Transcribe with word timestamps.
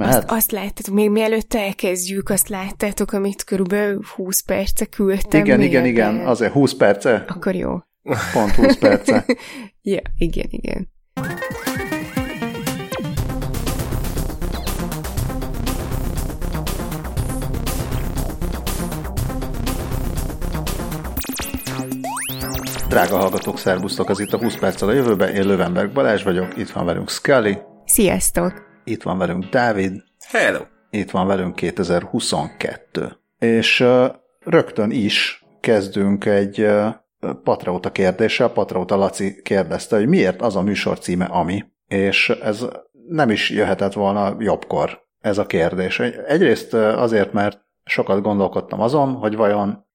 Mehet? 0.00 0.16
Azt, 0.16 0.30
azt 0.30 0.50
láttátok, 0.50 0.94
még 0.94 1.10
mielőtt 1.10 1.54
elkezdjük, 1.54 2.28
azt 2.28 2.48
láttátok, 2.48 3.12
amit 3.12 3.44
körülbelül 3.44 4.00
20 4.14 4.40
perce 4.40 4.84
küldtem. 4.84 5.40
Igen, 5.44 5.60
igen, 5.60 5.86
igen, 5.86 6.26
azért 6.26 6.52
20 6.52 6.74
perce, 6.74 7.24
Akkor 7.28 7.54
jó. 7.54 7.78
pont 8.32 8.54
20 8.54 8.76
perce. 8.76 9.24
Ja, 9.82 10.00
igen, 10.18 10.46
igen. 10.50 10.88
Drága 22.88 23.16
hallgatók, 23.16 23.58
szervusztok, 23.58 24.10
ez 24.10 24.20
itt 24.20 24.32
a 24.32 24.38
20 24.38 24.56
perccel 24.56 24.88
a 24.88 24.92
jövőben, 24.92 25.34
én 25.34 25.46
Lövenberg 25.46 25.92
Balázs 25.92 26.22
vagyok, 26.22 26.56
itt 26.56 26.70
van 26.70 26.84
velünk 26.84 27.10
Scully, 27.10 27.58
Sziasztok! 27.84 28.69
Itt 28.84 29.02
van 29.02 29.18
velünk 29.18 29.44
Dávid, 29.44 30.02
Hello! 30.28 30.60
itt 30.90 31.10
van 31.10 31.26
velünk 31.26 31.54
2022. 31.54 33.18
És 33.38 33.84
rögtön 34.40 34.90
is 34.90 35.44
kezdünk 35.60 36.24
egy 36.24 36.66
Patrauta 37.42 37.92
kérdéssel. 37.92 38.48
Patrauta 38.48 38.96
Laci 38.96 39.42
kérdezte, 39.42 39.96
hogy 39.96 40.08
miért 40.08 40.42
az 40.42 40.56
a 40.56 40.62
műsor 40.62 40.98
címe 40.98 41.24
Ami, 41.24 41.64
és 41.88 42.28
ez 42.28 42.66
nem 43.08 43.30
is 43.30 43.50
jöhetett 43.50 43.92
volna 43.92 44.36
jobbkor, 44.38 45.02
ez 45.20 45.38
a 45.38 45.46
kérdés. 45.46 46.00
Egyrészt 46.26 46.74
azért, 46.74 47.32
mert 47.32 47.60
sokat 47.84 48.22
gondolkodtam 48.22 48.80
azon, 48.80 49.12
hogy 49.12 49.36
vajon 49.36 49.88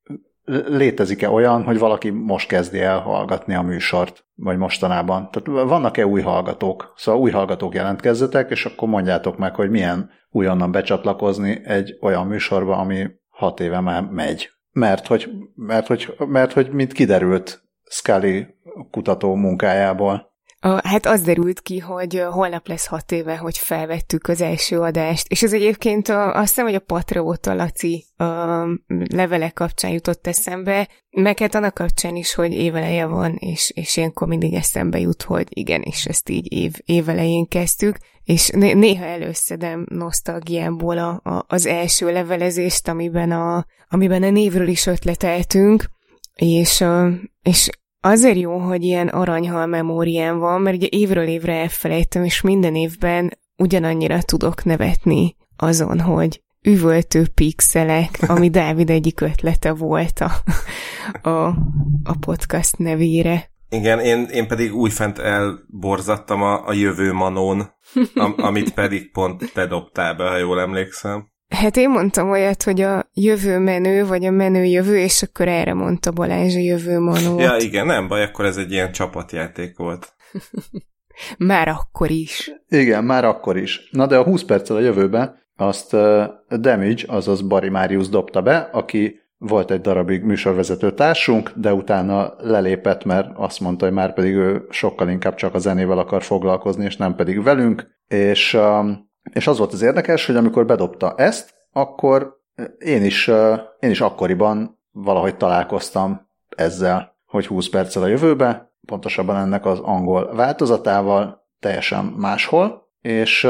létezik-e 0.68 1.30
olyan, 1.30 1.64
hogy 1.64 1.80
valaki 1.80 2.10
most 2.10 2.48
kezdi 2.48 2.82
el 2.82 3.00
hallgatni 3.00 3.54
a 3.54 3.62
műsort, 3.62 4.26
vagy 4.36 4.58
mostanában. 4.58 5.30
Tehát 5.32 5.68
vannak-e 5.68 6.08
új 6.08 6.22
hallgatók? 6.22 6.94
Szóval 6.98 7.22
új 7.22 7.32
hallgatók 7.32 7.74
jelentkezzetek, 7.74 8.50
és 8.50 8.66
akkor 8.66 8.88
mondjátok 8.88 9.38
meg, 9.38 9.56
hogy 9.56 9.70
milyen 9.70 10.10
újonnan 10.30 10.72
becsatlakozni 10.72 11.62
egy 11.66 11.98
olyan 12.02 12.28
műsorba, 12.28 12.78
ami 12.78 13.08
hat 13.30 13.60
éve 13.60 13.80
már 13.80 14.04
megy. 14.04 14.50
Mert 14.72 15.08
hogy, 15.08 15.30
mert 15.56 15.88
hogy, 15.88 16.16
mert 16.18 16.54
hogy 16.54 16.70
mint 16.72 16.94
kiderült 16.94 17.64
Scully 17.84 18.46
kutató 18.92 19.36
munkájából. 19.36 20.34
Hát 20.84 21.06
az 21.06 21.22
derült 21.22 21.62
ki, 21.62 21.80
hogy 21.80 22.24
holnap 22.30 22.68
lesz 22.68 22.86
hat 22.86 23.12
éve, 23.12 23.38
hogy 23.38 23.58
felvettük 23.58 24.28
az 24.28 24.42
első 24.42 24.80
adást, 24.80 25.28
és 25.28 25.44
ez 25.44 25.54
egyébként 25.54 26.08
a, 26.10 26.34
azt 26.34 26.48
hiszem, 26.48 26.66
hogy 26.66 26.76
a 26.76 26.80
Patrióta 26.80 27.54
Laci 27.54 28.06
a 28.18 28.26
levele 28.88 29.50
kapcsán 29.50 29.92
jutott 29.92 30.28
eszembe, 30.28 30.90
meg 31.10 31.40
hát 31.40 31.56
annak 31.56 31.74
kapcsán 31.74 32.16
is, 32.16 32.34
hogy 32.34 32.54
éveleje 32.54 33.06
van, 33.06 33.36
és, 33.36 33.72
és 33.76 33.98
ilyenkor 33.98 34.28
mindig 34.28 34.54
eszembe 34.54 35.00
jut, 35.00 35.22
hogy 35.22 35.48
igen, 35.50 35.82
és 35.82 36.06
ezt 36.06 36.30
így 36.30 36.52
év, 36.54 36.74
évelején 36.86 37.48
kezdtük, 37.48 37.98
és 38.24 38.50
né- 38.50 38.76
néha 38.76 39.06
előszedem 39.06 39.86
nosztalgiámból 39.90 40.98
a, 40.98 41.22
a, 41.24 41.46
az 41.48 41.66
első 41.66 42.12
levelezést, 42.12 42.88
amiben 42.88 43.32
a, 43.32 43.66
amiben 43.90 44.24
a 44.24 44.30
névről 44.30 44.68
is 44.68 44.86
ötleteltünk, 44.86 45.86
és, 46.36 46.84
és 47.42 47.70
azért 48.06 48.38
jó, 48.38 48.58
hogy 48.58 48.84
ilyen 48.84 49.08
aranyhal 49.08 49.66
memóriám 49.66 50.40
van, 50.40 50.62
mert 50.62 50.76
ugye 50.76 50.88
évről 50.90 51.28
évre 51.28 51.54
elfelejtem, 51.54 52.24
és 52.24 52.42
minden 52.42 52.76
évben 52.76 53.38
ugyanannyira 53.58 54.22
tudok 54.22 54.64
nevetni 54.64 55.36
azon, 55.58 56.00
hogy 56.00 56.44
üvöltő 56.62 57.28
pixelek, 57.34 58.20
ami 58.28 58.50
Dávid 58.60 58.90
egyik 58.90 59.22
ötlete 59.22 59.74
volt 59.74 60.20
a, 60.20 60.32
a, 61.30 61.46
a 62.04 62.18
podcast 62.20 62.78
nevére. 62.78 63.50
Igen, 63.70 64.00
én, 64.00 64.26
én 64.26 64.48
pedig 64.48 64.76
újfent 64.76 65.20
elborzattam 65.20 66.42
a, 66.42 66.68
a 66.68 66.74
jövő 66.74 67.14
manón, 67.14 67.74
am, 68.16 68.34
amit 68.38 68.74
pedig 68.74 69.12
pont 69.12 69.52
te 69.54 69.66
dobtál 69.66 70.16
be, 70.16 70.30
ha 70.30 70.38
jól 70.38 70.60
emlékszem. 70.60 71.34
Hát 71.56 71.78
én 71.78 71.90
mondtam 71.90 72.30
olyat, 72.30 72.64
hogy 72.64 72.82
a 72.82 73.10
jövő 73.14 73.60
menő, 73.60 74.06
vagy 74.06 74.26
a 74.26 74.32
menő 74.32 74.64
jövő, 74.64 74.98
és 74.98 75.24
akkor 75.24 75.48
erre 75.48 75.74
mondta 75.74 76.12
Balázs 76.12 76.56
a 76.56 76.60
jövő 76.60 77.00
manót. 77.00 77.42
Ja, 77.42 77.56
igen, 77.60 77.86
nem 77.86 78.08
baj, 78.08 78.24
akkor 78.24 78.46
ez 78.46 78.58
egy 78.58 78.72
ilyen 78.72 78.92
csapatjáték 78.92 79.78
volt. 79.78 80.14
Már 81.38 81.68
akkor 81.68 82.10
is. 82.10 82.52
Igen, 82.70 83.04
már 83.04 83.26
akkor 83.26 83.58
is. 83.58 83.90
Na 83.92 84.08
de 84.08 84.18
a 84.18 84.24
20 84.24 84.44
perccel 84.44 84.76
a 84.76 84.80
jövőbe 84.80 85.36
azt 85.56 85.94
uh, 85.94 86.24
Damage, 86.60 87.04
azaz 87.08 87.42
Bari 87.42 87.70
Marius 87.70 88.10
dobta 88.10 88.42
be, 88.42 88.58
aki 88.58 89.20
volt 89.38 89.72
egy 89.72 89.82
darabig 89.82 90.24
műsorvezető 90.24 90.92
társunk, 90.92 91.52
de 91.56 91.74
utána 91.74 92.34
lelépett, 92.38 93.04
mert 93.04 93.30
azt 93.36 93.60
mondta, 93.60 93.86
hogy 93.86 93.94
már 93.94 94.14
pedig 94.14 94.34
ő 94.34 94.66
sokkal 94.70 95.10
inkább 95.10 95.36
csak 95.36 95.54
a 95.54 95.60
zenével 95.60 95.98
akar 95.98 96.24
foglalkozni, 96.24 96.86
és 96.86 96.98
nem 96.98 97.16
pedig 97.16 97.44
velünk, 97.44 97.88
és, 98.08 98.54
um, 98.54 99.14
és 99.34 99.48
az 99.48 99.58
volt 99.58 99.74
az 99.74 99.82
érdekes, 99.82 100.26
hogy 100.26 100.36
amikor 100.36 100.66
bedobta 100.66 101.14
ezt, 101.18 101.54
akkor 101.72 102.44
én 102.78 103.04
is, 103.04 103.28
én 103.80 103.90
is 103.90 104.02
akkoriban 104.02 104.80
valahogy 104.92 105.38
találkoztam 105.38 106.30
ezzel, 106.50 107.16
hogy 107.26 107.48
20 107.48 107.70
perccel 107.70 108.04
a 108.04 108.08
jövőbe, 108.08 108.74
pontosabban 108.88 109.36
ennek 109.36 109.66
az 109.66 109.80
angol 109.80 110.36
változatával, 110.36 111.44
teljesen 111.60 112.06
máshol, 112.06 112.90
és, 113.02 113.48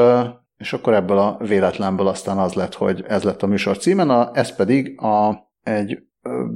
és 0.58 0.74
akkor 0.74 0.94
ebből 0.94 1.18
a 1.18 1.38
véletlenből 1.40 2.08
aztán 2.08 2.38
az 2.38 2.54
lett, 2.54 2.74
hogy 2.74 3.04
ez 3.08 3.24
lett 3.24 3.44
a 3.44 3.48
műsor 3.48 3.78
címen, 3.78 4.10
a, 4.10 4.30
ez 4.34 4.56
pedig 4.56 5.02
a, 5.02 5.50
egy 5.64 6.04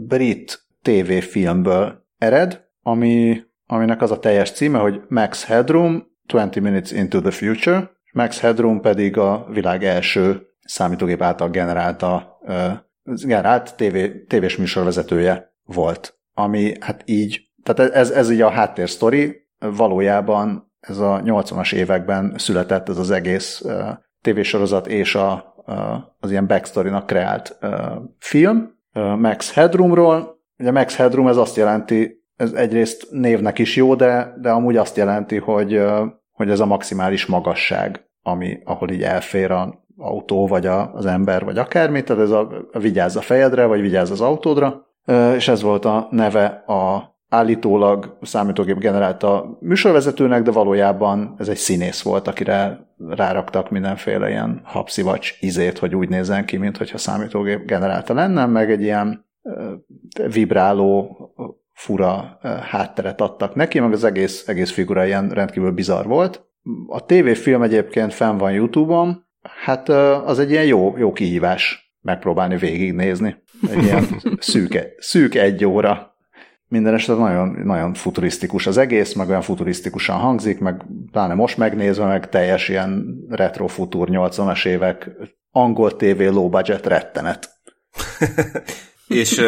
brit 0.07 0.67
TV-filmből 0.81 2.05
ered, 2.17 2.67
ami, 2.81 3.41
aminek 3.65 4.01
az 4.01 4.11
a 4.11 4.19
teljes 4.19 4.51
címe, 4.51 4.79
hogy 4.79 5.01
Max 5.07 5.45
Headroom, 5.45 6.07
20 6.27 6.55
Minutes 6.55 6.91
into 6.91 7.21
the 7.21 7.31
Future, 7.31 7.91
Max 8.11 8.39
Headroom 8.39 8.81
pedig 8.81 9.17
a 9.17 9.45
világ 9.49 9.83
első 9.83 10.41
számítógép 10.59 11.21
által 11.21 11.49
generálta, 11.49 12.39
generált 13.03 13.75
TV, 13.75 13.97
tévés 14.27 14.57
műsorvezetője 14.57 15.53
volt, 15.63 16.19
ami 16.33 16.73
hát 16.79 17.01
így 17.05 17.49
tehát 17.63 17.93
ez, 17.93 18.09
ez 18.09 18.31
így 18.31 18.41
a 18.41 18.49
háttérsztori, 18.49 19.47
valójában 19.59 20.71
ez 20.79 20.97
a 20.97 21.21
80-as 21.25 21.73
években 21.73 22.33
született 22.37 22.89
ez 22.89 22.97
az 22.97 23.11
egész 23.11 23.65
tévésorozat 24.21 24.87
és 24.87 25.15
a, 25.15 25.53
az 26.19 26.31
ilyen 26.31 26.47
backstory-nak 26.47 27.05
kreált 27.05 27.57
film. 28.19 28.77
Max 29.17 29.53
Headroomról, 29.53 30.39
ugye 30.57 30.71
Max 30.71 30.95
Headroom 30.95 31.27
ez 31.27 31.37
azt 31.37 31.55
jelenti, 31.55 32.23
ez 32.35 32.51
egyrészt 32.51 33.07
névnek 33.11 33.59
is 33.59 33.75
jó, 33.75 33.95
de, 33.95 34.33
de 34.41 34.49
amúgy 34.49 34.77
azt 34.77 34.97
jelenti, 34.97 35.37
hogy, 35.37 35.81
hogy 36.39 36.49
ez 36.49 36.59
a 36.59 36.65
maximális 36.65 37.25
magasság, 37.25 38.05
ami, 38.21 38.59
ahol 38.63 38.89
így 38.89 39.01
elfér 39.01 39.51
a 39.51 39.83
autó, 39.97 40.47
vagy 40.47 40.65
a, 40.65 40.93
az 40.93 41.05
ember, 41.05 41.43
vagy 41.43 41.57
akármi, 41.57 42.03
tehát 42.03 42.21
ez 42.21 42.29
a, 42.29 42.67
a 42.71 42.79
vigyázz 42.79 43.15
a 43.15 43.21
fejedre, 43.21 43.65
vagy 43.65 43.81
vigyázz 43.81 44.11
az 44.11 44.21
autódra, 44.21 44.87
és 45.35 45.47
ez 45.47 45.61
volt 45.61 45.85
a 45.85 46.07
neve 46.11 46.45
a 46.67 47.15
állítólag 47.29 48.17
számítógép 48.21 48.77
generálta 48.77 49.57
műsorvezetőnek, 49.59 50.41
de 50.41 50.51
valójában 50.51 51.35
ez 51.37 51.47
egy 51.47 51.57
színész 51.57 52.01
volt, 52.01 52.27
akire 52.27 52.87
ráraktak 53.07 53.69
mindenféle 53.69 54.29
ilyen 54.29 54.61
habszivacs 54.63 55.37
izét, 55.39 55.77
hogy 55.77 55.95
úgy 55.95 56.09
nézzen 56.09 56.45
ki, 56.45 56.57
mintha 56.57 56.97
számítógép 56.97 57.65
generálta 57.65 58.13
lenne, 58.13 58.45
meg 58.45 58.71
egy 58.71 58.81
ilyen 58.81 59.25
vibráló, 60.27 61.17
fura 61.79 62.39
hátteret 62.61 63.21
adtak 63.21 63.55
neki, 63.55 63.79
meg 63.79 63.91
az 63.91 64.03
egész, 64.03 64.47
egész 64.47 64.71
figura 64.71 65.05
ilyen 65.05 65.29
rendkívül 65.29 65.71
bizarr 65.71 66.05
volt. 66.05 66.45
A 66.87 67.05
tévéfilm 67.05 67.61
egyébként 67.61 68.13
fenn 68.13 68.37
van 68.37 68.51
YouTube-on, 68.51 69.25
hát 69.63 69.89
az 69.89 70.39
egy 70.39 70.51
ilyen 70.51 70.65
jó, 70.65 70.97
jó 70.97 71.11
kihívás 71.11 71.93
megpróbálni 72.01 72.57
végignézni. 72.57 73.35
Egy 73.71 73.83
ilyen 73.83 74.05
szűk, 74.39 74.95
szűk 74.97 75.35
egy 75.35 75.65
óra 75.65 76.15
minden 76.67 76.93
esetre 76.93 77.23
nagyon, 77.23 77.61
nagyon 77.63 77.93
futurisztikus 77.93 78.67
az 78.67 78.77
egész, 78.77 79.13
meg 79.13 79.29
olyan 79.29 79.41
futurisztikusan 79.41 80.17
hangzik, 80.17 80.59
meg 80.59 80.85
pláne 81.11 81.33
most 81.33 81.57
megnézve, 81.57 82.05
meg 82.05 82.29
teljes 82.29 82.69
ilyen 82.69 83.17
retro 83.29 83.67
futur 83.67 84.07
80-as 84.11 84.65
évek 84.65 85.09
angol 85.51 85.95
TV 85.95 86.19
low 86.19 86.49
budget 86.49 86.85
rettenet. 86.85 87.49
És 89.07 89.41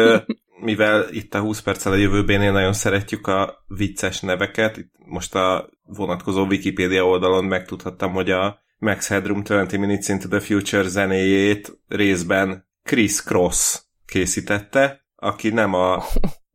mivel 0.62 1.08
itt 1.10 1.34
a 1.34 1.40
20 1.40 1.60
perccel 1.60 1.92
a 1.92 1.96
jövőbénél 1.96 2.52
nagyon 2.52 2.72
szeretjük 2.72 3.26
a 3.26 3.64
vicces 3.66 4.20
neveket, 4.20 4.76
itt 4.76 4.92
most 5.06 5.34
a 5.34 5.70
vonatkozó 5.84 6.46
Wikipedia 6.46 7.06
oldalon 7.06 7.44
megtudhattam, 7.44 8.12
hogy 8.12 8.30
a 8.30 8.60
Max 8.78 9.08
Headroom 9.08 9.42
20 9.46 9.72
Minutes 9.72 10.08
into 10.08 10.28
the 10.28 10.40
Future 10.40 10.88
zenéjét 10.88 11.78
részben 11.88 12.68
Chris 12.82 13.22
Cross 13.22 13.80
készítette, 14.06 15.04
aki 15.16 15.48
nem 15.48 15.74
a 15.74 16.04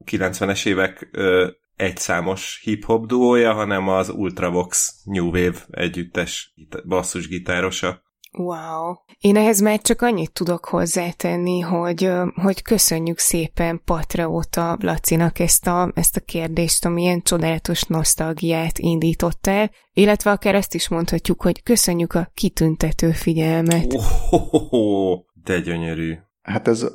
90-es 0.05 0.65
évek 0.65 1.09
ö, 1.11 1.47
egyszámos 1.75 2.59
hip-hop 2.63 3.05
duója, 3.05 3.53
hanem 3.53 3.87
az 3.87 4.09
Ultravox 4.09 5.01
New 5.03 5.25
Wave 5.25 5.65
együttes 5.69 6.53
basszusgitárosa. 6.87 8.03
Wow. 8.37 8.95
Én 9.19 9.35
ehhez 9.35 9.59
már 9.59 9.81
csak 9.81 10.01
annyit 10.01 10.31
tudok 10.31 10.65
hozzátenni, 10.65 11.59
hogy, 11.59 12.11
hogy 12.35 12.61
köszönjük 12.61 13.17
szépen 13.17 13.81
Patreóta 13.85 14.77
Lacinak 14.81 15.39
ezt 15.39 15.67
a, 15.67 15.91
ezt 15.95 16.17
a 16.17 16.21
kérdést, 16.21 16.85
ami 16.85 17.01
ilyen 17.01 17.21
csodálatos 17.21 17.83
nosztalgiát 17.83 18.79
indított 18.79 19.47
el, 19.47 19.71
illetve 19.93 20.31
akár 20.31 20.55
ezt 20.55 20.73
is 20.73 20.89
mondhatjuk, 20.89 21.41
hogy 21.41 21.63
köszönjük 21.63 22.13
a 22.13 22.31
kitüntető 22.33 23.11
figyelmet. 23.11 23.93
Oh, 24.29 25.19
de 25.43 25.59
gyönyörű. 25.59 26.17
Hát 26.41 26.67
ez 26.67 26.85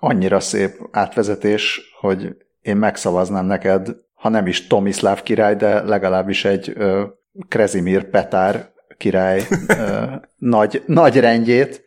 annyira 0.00 0.40
szép 0.40 0.88
átvezetés, 0.90 1.80
hogy 2.00 2.36
én 2.60 2.76
megszavaznám 2.76 3.46
neked, 3.46 3.88
ha 4.14 4.28
nem 4.28 4.46
is 4.46 4.66
Tomislav 4.66 5.22
király, 5.22 5.56
de 5.56 5.82
legalábbis 5.82 6.44
egy 6.44 6.72
ö, 6.74 7.06
Krezimir 7.48 8.10
Petár 8.10 8.69
király 9.00 9.42
nagy, 10.36 10.82
nagy 10.86 11.16
rendjét 11.16 11.84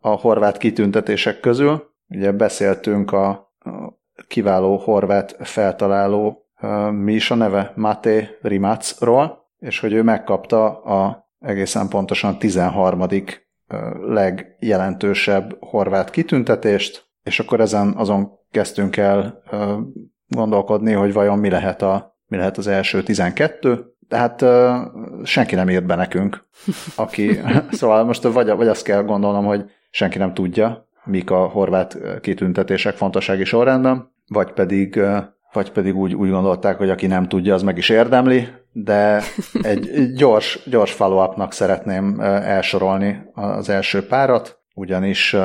a 0.00 0.08
horvát 0.08 0.56
kitüntetések 0.56 1.40
közül. 1.40 1.94
Ugye 2.08 2.32
beszéltünk 2.32 3.12
a, 3.12 3.28
a 3.28 4.24
kiváló 4.28 4.76
horvát 4.76 5.36
feltaláló, 5.40 6.46
mi 6.90 7.12
is 7.12 7.30
a 7.30 7.34
neve? 7.34 7.72
Máté 7.76 8.28
Rimacról, 8.42 9.50
és 9.58 9.80
hogy 9.80 9.92
ő 9.92 10.02
megkapta 10.02 10.82
a 10.82 11.28
egészen 11.40 11.88
pontosan 11.88 12.38
13. 12.38 13.06
legjelentősebb 14.00 15.56
horvát 15.60 16.10
kitüntetést, 16.10 17.08
és 17.22 17.40
akkor 17.40 17.60
ezen 17.60 17.94
azon 17.96 18.30
kezdtünk 18.50 18.96
el 18.96 19.42
gondolkodni, 20.28 20.92
hogy 20.92 21.12
vajon 21.12 21.38
mi 21.38 21.50
lehet, 21.50 21.82
a, 21.82 22.18
mi 22.26 22.36
lehet 22.36 22.58
az 22.58 22.66
első 22.66 23.02
12, 23.02 23.95
de 24.08 24.16
hát 24.16 24.44
senki 25.24 25.54
nem 25.54 25.68
írt 25.68 25.86
be 25.86 25.94
nekünk, 25.94 26.44
aki, 26.96 27.40
szóval 27.70 28.04
most 28.04 28.22
vagy, 28.22 28.50
vagy 28.50 28.68
azt 28.68 28.84
kell 28.84 29.02
gondolnom, 29.02 29.44
hogy 29.44 29.64
senki 29.90 30.18
nem 30.18 30.34
tudja, 30.34 30.88
mik 31.04 31.30
a 31.30 31.46
horvát 31.46 31.98
kitüntetések 32.20 32.94
fontossági 32.94 33.44
sorrendben, 33.44 34.12
vagy 34.28 34.52
pedig, 34.52 35.00
vagy 35.52 35.72
pedig 35.72 35.96
úgy, 35.96 36.14
úgy 36.14 36.30
gondolták, 36.30 36.78
hogy 36.78 36.90
aki 36.90 37.06
nem 37.06 37.28
tudja, 37.28 37.54
az 37.54 37.62
meg 37.62 37.76
is 37.76 37.88
érdemli, 37.88 38.48
de 38.72 39.22
egy 39.62 40.12
gyors, 40.12 40.62
gyors 40.66 40.92
follow-upnak 40.92 41.52
szeretném 41.52 42.20
elsorolni 42.20 43.22
az 43.34 43.68
első 43.68 44.06
párat, 44.06 44.60
ugyanis 44.74 45.36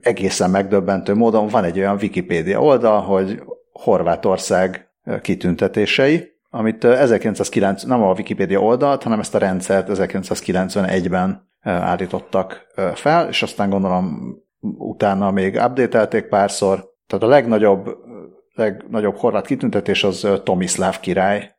egészen 0.00 0.50
megdöbbentő 0.50 1.14
módon 1.14 1.46
van 1.48 1.64
egy 1.64 1.78
olyan 1.78 1.98
Wikipédia 2.00 2.60
oldal, 2.60 3.00
hogy 3.00 3.42
Horvátország 3.72 4.88
kitüntetései, 5.20 6.33
amit 6.54 6.84
1909, 6.84 7.82
nem 7.82 8.02
a 8.02 8.12
Wikipédia 8.12 8.60
oldalt, 8.60 9.02
hanem 9.02 9.20
ezt 9.20 9.34
a 9.34 9.38
rendszert 9.38 9.88
1991-ben 9.92 11.48
állítottak 11.60 12.66
fel, 12.94 13.28
és 13.28 13.42
aztán 13.42 13.70
gondolom 13.70 14.34
utána 14.60 15.30
még 15.30 15.54
updatelték 15.54 16.24
párszor. 16.24 16.84
Tehát 17.06 17.24
a 17.24 17.28
legnagyobb, 17.28 17.96
legnagyobb 18.54 19.16
horvát 19.16 19.46
kitüntetés 19.46 20.04
az 20.04 20.28
Tomislav 20.44 21.00
király, 21.00 21.50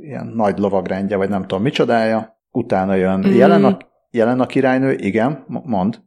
ilyen 0.00 0.26
nagy 0.26 0.58
lovagrendje, 0.58 1.16
vagy 1.16 1.28
nem 1.28 1.42
tudom 1.42 1.62
micsodája. 1.62 2.38
Utána 2.50 2.94
jön 2.94 3.18
mm. 3.26 3.34
jelen, 3.34 3.64
a, 3.64 3.78
jelen 4.10 4.40
a 4.40 4.46
királynő, 4.46 4.92
igen, 4.92 5.44
mond. 5.46 6.02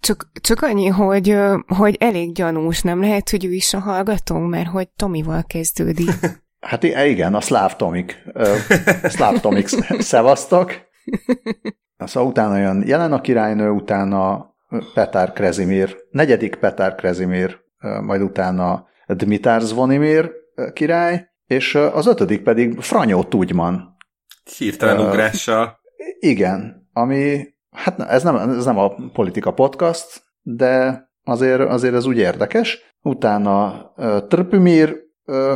Csak, 0.00 0.30
csak 0.40 0.62
annyi, 0.62 0.86
hogy, 0.86 1.36
hogy 1.66 1.96
elég 2.00 2.32
gyanús, 2.32 2.82
nem 2.82 3.00
lehet, 3.00 3.30
hogy 3.30 3.44
ő 3.44 3.52
is 3.52 3.74
a 3.74 3.78
hallgatónk, 3.78 4.50
mert 4.50 4.68
hogy 4.68 4.88
Tomival 4.88 5.42
kezdődik. 5.46 6.10
Hát 6.64 6.82
igen, 6.82 7.34
a 7.34 7.40
szláv 7.40 7.76
Tomik. 7.76 8.22
Szláv 9.02 9.40
Tomik 9.40 9.66
szevasztok. 9.98 10.72
Szóval 11.98 12.28
utána 12.28 12.56
jön 12.56 12.82
jelen 12.86 13.12
a 13.12 13.20
királynő, 13.20 13.70
utána 13.70 14.54
Petár 14.94 15.32
Krezimir, 15.32 15.96
negyedik 16.10 16.54
Petár 16.54 16.94
Krezimir, 16.94 17.60
majd 18.02 18.22
utána 18.22 18.86
Dmitár 19.06 19.60
Zvonimir 19.60 20.30
király, 20.72 21.28
és 21.46 21.74
az 21.74 22.06
ötödik 22.06 22.42
pedig 22.42 22.80
Franyó 22.80 23.22
Tudman. 23.22 23.96
Hirtelen 24.58 25.08
ugrással. 25.08 25.78
Igen, 26.20 26.88
ami 26.92 27.52
Hát 27.74 28.00
ez 28.00 28.22
nem, 28.22 28.36
ez 28.36 28.64
nem 28.64 28.78
a 28.78 28.94
politika 29.12 29.52
podcast, 29.52 30.22
de 30.42 31.02
azért, 31.24 31.60
azért 31.60 31.94
ez 31.94 32.06
úgy 32.06 32.18
érdekes. 32.18 32.78
Utána 33.02 33.92
uh, 33.96 34.26
Trpimir 34.28 34.88
uh, 34.90 34.96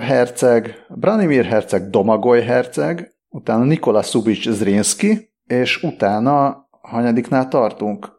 herceg, 0.01 0.85
Branimir 0.89 1.45
herceg, 1.45 1.91
Domagoy 1.91 2.43
herceg, 2.43 3.15
utána 3.29 3.65
Nikola 3.65 4.03
Subic 4.03 4.51
Zrinski, 4.51 5.33
és 5.47 5.83
utána, 5.83 6.67
hanyadiknál 6.81 7.49
tartunk, 7.49 8.19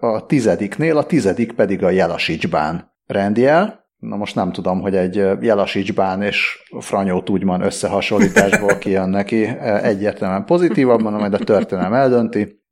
a 0.00 0.26
tizediknél, 0.26 0.96
a 0.96 1.06
tizedik 1.06 1.52
pedig 1.52 1.84
a 1.84 1.90
Jelasicsbán 1.90 2.96
el. 3.34 3.86
Na 3.98 4.16
most 4.16 4.34
nem 4.34 4.52
tudom, 4.52 4.80
hogy 4.80 4.96
egy 4.96 5.14
Jelasicsbán 5.40 6.22
és 6.22 6.58
Franyó 6.80 7.20
Tudman 7.20 7.60
összehasonlításból 7.60 8.78
kijön 8.84 9.08
neki 9.08 9.44
egyértelműen 9.82 10.44
pozitívabban, 10.44 11.12
majd 11.12 11.34
a 11.34 11.38
történelem 11.38 11.94
eldönti. 11.94 12.62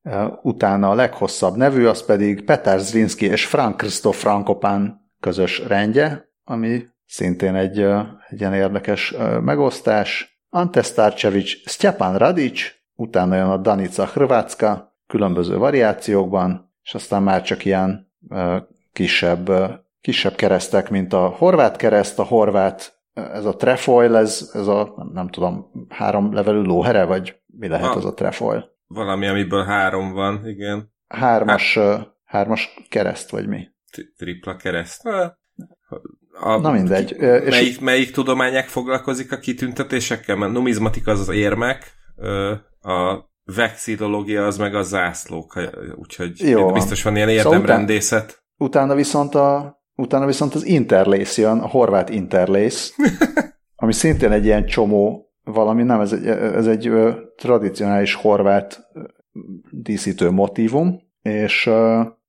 Utána 0.42 0.90
a 0.90 0.94
leghosszabb 0.94 1.56
nevű, 1.56 1.86
az 1.86 2.04
pedig 2.04 2.44
Peter 2.44 2.78
Zrinski 2.78 3.26
és 3.26 3.46
Frank 3.46 3.76
Christoph 3.76 4.16
Frankopán 4.16 5.00
közös 5.20 5.62
rendje, 5.66 6.28
ami 6.44 6.82
szintén 7.06 7.54
egy, 7.54 7.80
egy 8.28 8.40
ilyen 8.40 8.54
érdekes 8.54 9.14
megosztás. 9.40 10.40
Ante 10.48 10.82
Starcevic, 10.82 11.70
Stjepan 11.70 12.18
Radic, 12.18 12.60
utána 12.94 13.36
jön 13.36 13.50
a 13.50 13.56
Danica 13.56 14.04
Hrvatska, 14.04 14.96
különböző 15.06 15.56
variációkban, 15.56 16.74
és 16.82 16.94
aztán 16.94 17.22
már 17.22 17.42
csak 17.42 17.64
ilyen 17.64 18.12
kisebb, 18.92 19.50
kisebb 20.00 20.34
keresztek, 20.34 20.90
mint 20.90 21.12
a 21.12 21.26
horvát 21.26 21.76
kereszt, 21.76 22.18
a 22.18 22.22
horvát, 22.22 23.00
ez 23.12 23.44
a 23.44 23.56
trefoil, 23.56 24.16
ez, 24.16 24.50
ez 24.52 24.66
a, 24.66 24.94
nem, 24.96 25.10
nem 25.12 25.28
tudom, 25.28 25.70
három 25.88 26.32
levelű 26.32 26.60
lóhere, 26.60 27.04
vagy 27.04 27.40
mi 27.46 27.68
lehet 27.68 27.94
az 27.94 28.04
a 28.04 28.14
trefoil? 28.14 28.74
Valami, 28.86 29.26
amiből 29.26 29.64
három 29.64 30.12
van, 30.12 30.48
igen. 30.48 30.92
Hármas, 31.08 31.78
hát, 31.78 32.14
hármas 32.24 32.74
kereszt, 32.88 33.30
vagy 33.30 33.46
mi? 33.46 33.68
Tripla 34.16 34.56
kereszt. 34.56 35.02
A, 36.40 36.56
Na 36.56 36.72
mindegy. 36.72 37.16
Melyik, 37.18 37.68
és... 37.68 37.78
melyik 37.78 38.10
tudományák 38.10 38.68
foglalkozik 38.68 39.32
a 39.32 39.38
kitüntetésekkel? 39.38 40.36
Mert 40.36 40.52
numizmatika 40.52 41.10
az 41.10 41.20
az 41.20 41.28
érmek, 41.28 41.92
a 42.80 43.24
vexillológia 43.44 44.46
az 44.46 44.58
meg 44.58 44.74
a 44.74 44.82
zászlók, 44.82 45.60
úgyhogy 45.94 46.40
Jó. 46.40 46.72
biztos 46.72 47.02
van 47.02 47.16
ilyen 47.16 47.28
érdemrendészet. 47.28 48.20
Szóval 48.20 48.44
utána, 48.56 48.84
utána 48.84 48.94
viszont 48.94 49.34
a 49.34 49.76
utána 49.96 50.26
viszont 50.26 50.54
az 50.54 50.66
interlace 50.66 51.42
jön, 51.42 51.58
a 51.58 51.66
horvát 51.66 52.10
interlace, 52.10 52.92
ami 53.76 53.92
szintén 53.92 54.32
egy 54.32 54.44
ilyen 54.44 54.66
csomó 54.66 55.30
valami, 55.44 55.82
nem, 55.82 56.00
ez 56.00 56.12
egy, 56.12 56.26
ez 56.26 56.66
egy 56.66 56.92
tradicionális 57.36 58.14
horvát 58.14 58.88
díszítő 59.70 60.30
motívum, 60.30 61.00
és, 61.22 61.70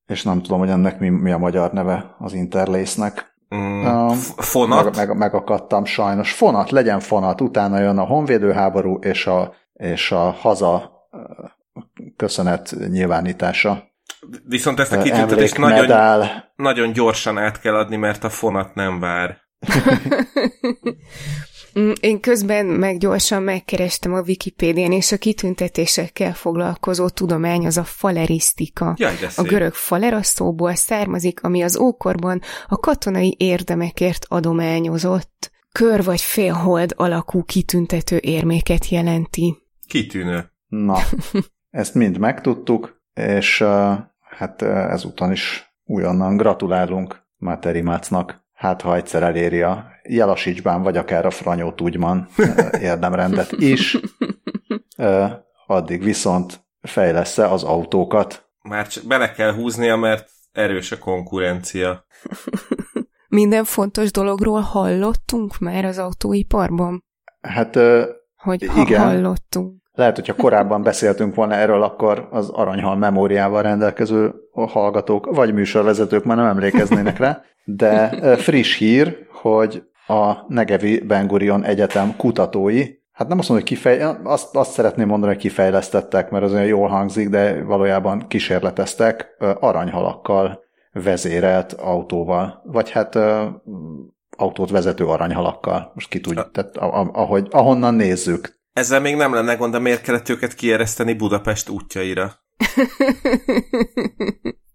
és 0.05 0.23
nem 0.23 0.41
tudom, 0.41 0.59
hogy 0.59 0.69
ennek 0.69 0.99
mi, 0.99 1.09
mi 1.09 1.31
a 1.31 1.37
magyar 1.37 1.71
neve 1.71 2.15
az 2.19 2.33
Interlace-nek. 2.33 3.35
Mm, 3.55 3.85
uh, 3.85 4.15
fonat? 4.37 4.95
Meg, 4.95 5.07
meg, 5.07 5.17
megakadtam 5.17 5.85
sajnos. 5.85 6.33
Fonat, 6.33 6.71
legyen 6.71 6.99
fonat, 6.99 7.41
utána 7.41 7.79
jön 7.79 7.97
a 7.97 8.05
honvédőháború 8.05 8.97
és 8.99 9.27
a, 9.27 9.53
és 9.73 10.11
a 10.11 10.31
haza 10.31 10.91
köszönet 12.15 12.75
nyilvánítása. 12.89 13.83
Viszont 14.45 14.79
ezt 14.79 14.91
a 14.91 15.01
kitüntetést 15.01 15.57
nagyon, 15.57 16.27
nagyon 16.55 16.91
gyorsan 16.91 17.37
át 17.37 17.59
kell 17.59 17.75
adni, 17.75 17.95
mert 17.95 18.23
a 18.23 18.29
fonat 18.29 18.75
nem 18.75 18.99
vár. 18.99 19.37
Mm, 21.79 21.91
én 21.99 22.19
közben 22.19 22.65
meg 22.65 22.97
gyorsan 22.97 23.43
megkerestem 23.43 24.13
a 24.13 24.21
Wikipédián, 24.21 24.91
és 24.91 25.11
a 25.11 25.17
kitüntetésekkel 25.17 26.33
foglalkozó 26.33 27.09
tudomány 27.09 27.65
az 27.65 27.77
a 27.77 27.83
falerisztika. 27.83 28.93
Jaj, 28.97 29.15
a 29.35 29.41
görög 29.41 29.73
falera 29.73 30.23
szóból 30.23 30.75
származik, 30.75 31.43
ami 31.43 31.61
az 31.61 31.77
ókorban 31.77 32.41
a 32.67 32.77
katonai 32.77 33.35
érdemekért 33.39 34.25
adományozott 34.27 35.51
kör 35.71 36.03
vagy 36.03 36.21
félhold 36.21 36.93
alakú 36.95 37.43
kitüntető 37.43 38.17
érméket 38.21 38.89
jelenti. 38.89 39.57
Kitűnő. 39.87 40.51
Na, 40.67 40.97
ezt 41.69 41.93
mind 41.93 42.17
megtudtuk, 42.17 43.01
és 43.13 43.61
uh, 43.61 43.97
hát 44.37 44.61
ezúton 44.61 45.31
is 45.31 45.73
újonnan 45.83 46.37
gratulálunk 46.37 47.25
Máteri 47.37 47.81
Mácnak 47.81 48.45
hát 48.57 48.81
ha 48.81 48.95
egyszer 48.95 49.23
eléri 49.23 49.61
a 49.61 49.85
Jelasicsbán, 50.03 50.81
vagy 50.81 50.97
akár 50.97 51.25
a 51.25 51.29
Franyó 51.29 51.71
Tudman 51.71 52.27
érdemrendet 52.81 53.51
is, 53.51 53.97
addig 55.67 56.03
viszont 56.03 56.65
fejlesz 56.81 57.37
az 57.37 57.63
autókat. 57.63 58.49
Már 58.61 58.87
csak 58.87 59.03
bele 59.03 59.31
kell 59.31 59.53
húznia, 59.53 59.95
mert 59.95 60.29
erős 60.51 60.91
a 60.91 60.97
konkurencia. 60.97 62.05
Minden 63.27 63.63
fontos 63.63 64.11
dologról 64.11 64.61
hallottunk 64.61 65.59
már 65.59 65.85
az 65.85 65.97
autóiparban? 65.97 67.03
Hát 67.41 67.75
hogy 68.35 68.65
ha 68.65 68.81
igen. 68.81 69.01
hallottunk. 69.01 69.81
lehet, 69.91 70.15
hogyha 70.15 70.35
korábban 70.35 70.83
beszéltünk 70.83 71.35
volna 71.35 71.53
erről, 71.53 71.83
akkor 71.83 72.27
az 72.31 72.49
aranyhal 72.49 72.95
memóriával 72.95 73.61
rendelkező 73.61 74.33
hallgatók, 74.53 75.35
vagy 75.35 75.53
műsorvezetők 75.53 76.23
már 76.23 76.37
nem 76.37 76.45
emlékeznének 76.45 77.17
rá, 77.17 77.41
de 77.69 78.37
friss 78.37 78.77
hír, 78.77 79.17
hogy 79.31 79.83
a 80.07 80.33
Negevi 80.47 80.99
Ben 80.99 81.27
Gurion 81.27 81.63
Egyetem 81.63 82.15
kutatói, 82.15 82.85
hát 83.11 83.27
nem 83.27 83.39
azt 83.39 83.49
mondom, 83.49 83.67
hogy 83.67 83.75
kifej, 83.75 84.01
azt, 84.23 84.55
azt 84.55 84.71
szeretném 84.71 85.07
mondani, 85.07 85.31
hogy 85.31 85.41
kifejlesztettek, 85.41 86.29
mert 86.29 86.43
az 86.43 86.53
olyan 86.53 86.65
jól 86.65 86.87
hangzik, 86.87 87.29
de 87.29 87.63
valójában 87.63 88.27
kísérleteztek 88.27 89.27
aranyhalakkal 89.59 90.63
vezérelt 90.91 91.73
autóval, 91.73 92.61
vagy 92.63 92.89
hát 92.89 93.19
autót 94.37 94.69
vezető 94.69 95.05
aranyhalakkal. 95.05 95.91
Most 95.93 96.09
ki 96.09 96.19
tudja, 96.19 96.49
tehát 96.51 96.77
ahogy, 96.77 97.47
ahonnan 97.49 97.93
nézzük. 97.93 98.55
Ezzel 98.73 99.01
még 99.01 99.15
nem 99.15 99.33
lenne 99.33 99.55
gond, 99.55 99.71
de 99.71 99.79
miért 99.79 100.01
kellett 100.01 100.29
őket 100.29 100.53
kiereszteni 100.53 101.13
Budapest 101.13 101.69
útjaira? 101.69 102.33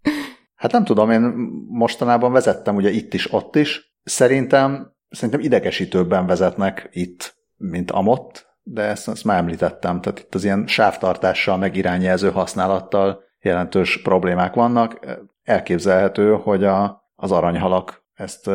hát 0.63 0.73
nem 0.73 0.85
tudom, 0.85 1.11
én 1.11 1.21
mostanában 1.69 2.33
vezettem 2.33 2.77
ugye 2.77 2.91
itt 2.91 3.15
is, 3.15 3.33
ott 3.33 3.57
is. 3.57 3.95
Szerintem, 4.03 4.93
szerintem 5.09 5.41
idegesítőbben 5.41 6.27
vezetnek 6.27 6.89
itt, 6.93 7.35
mint 7.57 7.91
amott, 7.91 8.47
de 8.63 8.83
ezt, 8.83 9.09
ezt 9.09 9.25
már 9.25 9.39
említettem. 9.39 10.01
Tehát 10.01 10.19
itt 10.19 10.35
az 10.35 10.45
ilyen 10.45 10.67
sávtartással, 10.67 11.57
meg 11.57 11.77
irányjelző 11.77 12.31
használattal 12.31 13.23
jelentős 13.41 14.03
problémák 14.03 14.55
vannak. 14.55 14.99
Elképzelhető, 15.43 16.33
hogy 16.33 16.65
a, 16.65 17.05
az 17.15 17.33
aranyhalak 17.33 18.05
ezt 18.15 18.51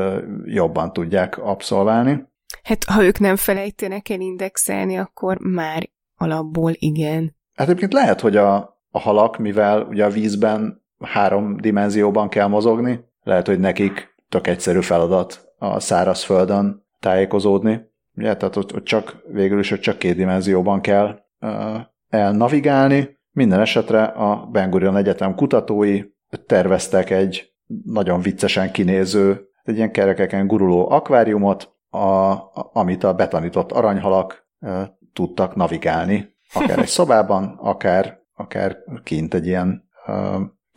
jobban 0.45 0.93
tudják 0.93 1.37
abszolválni. 1.37 2.23
Hát 2.63 2.83
ha 2.83 3.03
ők 3.03 3.19
nem 3.19 3.35
felejtenek 3.35 4.09
el 4.09 4.19
indexelni, 4.19 4.97
akkor 4.97 5.37
már 5.39 5.89
alapból 6.15 6.71
igen. 6.73 7.35
Hát 7.53 7.67
egyébként 7.67 7.93
lehet, 7.93 8.21
hogy 8.21 8.35
a, 8.35 8.55
a 8.91 8.99
halak, 8.99 9.37
mivel 9.37 9.81
ugye 9.81 10.05
a 10.05 10.09
vízben 10.09 10.85
három 10.99 11.57
dimenzióban 11.57 12.29
kell 12.29 12.47
mozogni, 12.47 12.99
lehet, 13.23 13.47
hogy 13.47 13.59
nekik 13.59 14.15
tök 14.29 14.47
egyszerű 14.47 14.81
feladat 14.81 15.45
a 15.57 15.79
szárazföldön 15.79 16.85
tájékozódni. 16.99 17.81
Ugye, 18.15 18.35
tehát 18.37 18.55
ott, 18.55 18.75
ott 18.75 18.83
csak 18.83 19.17
végül 19.31 19.59
is 19.59 19.71
ott 19.71 19.79
csak 19.79 19.97
két 19.97 20.15
dimenzióban 20.15 20.81
kell 20.81 21.19
uh, 21.39 21.81
elnavigálni. 22.09 23.17
Minden 23.31 23.59
esetre 23.59 24.03
a 24.03 24.45
Ben 24.51 24.69
Gurion 24.69 24.97
Egyetem 24.97 25.35
kutatói 25.35 26.03
terveztek 26.45 27.09
egy 27.09 27.53
nagyon 27.85 28.21
viccesen 28.21 28.71
kinéző, 28.71 29.47
egy 29.63 29.75
ilyen 29.75 29.91
kerekeken 29.91 30.47
guruló 30.47 30.89
akváriumot, 30.89 31.75
a, 31.89 32.35
amit 32.73 33.03
a 33.03 33.13
betanított 33.13 33.71
aranyhalak 33.71 34.47
e, 34.59 34.97
tudtak 35.13 35.55
navigálni, 35.55 36.35
akár 36.53 36.79
egy 36.79 36.87
szobában, 36.97 37.57
akár, 37.61 38.19
akár 38.35 38.77
kint 39.03 39.33
egy 39.33 39.47
ilyen 39.47 39.89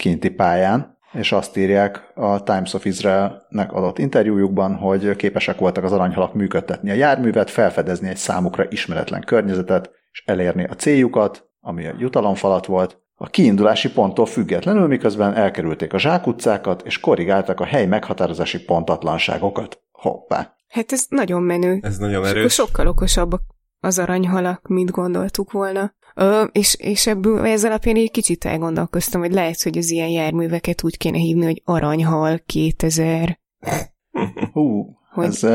kinti 0.00 0.30
pályán, 0.30 0.98
és 1.12 1.32
azt 1.32 1.56
írják 1.56 2.12
a 2.14 2.42
Times 2.42 2.74
of 2.74 2.84
Israelnek 2.84 3.72
adott 3.72 3.98
interjújukban, 3.98 4.74
hogy 4.74 5.16
képesek 5.16 5.58
voltak 5.58 5.84
az 5.84 5.92
aranyhalak 5.92 6.34
működtetni 6.34 6.90
a 6.90 6.94
járművet, 6.94 7.50
felfedezni 7.50 8.08
egy 8.08 8.16
számukra 8.16 8.64
ismeretlen 8.68 9.24
környezetet, 9.24 9.90
és 10.12 10.22
elérni 10.26 10.64
a 10.64 10.74
céljukat, 10.74 11.48
ami 11.60 11.86
a 11.86 11.94
jutalomfalat 11.98 12.66
volt, 12.66 12.98
a 13.14 13.26
kiindulási 13.26 13.92
ponttól 13.92 14.26
függetlenül, 14.26 14.86
miközben 14.86 15.34
elkerülték 15.34 15.92
a 15.92 15.98
zsákutcákat, 15.98 16.82
és 16.84 17.00
korrigáltak 17.00 17.60
a 17.60 17.64
hely 17.64 17.86
meghatározási 17.86 18.64
pontatlanságokat. 18.64 19.82
Hoppá! 19.90 20.54
Hát 20.68 20.92
ez 20.92 21.04
nagyon 21.08 21.42
menő. 21.42 21.78
Ez 21.82 21.98
nagyon 21.98 22.26
erős. 22.26 22.52
sokkal 22.52 22.86
okosabbak 22.86 23.40
az 23.80 23.98
aranyhalak, 23.98 24.68
mint 24.68 24.90
gondoltuk 24.90 25.52
volna. 25.52 25.92
Ö, 26.20 26.44
és, 26.52 26.74
és 26.78 27.06
ebből 27.06 27.46
ez 27.46 27.64
alapján 27.64 27.96
egy 27.96 28.10
kicsit 28.10 28.44
elgondolkoztam, 28.44 29.20
hogy 29.20 29.32
lehet, 29.32 29.62
hogy 29.62 29.78
az 29.78 29.90
ilyen 29.90 30.08
járműveket 30.08 30.84
úgy 30.84 30.96
kéne 30.96 31.18
hívni, 31.18 31.44
hogy 31.44 31.62
aranyhal 31.64 32.40
2000. 32.46 33.40
Hú, 34.52 34.96
hogy... 35.12 35.24
ez, 35.24 35.46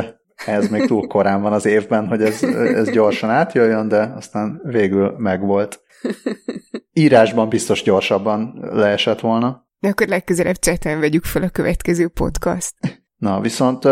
ez 0.45 0.69
még 0.69 0.85
túl 0.85 1.07
korán 1.07 1.41
van 1.41 1.53
az 1.53 1.65
évben, 1.65 2.07
hogy 2.07 2.21
ez, 2.21 2.43
ez 2.43 2.89
gyorsan 2.89 3.29
átjöjjön, 3.29 3.87
de 3.87 4.13
aztán 4.15 4.61
végül 4.63 5.15
megvolt. 5.17 5.83
Írásban 6.93 7.49
biztos 7.49 7.83
gyorsabban 7.83 8.59
leesett 8.61 9.19
volna. 9.19 9.67
De 9.79 9.87
akkor 9.87 10.07
legközelebb 10.07 10.57
cseten 10.57 10.99
vegyük 10.99 11.23
fel 11.23 11.43
a 11.43 11.49
következő 11.49 12.07
podcast. 12.07 12.73
Na, 13.17 13.41
viszont 13.41 13.85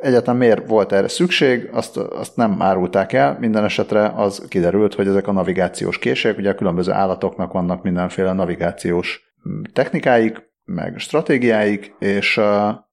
egyetem 0.00 0.36
miért 0.36 0.68
volt 0.68 0.92
erre 0.92 1.08
szükség, 1.08 1.68
azt, 1.72 1.96
azt 1.96 2.36
nem 2.36 2.62
árulták 2.62 3.12
el, 3.12 3.36
minden 3.40 3.64
esetre 3.64 4.12
az 4.16 4.44
kiderült, 4.48 4.94
hogy 4.94 5.06
ezek 5.06 5.26
a 5.26 5.32
navigációs 5.32 5.98
készségek, 5.98 6.38
ugye 6.38 6.50
a 6.50 6.54
különböző 6.54 6.92
állatoknak 6.92 7.52
vannak 7.52 7.82
mindenféle 7.82 8.32
navigációs 8.32 9.34
technikáik, 9.72 10.50
meg 10.64 10.98
stratégiáik, 10.98 11.94
és 11.98 12.40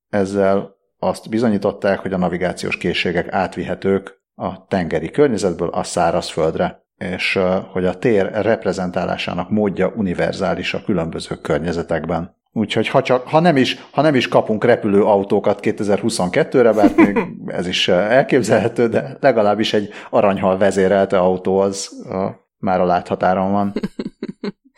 ezzel 0.09 0.75
azt 0.99 1.29
bizonyították, 1.29 1.99
hogy 1.99 2.13
a 2.13 2.17
navigációs 2.17 2.77
készségek 2.77 3.31
átvihetők 3.31 4.21
a 4.35 4.65
tengeri 4.65 5.11
környezetből 5.11 5.69
a 5.69 5.83
szárazföldre, 5.83 6.83
és 6.97 7.39
hogy 7.71 7.85
a 7.85 7.97
tér 7.97 8.31
reprezentálásának 8.31 9.49
módja 9.49 9.87
univerzális 9.95 10.73
a 10.73 10.83
különböző 10.83 11.35
környezetekben. 11.35 12.37
Úgyhogy 12.51 12.87
ha, 12.87 13.01
csak, 13.01 13.27
ha, 13.27 13.39
nem 13.39 13.57
is, 13.57 13.77
ha 13.91 14.01
nem 14.01 14.15
is 14.15 14.27
kapunk 14.27 14.63
repülő 14.63 15.03
autókat 15.03 15.59
2022-re, 15.63 16.73
bár 16.73 16.91
még 16.95 17.19
ez 17.45 17.67
is 17.67 17.87
elképzelhető, 17.87 18.87
de 18.87 19.17
legalábbis 19.19 19.73
egy 19.73 19.89
aranyhal 20.09 20.57
vezérelte 20.57 21.17
autó 21.17 21.57
az 21.57 22.05
a, 22.09 22.47
már 22.57 22.81
a 22.81 22.85
láthatáron 22.85 23.51
van. 23.51 23.73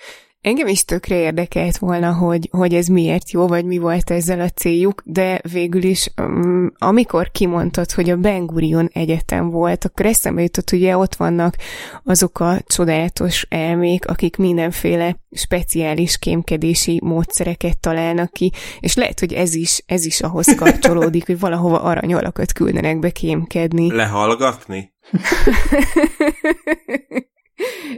Engem 0.41 0.67
is 0.67 0.85
tökre 0.85 1.15
érdekelt 1.15 1.77
volna, 1.77 2.13
hogy, 2.13 2.47
hogy 2.51 2.73
ez 2.73 2.87
miért 2.87 3.31
jó, 3.31 3.47
vagy 3.47 3.65
mi 3.65 3.77
volt 3.77 4.09
ezzel 4.09 4.39
a 4.39 4.49
céljuk, 4.49 5.01
de 5.05 5.41
végül 5.51 5.83
is, 5.83 6.11
um, 6.21 6.71
amikor 6.77 7.31
kimondtad, 7.31 7.91
hogy 7.91 8.09
a 8.09 8.17
Ben 8.17 8.45
Gurion 8.45 8.89
Egyetem 8.93 9.49
volt, 9.49 9.85
akkor 9.85 10.05
eszembe 10.05 10.41
jutott, 10.41 10.69
hogy 10.69 10.79
ugye 10.79 10.97
ott 10.97 11.15
vannak 11.15 11.55
azok 12.03 12.39
a 12.39 12.61
csodálatos 12.65 13.45
elmék, 13.49 14.07
akik 14.07 14.37
mindenféle 14.37 15.15
speciális 15.31 16.17
kémkedési 16.17 16.99
módszereket 17.03 17.79
találnak 17.79 18.31
ki, 18.31 18.51
és 18.79 18.95
lehet, 18.95 19.19
hogy 19.19 19.33
ez 19.33 19.55
is, 19.55 19.83
ez 19.85 20.05
is 20.05 20.21
ahhoz 20.21 20.55
kapcsolódik, 20.63 21.25
hogy 21.25 21.39
valahova 21.39 21.81
aranyalakat 21.81 22.53
küldenek 22.53 22.99
be 22.99 23.09
kémkedni. 23.09 23.91
Lehallgatni? 23.91 24.93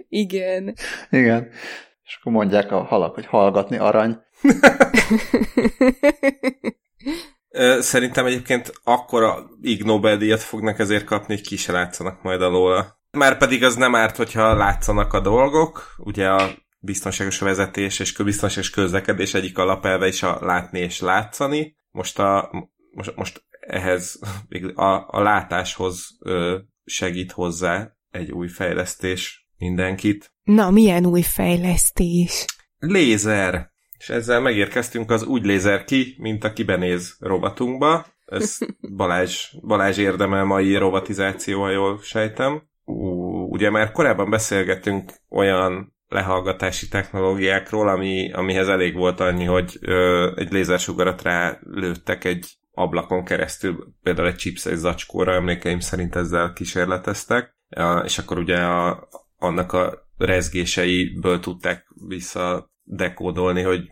Igen. 0.10 0.74
Igen. 1.10 1.48
És 2.04 2.18
akkor 2.20 2.32
mondják 2.32 2.72
a 2.72 2.84
halak, 2.84 3.14
hogy 3.14 3.26
hallgatni 3.26 3.78
arany. 3.78 4.18
Szerintem 7.80 8.26
egyébként 8.26 8.74
akkora 8.84 9.50
Ig 9.62 9.84
Nobel-díjat 9.84 10.42
fognak 10.42 10.80
ezért 10.80 11.04
kapni, 11.04 11.34
hogy 11.34 11.48
ki 11.48 11.58
se 11.58 11.72
látszanak 11.72 12.22
majd 12.22 12.42
alóla. 12.42 13.02
Már 13.12 13.38
pedig 13.38 13.64
az 13.64 13.76
nem 13.76 13.96
árt, 13.96 14.16
hogyha 14.16 14.54
látszanak 14.54 15.14
a 15.14 15.20
dolgok. 15.20 15.96
Ugye 15.98 16.30
a 16.30 16.50
biztonságos 16.80 17.40
vezetés 17.40 18.00
és 18.00 18.18
biztonságos 18.24 18.70
közlekedés 18.70 19.34
egyik 19.34 19.58
alapelve 19.58 20.08
is 20.08 20.24
a 20.24 20.38
látni 20.42 20.80
és 20.80 21.00
látszani. 21.00 21.78
Most, 21.92 22.20
a, 22.20 22.50
most, 22.92 23.16
most 23.16 23.44
ehhez 23.60 24.20
a, 24.74 25.18
a 25.18 25.22
látáshoz 25.22 26.08
segít 26.86 27.32
hozzá 27.32 27.92
egy 28.10 28.32
új 28.32 28.48
fejlesztés 28.48 29.48
mindenkit. 29.58 30.33
Na, 30.44 30.70
milyen 30.70 31.06
új 31.06 31.22
fejlesztés? 31.22 32.46
Lézer. 32.80 33.72
És 33.98 34.10
ezzel 34.10 34.40
megérkeztünk 34.42 35.12
az 35.12 35.24
úgy 35.24 35.46
lézer 35.46 35.84
ki, 35.84 36.16
mint 36.18 36.44
a 36.44 36.54
kibenéz 36.54 37.16
rovatunkba. 37.20 38.06
Ez 38.26 38.58
Balázs, 38.98 39.54
Balázs 39.62 39.98
érdemel 39.98 40.44
mai 40.44 40.76
rovatizáció, 40.76 41.62
ha 41.62 41.70
jól 41.70 42.00
sejtem. 42.02 42.64
Ú, 42.86 43.04
ugye 43.52 43.70
már 43.70 43.92
korábban 43.92 44.30
beszélgettünk 44.30 45.12
olyan 45.30 45.96
lehallgatási 46.08 46.88
technológiákról, 46.88 47.90
ami, 47.90 48.32
amihez 48.34 48.68
elég 48.68 48.96
volt 48.96 49.20
annyi, 49.20 49.46
hogy 49.46 49.78
ö, 49.82 50.32
egy 50.36 50.52
lézersugarat 50.52 51.22
rá 51.22 51.58
lőttek 51.62 52.24
egy 52.24 52.58
ablakon 52.74 53.24
keresztül, 53.24 53.94
például 54.02 54.28
egy 54.28 54.36
chips 54.36 54.66
egy 54.66 54.76
zacskóra, 54.76 55.34
emlékeim 55.34 55.80
szerint 55.80 56.16
ezzel 56.16 56.54
kísérleteztek, 56.54 57.56
és 58.04 58.18
akkor 58.18 58.38
ugye 58.38 58.58
a, 58.58 59.08
annak 59.38 59.74
a 59.74 60.04
rezgéseiből 60.24 61.40
tudták 61.40 61.88
vissza 62.08 62.72
dekódolni, 62.84 63.62
hogy 63.62 63.92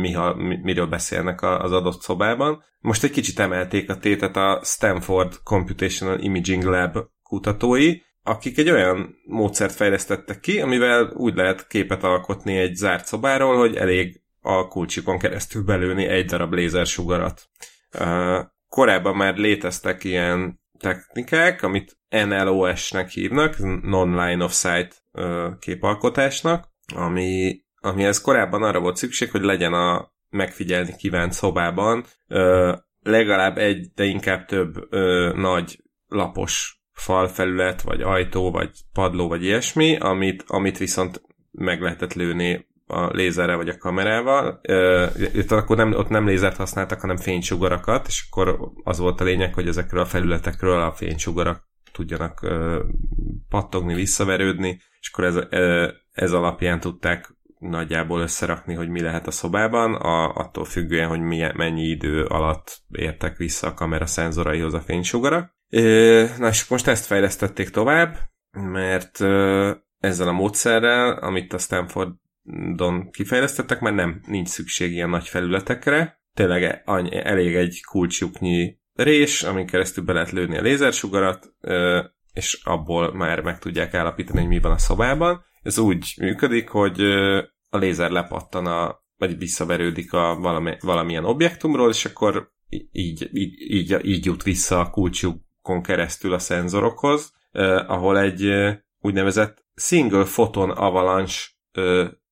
mi, 0.00 0.12
ha, 0.12 0.34
miről 0.62 0.86
beszélnek 0.86 1.42
az 1.42 1.72
adott 1.72 2.00
szobában. 2.00 2.62
Most 2.78 3.04
egy 3.04 3.10
kicsit 3.10 3.38
emelték 3.38 3.90
a 3.90 3.98
tétet 3.98 4.36
a 4.36 4.60
Stanford 4.64 5.34
Computational 5.42 6.18
Imaging 6.18 6.62
Lab 6.62 6.98
kutatói, 7.22 7.94
akik 8.22 8.58
egy 8.58 8.70
olyan 8.70 9.14
módszert 9.24 9.74
fejlesztettek 9.74 10.40
ki, 10.40 10.60
amivel 10.60 11.12
úgy 11.16 11.34
lehet 11.34 11.66
képet 11.66 12.02
alkotni 12.04 12.56
egy 12.56 12.74
zárt 12.74 13.06
szobáról, 13.06 13.56
hogy 13.56 13.76
elég 13.76 14.22
a 14.40 14.68
kulcsikon 14.68 15.18
keresztül 15.18 15.62
belőni 15.62 16.04
egy 16.04 16.24
darab 16.24 16.52
lézersugarat. 16.52 17.50
Korábban 18.68 19.16
már 19.16 19.36
léteztek 19.36 20.04
ilyen 20.04 20.59
technikák, 20.80 21.62
amit 21.62 21.98
NLOS-nek 22.08 23.08
hívnak, 23.08 23.58
Non-Line 23.82 24.44
of 24.44 24.52
Sight 24.52 25.04
képalkotásnak, 25.58 26.68
ami, 26.94 27.60
amihez 27.80 28.20
korábban 28.20 28.62
arra 28.62 28.80
volt 28.80 28.96
szükség, 28.96 29.30
hogy 29.30 29.42
legyen 29.42 29.72
a 29.72 30.12
megfigyelni 30.30 30.96
kívánt 30.96 31.32
szobában 31.32 32.04
legalább 33.02 33.58
egy, 33.58 33.90
de 33.94 34.04
inkább 34.04 34.44
több 34.46 34.94
nagy 35.34 35.82
lapos 36.06 36.80
falfelület, 36.92 37.82
vagy 37.82 38.02
ajtó, 38.02 38.50
vagy 38.50 38.70
padló, 38.92 39.28
vagy 39.28 39.44
ilyesmi, 39.44 39.96
amit, 39.96 40.44
amit 40.46 40.78
viszont 40.78 41.22
meg 41.50 41.80
lehetett 41.80 42.14
lőni 42.14 42.68
a 42.90 43.10
lézerrel 43.12 43.56
vagy 43.56 43.68
a 43.68 43.78
kamerával. 43.78 44.60
Itt 45.32 45.50
akkor 45.50 45.76
nem, 45.76 45.92
ott 45.92 46.08
nem 46.08 46.26
lézert 46.26 46.56
használtak, 46.56 47.00
hanem 47.00 47.16
fénysugarakat, 47.16 48.06
és 48.06 48.26
akkor 48.30 48.58
az 48.84 48.98
volt 48.98 49.20
a 49.20 49.24
lényeg, 49.24 49.54
hogy 49.54 49.68
ezekről 49.68 50.00
a 50.00 50.06
felületekről 50.06 50.80
a 50.80 50.92
fénysugarak 50.92 51.68
tudjanak 51.92 52.42
ö, 52.42 52.82
pattogni, 53.48 53.94
visszaverődni, 53.94 54.80
és 55.00 55.10
akkor 55.12 55.24
ez, 55.24 55.36
ez 56.12 56.32
alapján 56.32 56.80
tudták 56.80 57.34
nagyjából 57.58 58.20
összerakni, 58.20 58.74
hogy 58.74 58.88
mi 58.88 59.00
lehet 59.00 59.26
a 59.26 59.30
szobában, 59.30 59.94
a, 59.94 60.34
attól 60.34 60.64
függően, 60.64 61.08
hogy 61.08 61.20
milyen, 61.20 61.52
mennyi 61.56 61.82
idő 61.82 62.24
alatt 62.24 62.78
értek 62.88 63.36
vissza 63.36 63.66
a 63.66 63.74
kamera 63.74 64.06
szenzoraihoz 64.06 64.74
a 64.74 64.80
fénysugarak. 64.80 65.54
Na 66.38 66.48
és 66.48 66.68
most 66.68 66.86
ezt 66.86 67.06
fejlesztették 67.06 67.70
tovább, 67.70 68.16
mert 68.50 69.20
ezzel 69.98 70.28
a 70.28 70.32
módszerrel, 70.32 71.12
amit 71.12 71.52
a 71.52 71.58
Stanfordon 72.50 73.10
kifejlesztettek, 73.10 73.80
már 73.80 73.94
nem 73.94 74.20
nincs 74.26 74.48
szükség 74.48 74.92
ilyen 74.92 75.10
nagy 75.10 75.28
felületekre, 75.28 76.20
tényleg 76.34 76.82
elég 77.10 77.54
egy 77.54 77.82
kulcsuknyi 77.84 78.78
rés, 78.94 79.42
amin 79.42 79.66
keresztül 79.66 80.04
be 80.04 80.12
lehet 80.12 80.30
lőni 80.30 80.58
a 80.58 80.62
lézersugarat, 80.62 81.54
és 82.32 82.60
abból 82.64 83.14
már 83.14 83.40
meg 83.40 83.58
tudják 83.58 83.94
állapítani, 83.94 84.38
hogy 84.38 84.48
mi 84.48 84.60
van 84.60 84.72
a 84.72 84.78
szobában. 84.78 85.44
Ez 85.62 85.78
úgy 85.78 86.14
működik, 86.20 86.68
hogy 86.68 87.00
a 87.68 87.76
lézer 87.76 88.10
lepattan 88.10 88.66
a, 88.66 89.02
vagy 89.16 89.38
visszaverődik 89.38 90.12
a 90.12 90.38
valami, 90.40 90.76
valamilyen 90.80 91.24
objektumról, 91.24 91.90
és 91.90 92.04
akkor 92.04 92.52
így, 92.68 93.28
így, 93.32 93.58
így, 93.68 93.98
így 94.02 94.24
jut 94.24 94.42
vissza 94.42 94.80
a 94.80 94.90
kulcsukon 94.90 95.82
keresztül 95.82 96.32
a 96.32 96.38
szenzorokhoz, 96.38 97.32
ahol 97.86 98.18
egy 98.18 98.52
úgynevezett 99.00 99.64
single 99.74 100.24
photon 100.24 100.70
avalanche 100.70 101.40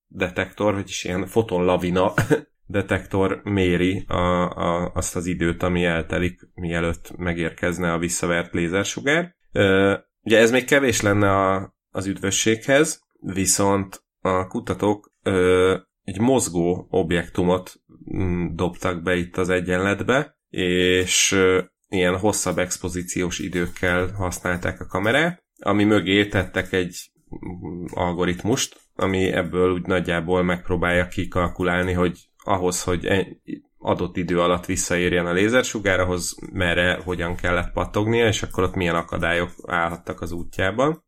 detektor, 0.09 0.75
vagyis 0.75 1.05
ilyen 1.05 1.27
foton 1.27 1.65
lavina 1.65 2.15
detektor 2.67 3.41
méri 3.45 4.05
a, 4.07 4.51
a, 4.51 4.93
azt 4.95 5.17
az 5.17 5.27
időt, 5.27 5.63
ami 5.63 5.85
eltelik, 5.85 6.41
mielőtt 6.55 7.17
megérkezne 7.17 7.93
a 7.93 7.99
visszavert 7.99 8.53
lézersugár. 8.53 9.35
Ugye 10.23 10.39
ez 10.39 10.51
még 10.51 10.65
kevés 10.65 11.01
lenne 11.01 11.31
a, 11.31 11.75
az 11.91 12.07
üdvösséghez, 12.07 13.03
viszont 13.21 14.03
a 14.21 14.47
kutatók 14.47 15.13
ö, 15.23 15.77
egy 16.03 16.19
mozgó 16.19 16.87
objektumot 16.91 17.73
mm, 18.15 18.47
dobtak 18.55 19.03
be 19.03 19.17
itt 19.17 19.37
az 19.37 19.49
egyenletbe, 19.49 20.39
és 20.49 21.33
ö, 21.33 21.63
ilyen 21.89 22.19
hosszabb 22.19 22.59
expozíciós 22.59 23.39
időkkel 23.39 24.13
használták 24.13 24.81
a 24.81 24.87
kamerát, 24.87 25.45
ami 25.59 25.85
mögé 25.85 26.27
tettek 26.27 26.73
egy 26.73 27.11
mm, 27.35 27.85
algoritmust, 27.91 28.81
ami 29.01 29.33
ebből 29.33 29.73
úgy 29.73 29.87
nagyjából 29.87 30.43
megpróbálja 30.43 31.09
kikalkulálni, 31.09 31.93
hogy 31.93 32.29
ahhoz, 32.37 32.83
hogy 32.83 33.09
adott 33.79 34.17
idő 34.17 34.41
alatt 34.41 34.67
visszaérjen 34.67 35.27
a 35.27 35.33
lézersugár, 35.33 36.01
ahhoz 36.01 36.37
merre, 36.53 37.01
hogyan 37.05 37.35
kellett 37.35 37.73
pattognia, 37.73 38.27
és 38.27 38.43
akkor 38.43 38.65
ott 38.65 38.75
milyen 38.75 38.95
akadályok 38.95 39.51
állhattak 39.67 40.21
az 40.21 40.33
útjában. 40.33 41.05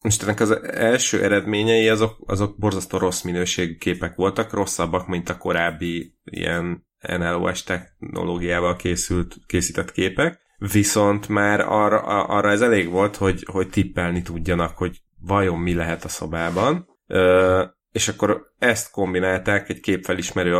Most 0.00 0.22
ennek 0.22 0.40
az 0.40 0.62
első 0.62 1.22
eredményei 1.22 1.88
azok, 1.88 2.16
azok 2.26 2.58
borzasztó 2.58 2.98
rossz 2.98 3.22
minőségű 3.22 3.76
képek 3.76 4.14
voltak, 4.14 4.52
rosszabbak, 4.52 5.06
mint 5.06 5.28
a 5.28 5.38
korábbi 5.38 6.14
ilyen 6.24 6.86
NLOS 7.08 7.62
technológiával 7.62 8.76
készült, 8.76 9.36
készített 9.46 9.92
képek, 9.92 10.40
viszont 10.72 11.28
már 11.28 11.60
arra, 11.60 12.00
arra 12.26 12.50
ez 12.50 12.60
elég 12.60 12.90
volt, 12.90 13.16
hogy, 13.16 13.46
hogy 13.50 13.68
tippelni 13.68 14.22
tudjanak, 14.22 14.76
hogy 14.76 15.02
vajon 15.24 15.58
mi 15.58 15.74
lehet 15.74 16.04
a 16.04 16.08
szobában, 16.08 16.86
ö, 17.06 17.64
és 17.92 18.08
akkor 18.08 18.52
ezt 18.58 18.90
kombinálták 18.90 19.68
egy 19.68 19.80
képfelismerő 19.80 20.54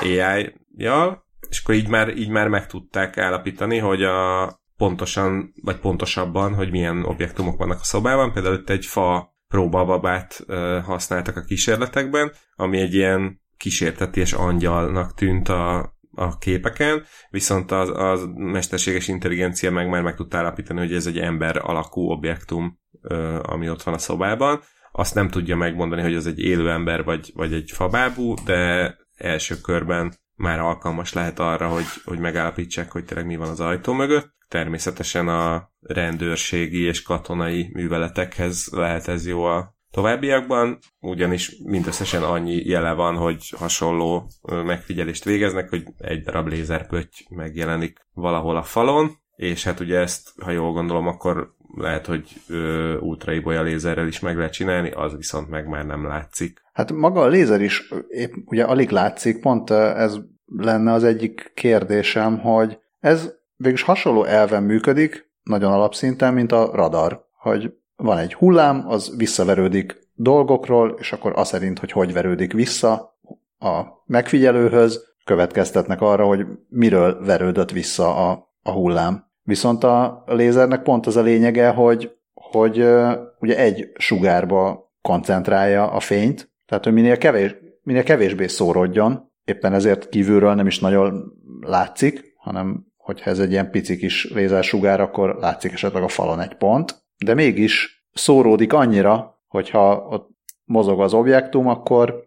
AI-jal, 0.00 1.24
és 1.48 1.60
akkor 1.62 1.74
így 1.74 1.88
már, 1.88 2.16
így 2.16 2.28
már 2.28 2.48
meg 2.48 2.66
tudták 2.66 3.18
állapítani, 3.18 3.78
hogy 3.78 4.02
a, 4.02 4.46
pontosan, 4.76 5.52
vagy 5.62 5.78
pontosabban, 5.78 6.54
hogy 6.54 6.70
milyen 6.70 7.04
objektumok 7.04 7.58
vannak 7.58 7.80
a 7.80 7.84
szobában. 7.84 8.32
Például 8.32 8.54
itt 8.54 8.70
egy 8.70 8.86
fa 8.86 9.34
próbababát 9.48 10.44
használtak 10.84 11.36
a 11.36 11.40
kísérletekben, 11.40 12.32
ami 12.56 12.80
egy 12.80 12.94
ilyen 12.94 13.40
kísérteties 13.56 14.32
angyalnak 14.32 15.14
tűnt 15.14 15.48
a, 15.48 15.94
a 16.14 16.38
képeken, 16.38 17.04
viszont 17.30 17.70
az, 17.70 17.90
az 17.94 18.28
mesterséges 18.34 19.08
intelligencia 19.08 19.70
meg 19.70 19.88
már 19.88 20.02
meg 20.02 20.14
tudta 20.14 20.38
állapítani, 20.38 20.78
hogy 20.78 20.94
ez 20.94 21.06
egy 21.06 21.18
ember 21.18 21.56
alakú 21.56 22.10
objektum, 22.10 22.80
ami 23.42 23.70
ott 23.70 23.82
van 23.82 23.94
a 23.94 23.98
szobában. 23.98 24.60
Azt 24.92 25.14
nem 25.14 25.28
tudja 25.28 25.56
megmondani, 25.56 26.02
hogy 26.02 26.14
ez 26.14 26.26
egy 26.26 26.40
élő 26.40 26.70
ember 26.70 27.04
vagy, 27.04 27.30
vagy 27.34 27.52
egy 27.52 27.70
fabábú, 27.70 28.34
de 28.44 28.94
első 29.16 29.60
körben 29.60 30.14
már 30.34 30.60
alkalmas 30.60 31.12
lehet 31.12 31.38
arra, 31.38 31.68
hogy, 31.68 31.84
hogy 32.04 32.18
megállapítsák, 32.18 32.92
hogy 32.92 33.04
tényleg 33.04 33.26
mi 33.26 33.36
van 33.36 33.48
az 33.48 33.60
ajtó 33.60 33.92
mögött. 33.92 34.34
Természetesen 34.48 35.28
a 35.28 35.70
rendőrségi 35.80 36.82
és 36.82 37.02
katonai 37.02 37.70
műveletekhez 37.72 38.68
lehet 38.72 39.08
ez 39.08 39.26
jó 39.26 39.44
a 39.44 39.74
továbbiakban, 39.90 40.78
ugyanis 41.00 41.56
mindösszesen 41.64 42.22
annyi 42.22 42.66
jele 42.66 42.92
van, 42.92 43.16
hogy 43.16 43.54
hasonló 43.56 44.30
megfigyelést 44.42 45.24
végeznek, 45.24 45.68
hogy 45.68 45.84
egy 45.98 46.22
darab 46.22 46.48
lézerpötty 46.48 47.26
megjelenik 47.28 48.06
valahol 48.14 48.56
a 48.56 48.62
falon, 48.62 49.10
és 49.36 49.64
hát 49.64 49.80
ugye 49.80 49.98
ezt, 49.98 50.32
ha 50.42 50.50
jól 50.50 50.72
gondolom, 50.72 51.06
akkor 51.06 51.54
lehet, 51.74 52.06
hogy 52.06 52.42
ultraibolya 53.00 53.62
lézerrel 53.62 54.06
is 54.06 54.20
meg 54.20 54.36
lehet 54.36 54.52
csinálni, 54.52 54.90
az 54.90 55.16
viszont 55.16 55.48
meg 55.48 55.68
már 55.68 55.86
nem 55.86 56.06
látszik. 56.06 56.62
Hát 56.72 56.92
maga 56.92 57.20
a 57.20 57.28
lézer 57.28 57.60
is 57.60 57.92
épp 58.08 58.32
ugye 58.44 58.64
alig 58.64 58.90
látszik, 58.90 59.40
pont 59.40 59.70
ez 59.70 60.18
lenne 60.56 60.92
az 60.92 61.04
egyik 61.04 61.52
kérdésem, 61.54 62.38
hogy 62.38 62.78
ez 63.00 63.34
végülis 63.56 63.82
hasonló 63.82 64.24
elven 64.24 64.62
működik, 64.62 65.30
nagyon 65.42 65.72
alapszinten, 65.72 66.34
mint 66.34 66.52
a 66.52 66.70
radar, 66.72 67.24
hogy 67.38 67.72
van 67.96 68.18
egy 68.18 68.34
hullám, 68.34 68.88
az 68.88 69.14
visszaverődik 69.16 70.08
dolgokról, 70.14 70.96
és 70.98 71.12
akkor 71.12 71.32
az 71.34 71.48
szerint, 71.48 71.78
hogy 71.78 71.92
hogy 71.92 72.12
verődik 72.12 72.52
vissza 72.52 73.18
a 73.58 73.82
megfigyelőhöz, 74.06 75.10
következtetnek 75.24 76.00
arra, 76.00 76.26
hogy 76.26 76.46
miről 76.68 77.24
verődött 77.24 77.70
vissza 77.70 78.30
a, 78.30 78.54
a 78.62 78.70
hullám. 78.70 79.30
Viszont 79.42 79.84
a 79.84 80.22
lézernek 80.26 80.82
pont 80.82 81.06
az 81.06 81.16
a 81.16 81.22
lényege, 81.22 81.68
hogy, 81.68 82.12
hogy 82.34 82.76
ugye 83.40 83.58
egy 83.58 83.90
sugárba 83.94 84.92
koncentrálja 85.02 85.90
a 85.90 86.00
fényt, 86.00 86.50
tehát 86.66 86.84
hogy 86.84 86.92
minél, 86.92 87.18
kevés, 87.18 87.54
minél 87.82 88.02
kevésbé 88.02 88.46
szórodjon, 88.46 89.32
éppen 89.44 89.72
ezért 89.72 90.08
kívülről 90.08 90.54
nem 90.54 90.66
is 90.66 90.78
nagyon 90.78 91.32
látszik, 91.60 92.34
hanem 92.36 92.86
hogyha 92.96 93.30
ez 93.30 93.38
egy 93.38 93.50
ilyen 93.50 93.70
pici 93.70 93.96
kis 93.96 94.30
lézersugár, 94.34 95.00
akkor 95.00 95.36
látszik 95.40 95.72
esetleg 95.72 96.02
a 96.02 96.08
falon 96.08 96.40
egy 96.40 96.54
pont, 96.54 97.02
de 97.24 97.34
mégis 97.34 98.04
szóródik 98.12 98.72
annyira, 98.72 99.40
hogyha 99.48 100.06
ott 100.10 100.28
mozog 100.64 101.00
az 101.00 101.14
objektum, 101.14 101.68
akkor, 101.68 102.22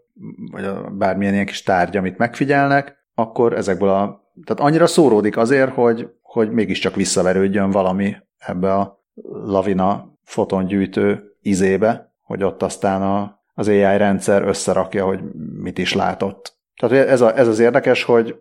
vagy 0.52 0.66
bármilyen 0.92 1.34
ilyen 1.34 1.46
kis 1.46 1.64
tárgy, 1.64 1.98
amit 1.98 2.18
megfigyelnek, 2.18 2.96
akkor 3.16 3.54
ezekből 3.54 3.90
a, 3.90 4.32
tehát 4.46 4.62
annyira 4.62 4.88
szóródik 4.88 5.38
azért, 5.38 5.72
hogy, 5.72 6.10
hogy 6.36 6.52
mégiscsak 6.52 6.96
visszaverődjön 6.96 7.72
valami 7.72 8.16
ebbe 8.38 8.74
a 8.74 9.04
lavina 9.46 10.18
fotongyűjtő 10.24 11.38
izébe, 11.42 12.14
hogy 12.22 12.44
ott 12.44 12.64
aztán 12.64 13.02
a, 13.02 13.44
az 13.54 13.68
AI 13.68 13.98
rendszer 13.98 14.44
összerakja, 14.44 15.06
hogy 15.06 15.20
mit 15.58 15.78
is 15.78 15.94
látott. 15.94 16.58
Tehát 16.76 17.08
ez, 17.08 17.22
a, 17.22 17.38
ez 17.38 17.48
az 17.48 17.60
érdekes, 17.60 18.04
hogy 18.04 18.36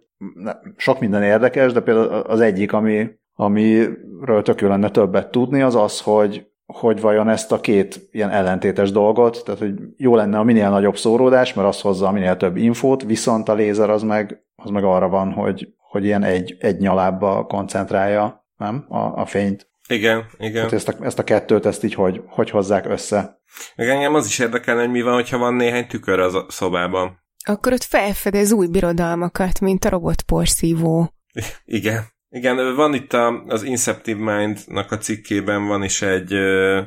sok 0.77 1.01
minden 1.01 1.23
érdekes, 1.23 1.73
de 1.73 1.81
például 1.81 2.09
az 2.09 2.41
egyik, 2.41 2.73
ami, 2.73 3.11
amiről 3.35 4.43
tök 4.43 4.61
lenne 4.61 4.91
többet 4.91 5.31
tudni, 5.31 5.63
az 5.63 5.75
az, 5.75 6.01
hogy, 6.01 6.47
hogy 6.67 7.01
vajon 7.01 7.29
ezt 7.29 7.53
a 7.53 7.61
két 7.61 8.09
ilyen 8.13 8.31
ellentétes 8.31 8.91
dolgot, 8.91 9.43
tehát 9.45 9.61
hogy 9.61 9.75
jó 9.97 10.15
lenne 10.15 10.39
a 10.39 10.43
minél 10.43 10.71
nagyobb 10.71 10.97
szóródás, 10.97 11.55
mert 11.55 11.69
az 11.69 11.81
hozza 11.81 12.07
a 12.07 12.13
minél 12.13 12.37
több 12.37 12.57
infót, 12.57 13.03
viszont 13.03 13.49
a 13.49 13.55
lézer 13.55 13.91
az 13.91 14.03
meg, 14.03 14.45
az 14.57 14.71
meg 14.71 14.85
arra 14.85 15.09
van, 15.09 15.33
hogy, 15.33 15.75
hogy 15.95 16.05
ilyen 16.05 16.23
egy, 16.23 16.57
egy 16.59 16.79
nyalábba 16.79 17.45
koncentrálja 17.45 18.47
nem? 18.57 18.85
A, 18.89 18.99
a 18.99 19.27
fényt. 19.27 19.71
Igen, 19.89 20.27
igen. 20.39 20.53
Tehát 20.53 20.73
ezt 20.73 20.89
a, 20.89 21.05
ezt 21.05 21.19
a 21.19 21.25
kettőt, 21.25 21.67
ezt 21.67 21.85
így 21.85 21.95
hogy, 21.95 22.21
hogy 22.27 22.51
hozzák 22.51 22.87
össze. 22.87 23.41
Meg 23.77 23.89
engem 23.89 24.15
az 24.15 24.27
is 24.27 24.39
érdekelne, 24.39 24.81
hogy 24.81 24.91
mi 24.91 25.03
van, 25.03 25.15
hogyha 25.15 25.39
van 25.39 25.55
néhány 25.55 25.87
tükör 25.87 26.19
az 26.19 26.45
szobában. 26.49 27.23
Akkor 27.47 27.73
ott 27.73 27.83
felfedez 27.83 28.53
új 28.53 28.67
birodalmakat, 28.67 29.61
mint 29.61 29.85
a 29.85 29.89
robotporszívó. 29.89 31.15
Igen, 31.65 32.03
Igen, 32.29 32.75
van 32.77 32.95
itt 32.95 33.13
a, 33.13 33.43
az 33.47 33.63
Inceptive 33.63 34.37
Mind-nak 34.37 34.91
a 34.91 34.99
cikkében 34.99 35.67
van 35.67 35.83
is 35.83 36.03
egy 36.03 36.33
ö, 36.33 36.81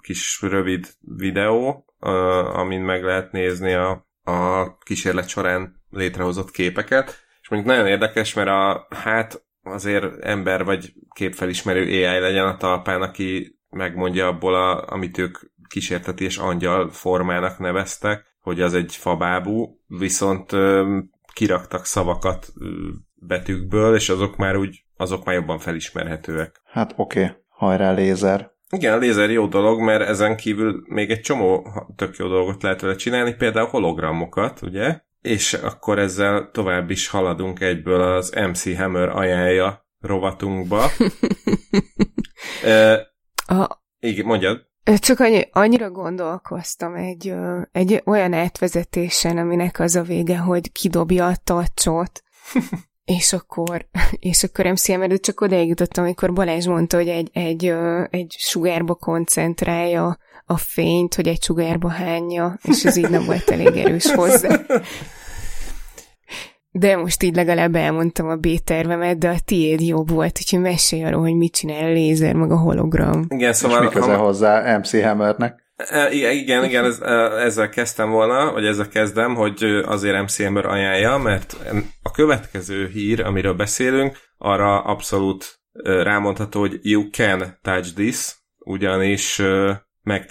kis 0.00 0.42
rövid 0.42 0.86
videó, 1.00 1.84
ö, 2.00 2.08
amin 2.52 2.80
meg 2.80 3.02
lehet 3.02 3.32
nézni 3.32 3.72
a, 3.72 4.06
a 4.24 4.76
kísérlet 4.78 5.28
során 5.28 5.82
létrehozott 5.90 6.50
képeket, 6.50 7.23
mondjuk 7.54 7.74
nagyon 7.74 7.90
érdekes, 7.90 8.34
mert 8.34 8.48
a, 8.48 8.86
hát 8.90 9.44
azért 9.62 10.24
ember 10.24 10.64
vagy 10.64 10.92
képfelismerő 11.14 11.80
AI 11.82 12.20
legyen 12.20 12.46
a 12.46 12.56
talpán, 12.56 13.02
aki 13.02 13.58
megmondja 13.70 14.26
abból, 14.26 14.54
a, 14.54 14.84
amit 14.86 15.18
ők 15.18 15.38
kísérteti 15.68 16.24
és 16.24 16.36
angyal 16.36 16.90
formának 16.90 17.58
neveztek, 17.58 18.24
hogy 18.40 18.60
az 18.60 18.74
egy 18.74 18.96
fabábú, 18.96 19.80
viszont 19.86 20.52
ö, 20.52 20.98
kiraktak 21.32 21.84
szavakat 21.84 22.46
ö, 22.60 22.88
betűkből, 23.14 23.94
és 23.94 24.08
azok 24.08 24.36
már 24.36 24.56
úgy, 24.56 24.84
azok 24.96 25.24
már 25.24 25.34
jobban 25.34 25.58
felismerhetőek. 25.58 26.60
Hát 26.64 26.94
oké, 26.96 27.22
okay. 27.22 27.36
hajrá 27.48 27.92
lézer. 27.92 28.52
Igen, 28.70 28.92
a 28.92 28.96
lézer 28.96 29.30
jó 29.30 29.46
dolog, 29.46 29.80
mert 29.80 30.08
ezen 30.08 30.36
kívül 30.36 30.82
még 30.88 31.10
egy 31.10 31.20
csomó 31.20 31.66
tök 31.96 32.16
jó 32.16 32.28
dolgot 32.28 32.62
lehet 32.62 32.80
vele 32.80 32.94
csinálni, 32.94 33.34
például 33.34 33.68
hologramokat, 33.68 34.62
ugye? 34.62 35.00
És 35.24 35.52
akkor 35.52 35.98
ezzel 35.98 36.50
tovább 36.52 36.90
is 36.90 37.08
haladunk 37.08 37.60
egyből 37.60 38.02
az 38.02 38.30
MC 38.30 38.76
Hammer 38.76 39.08
ajánlja 39.08 39.86
rovatunkba. 40.00 40.90
e, 42.64 42.92
a... 43.46 43.82
Igen, 43.98 44.24
mondjad. 44.26 44.66
Csak 44.98 45.20
annyi, 45.20 45.48
annyira 45.52 45.90
gondolkoztam 45.90 46.94
egy, 46.94 47.34
egy 47.72 48.02
olyan 48.04 48.32
átvezetésen, 48.32 49.38
aminek 49.38 49.78
az 49.78 49.96
a 49.96 50.02
vége, 50.02 50.38
hogy 50.38 50.72
kidobja 50.72 51.26
a 51.26 51.36
tacsot, 51.44 52.22
és 53.04 53.32
akkor, 53.32 53.86
és 54.30 54.42
akkor 54.42 54.66
MCM 54.66 55.00
előtt 55.00 55.22
csak 55.22 55.40
odaig 55.40 55.68
jutottam, 55.68 56.04
amikor 56.04 56.32
Balázs 56.32 56.66
mondta, 56.66 56.96
hogy 56.96 57.08
egy, 57.08 57.30
egy, 57.32 57.74
egy 58.10 58.34
sugárba 58.38 58.94
koncentrálja 58.94 60.18
a 60.46 60.56
fényt, 60.56 61.14
hogy 61.14 61.28
egy 61.28 61.42
sugárba 61.42 61.88
hányja, 61.88 62.58
és 62.62 62.84
ez 62.84 62.96
így 62.96 63.10
nem 63.10 63.24
volt 63.24 63.50
elég 63.50 63.76
erős 63.76 64.12
hozzá. 64.12 64.60
De 66.76 66.96
most 66.96 67.22
így 67.22 67.34
legalább 67.34 67.74
elmondtam 67.74 68.28
a 68.28 68.36
B-tervemet, 68.36 69.18
de 69.18 69.28
a 69.28 69.38
tiéd 69.44 69.80
jobb 69.80 70.10
volt, 70.10 70.38
úgyhogy 70.38 70.60
mesélj 70.60 71.04
arról, 71.04 71.20
hogy 71.20 71.34
mit 71.34 71.54
csinál 71.54 71.84
a 71.84 71.92
lézer, 71.92 72.34
meg 72.34 72.50
a 72.50 72.56
hologram. 72.56 73.24
Igen, 73.28 73.52
szóval... 73.52 73.82
És 73.82 73.88
mi 73.88 74.00
köze 74.00 74.14
ha... 74.14 74.24
hozzá 74.24 74.78
MC 74.78 75.02
Hammernek? 75.02 75.63
E, 75.76 76.12
igen, 76.12 76.64
igen, 76.68 76.84
ez, 76.84 77.00
e, 77.00 77.12
ezzel 77.20 77.68
kezdtem 77.68 78.10
volna, 78.10 78.52
vagy 78.52 78.66
ezzel 78.66 78.88
kezdem, 78.88 79.34
hogy 79.34 79.64
azért 79.64 80.22
MC 80.22 80.42
Hammer 80.42 80.66
ajánlja, 80.66 81.16
mert 81.18 81.56
a 82.02 82.10
következő 82.10 82.88
hír, 82.88 83.20
amiről 83.20 83.54
beszélünk, 83.54 84.18
arra 84.38 84.82
abszolút 84.82 85.60
e, 85.72 86.02
rámondható, 86.02 86.60
hogy 86.60 86.78
you 86.82 87.10
can 87.10 87.58
touch 87.62 87.94
this, 87.94 88.34
ugyanis 88.58 89.42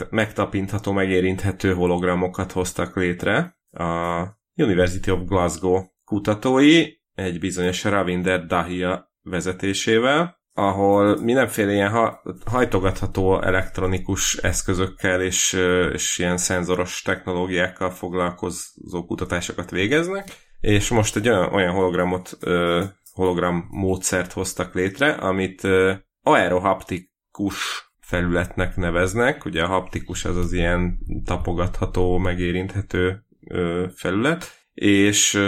megtapintható, 0.09 0.91
megérinthető 0.91 1.73
hologramokat 1.73 2.51
hoztak 2.51 2.95
létre 2.95 3.57
a 3.71 4.23
University 4.55 5.11
of 5.11 5.19
Glasgow 5.25 5.83
kutatói 6.05 6.85
egy 7.15 7.39
bizonyos 7.39 7.83
Ravinder 7.83 8.45
Dahia 8.45 9.11
vezetésével, 9.21 10.41
ahol 10.53 11.21
mindenféle 11.21 11.71
ilyen 11.71 11.89
ha- 11.89 12.21
hajtogatható 12.45 13.41
elektronikus 13.41 14.37
eszközökkel 14.37 15.21
és, 15.21 15.53
és 15.93 16.17
ilyen 16.17 16.37
szenzoros 16.37 17.01
technológiákkal 17.01 17.89
foglalkozó 17.89 19.05
kutatásokat 19.07 19.71
végeznek, 19.71 20.27
és 20.59 20.89
most 20.89 21.15
egy 21.15 21.29
olyan, 21.29 21.53
olyan 21.53 21.73
hologramot, 21.73 22.37
hologram 23.13 23.67
módszert 23.69 24.31
hoztak 24.31 24.73
létre, 24.73 25.11
amit 25.11 25.67
aerohaptikus 26.21 27.91
felületnek 27.99 28.75
neveznek, 28.75 29.45
ugye 29.45 29.63
a 29.63 29.67
haptikus 29.67 30.25
az 30.25 30.37
az 30.37 30.53
ilyen 30.53 30.99
tapogatható, 31.25 32.17
megérinthető 32.17 33.25
felület, 33.95 34.51
és 34.73 35.39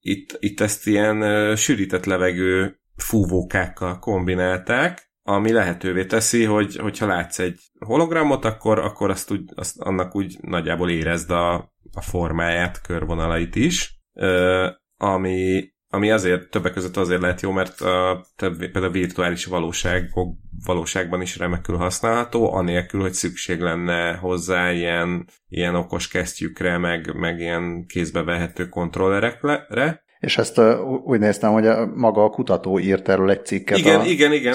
itt, 0.00 0.36
itt 0.38 0.60
ezt 0.60 0.86
ilyen 0.86 1.56
sűrített 1.56 2.04
levegő 2.04 2.79
fúvókákkal 3.02 3.98
kombinálták, 3.98 5.10
ami 5.22 5.52
lehetővé 5.52 6.04
teszi, 6.04 6.44
hogy 6.44 6.76
hogyha 6.76 7.06
látsz 7.06 7.38
egy 7.38 7.60
hologramot, 7.78 8.44
akkor, 8.44 8.78
akkor 8.78 9.10
azt, 9.10 9.30
úgy, 9.30 9.42
azt 9.54 9.80
annak 9.80 10.14
úgy 10.16 10.36
nagyjából 10.40 10.90
érezd 10.90 11.30
a, 11.30 11.54
a 11.92 12.00
formáját, 12.00 12.80
körvonalait 12.80 13.56
is, 13.56 14.00
uh, 14.12 14.66
ami, 14.96 15.68
ami 15.92 16.10
azért 16.10 16.50
többek 16.50 16.72
között 16.72 16.96
azért 16.96 17.20
lehet 17.20 17.40
jó, 17.40 17.50
mert 17.50 17.80
a, 17.80 18.26
például 18.36 18.84
a 18.84 18.90
virtuális 18.90 19.44
valóságok, 19.44 20.36
valóságban 20.64 21.20
is 21.20 21.38
remekül 21.38 21.76
használható, 21.76 22.52
anélkül, 22.52 23.00
hogy 23.00 23.12
szükség 23.12 23.60
lenne 23.60 24.14
hozzá 24.14 24.72
ilyen, 24.72 25.28
ilyen 25.48 25.74
okos 25.74 26.08
kesztyűkre, 26.08 26.78
meg, 26.78 27.14
meg 27.14 27.38
ilyen 27.38 27.86
kézbe 27.86 28.22
vehető 28.22 28.68
kontrollerekre. 28.68 30.02
És 30.20 30.38
ezt 30.38 30.60
úgy 31.04 31.18
néztem, 31.18 31.52
hogy 31.52 31.66
a, 31.66 31.86
maga 31.94 32.24
a 32.24 32.30
kutató 32.30 32.78
írt 32.78 33.08
erről 33.08 33.30
egy 33.30 33.46
cikket. 33.46 33.78
Igen, 33.78 34.00
a, 34.00 34.04
igen, 34.04 34.32
igen. 34.32 34.54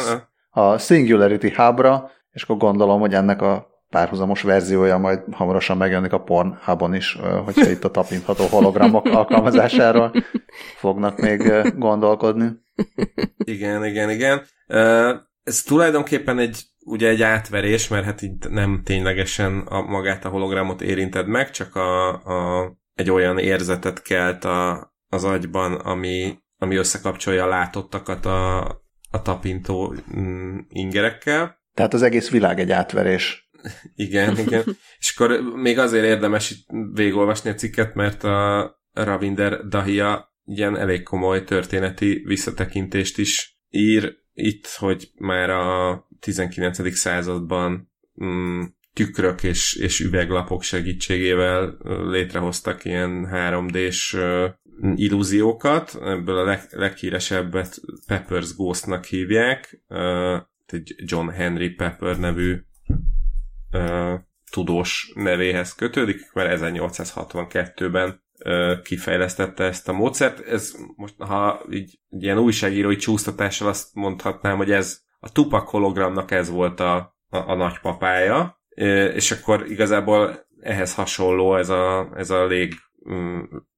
A 0.49 0.78
Singularity 0.78 1.54
Hubra, 1.56 2.12
és 2.32 2.43
akkor 2.43 2.58
gondolom, 2.58 2.99
hogy 2.99 3.13
ennek 3.13 3.41
a 3.41 3.75
párhuzamos 3.89 4.41
verziója 4.41 4.97
majd 4.97 5.19
hamarosan 5.32 5.78
megjelenik 5.78 6.13
a 6.13 6.23
Pornhubon 6.23 6.95
is, 6.95 7.17
hogyha 7.45 7.69
itt 7.69 7.84
a 7.84 7.91
tapintható 7.91 8.45
hologramok 8.45 9.06
alkalmazásáról 9.19 10.12
fognak 10.78 11.17
még 11.19 11.51
gondolkodni. 11.75 12.51
Igen, 13.38 13.86
igen, 13.86 14.10
igen. 14.10 14.45
Ez 15.43 15.63
tulajdonképpen 15.63 16.39
egy, 16.39 16.63
ugye 16.86 17.10
egy 17.10 17.21
átverés, 17.21 17.88
mert 17.88 18.06
hát 18.06 18.21
itt 18.21 18.49
nem 18.49 18.82
ténylegesen 18.84 19.60
a, 19.60 19.82
magát 19.82 20.25
a 20.25 20.30
hologramot 20.30 20.82
érinted 20.82 21.28
meg, 21.28 21.49
csak 21.49 21.75
a, 21.75 22.10
a, 22.10 22.71
egy 22.93 23.12
olyan 23.12 23.38
érzetet 23.38 24.01
kelt 24.01 24.45
a, 24.45 24.93
az 25.10 25.24
agyban, 25.24 25.74
ami, 25.74 26.38
ami 26.58 26.76
összekapcsolja 26.76 27.44
a 27.44 27.48
látottakat 27.48 28.26
a, 28.26 28.60
a 29.12 29.22
tapintó 29.22 29.96
mm, 30.18 30.58
ingerekkel. 30.68 31.63
Tehát 31.74 31.94
az 31.94 32.02
egész 32.02 32.30
világ 32.30 32.60
egy 32.60 32.72
átverés. 32.72 33.50
igen, 33.96 34.38
igen. 34.38 34.63
És 35.00 35.13
akkor 35.15 35.39
még 35.56 35.80
azért 35.80 36.06
érdemes 36.06 36.52
itt 36.52 36.65
végolvasni 36.94 37.50
a 37.50 37.54
cikket, 37.54 37.94
mert 37.94 38.24
a 38.24 38.72
Ravinder 38.94 39.68
Dahia 39.68 40.34
ilyen 40.46 40.78
elég 40.78 41.04
komoly 41.04 41.44
történeti 41.44 42.24
visszatekintést 42.26 43.18
is 43.18 43.60
ír 43.70 44.24
itt, 44.34 44.68
hogy 44.68 45.12
már 45.18 45.50
a 45.50 46.08
19. 46.20 46.96
században 46.96 47.91
mm, 48.24 48.62
tükrök 48.94 49.44
és, 49.44 49.76
és 49.76 50.00
üveglapok 50.00 50.63
segítségével 50.63 51.78
létrehoztak 52.10 52.86
ilyen 52.86 53.30
3D-s 53.32 54.18
illúziókat. 54.96 55.98
Ebből 56.02 56.38
a 56.38 56.44
leg, 56.44 56.62
leghíresebbet 56.70 57.82
Pepper's 58.08 58.50
Ghostnak 58.56 59.06
hívják. 59.06 59.84
Egy 60.66 60.96
John 60.98 61.30
Henry 61.30 61.70
Pepper 61.70 62.20
nevű 62.20 62.58
tudós 64.52 65.12
nevéhez 65.16 65.76
kötődik, 65.76 66.34
mert 66.34 66.60
1862-ben 66.62 68.24
kifejlesztette 68.84 69.64
ezt 69.64 69.90
a 69.90 69.94
módszert. 69.94 70.40
Ez 70.40 70.76
most, 70.96 71.16
ha 71.18 71.66
így 71.70 72.00
ilyen 72.10 72.38
újságírói 72.38 72.96
csúsztatással 72.96 73.68
azt 73.68 73.90
mondhatnám, 73.94 74.58
hogy 74.58 74.72
ez 74.72 75.02
a 75.20 75.32
Tupac 75.32 75.70
hologramnak 75.70 76.32
ez 76.32 76.50
volt 76.50 76.80
a, 76.80 76.96
a, 77.30 77.38
a 77.38 77.56
nagypapája, 77.56 78.60
és 79.14 79.32
akkor 79.32 79.66
igazából 79.72 80.48
ehhez 80.60 80.96
hasonló 80.96 81.56
ez 81.56 81.70
a, 81.70 82.12
ez 82.16 82.30
a 82.30 82.46
lég, 82.46 82.74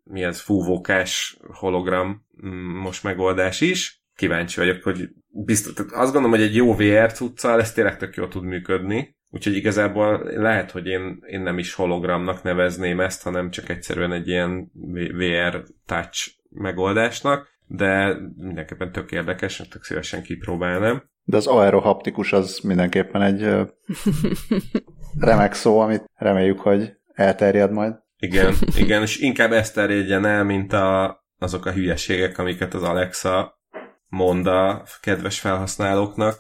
mi 0.04 0.24
ez, 0.24 0.42
fúvókás 0.42 1.38
hologram 1.54 2.26
mm, 2.46 2.78
most 2.78 3.04
megoldás 3.04 3.62
is. 3.62 4.02
Kíváncsi 4.16 4.60
vagyok, 4.60 4.84
hogy 4.84 5.10
biztos, 5.28 5.74
azt 5.78 6.14
gondolom, 6.14 6.30
hogy 6.30 6.42
egy 6.42 6.56
jó 6.56 6.76
VR 6.76 7.14
cuccal 7.14 7.60
ez 7.60 7.74
tényleg 7.74 7.98
tök 7.98 8.16
jól 8.16 8.28
tud 8.28 8.44
működni, 8.44 9.18
Úgyhogy 9.30 9.56
igazából 9.56 10.24
lehet, 10.24 10.72
hogy 10.72 10.86
én, 10.86 11.24
én 11.28 11.42
nem 11.42 11.58
is 11.58 11.74
hologramnak 11.74 12.44
nevezném 12.44 13.00
ezt, 13.00 13.24
hanem 13.24 13.50
csak 13.50 13.70
egyszerűen 13.70 14.12
egy 14.12 14.28
ilyen 14.28 14.72
VR 15.14 15.64
touch 15.86 16.32
megoldásnak, 16.50 17.48
de 17.68 18.18
mindenképpen 18.38 18.92
tök 18.92 19.12
érdekes, 19.12 19.68
tök 19.70 19.84
szívesen 19.84 20.22
kipróbálnám. 20.22 21.04
De 21.24 21.38
az 21.38 21.48
aerohaptikus 21.48 22.34
az 22.34 22.60
mindenképpen 22.60 23.22
egy 23.22 23.42
remek 25.30 25.54
szó, 25.54 25.80
amit 25.80 26.10
reméljük, 26.16 26.60
hogy 26.60 26.94
elterjed 27.14 27.72
majd. 27.72 27.94
Igen, 28.20 28.54
igen, 28.84 29.02
és 29.02 29.20
inkább 29.20 29.52
ezt 29.52 29.74
terjedjen 29.74 30.26
el, 30.26 30.44
mint 30.44 30.74
a, 30.74 31.20
azok 31.40 31.66
a 31.66 31.72
hülyeségek, 31.72 32.38
amiket 32.38 32.74
az 32.74 32.84
Alexa 32.84 33.60
mond 34.08 34.48
a 34.48 34.84
kedves 35.02 35.40
felhasználóknak. 35.40 36.36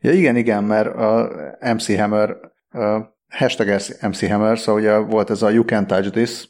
Ja 0.00 0.12
igen, 0.12 0.36
igen, 0.36 0.64
mert 0.64 0.96
a 0.96 1.30
MC 1.60 1.96
Hammer, 1.96 2.36
a 2.70 3.18
hashtag 3.28 3.80
MC 4.00 4.28
Hammer, 4.28 4.58
szóval 4.58 4.80
ugye 4.80 4.96
volt 4.96 5.30
ez 5.30 5.42
a 5.42 5.50
You 5.50 5.64
Can 5.64 5.86
Touch 5.86 6.10
This, 6.10 6.48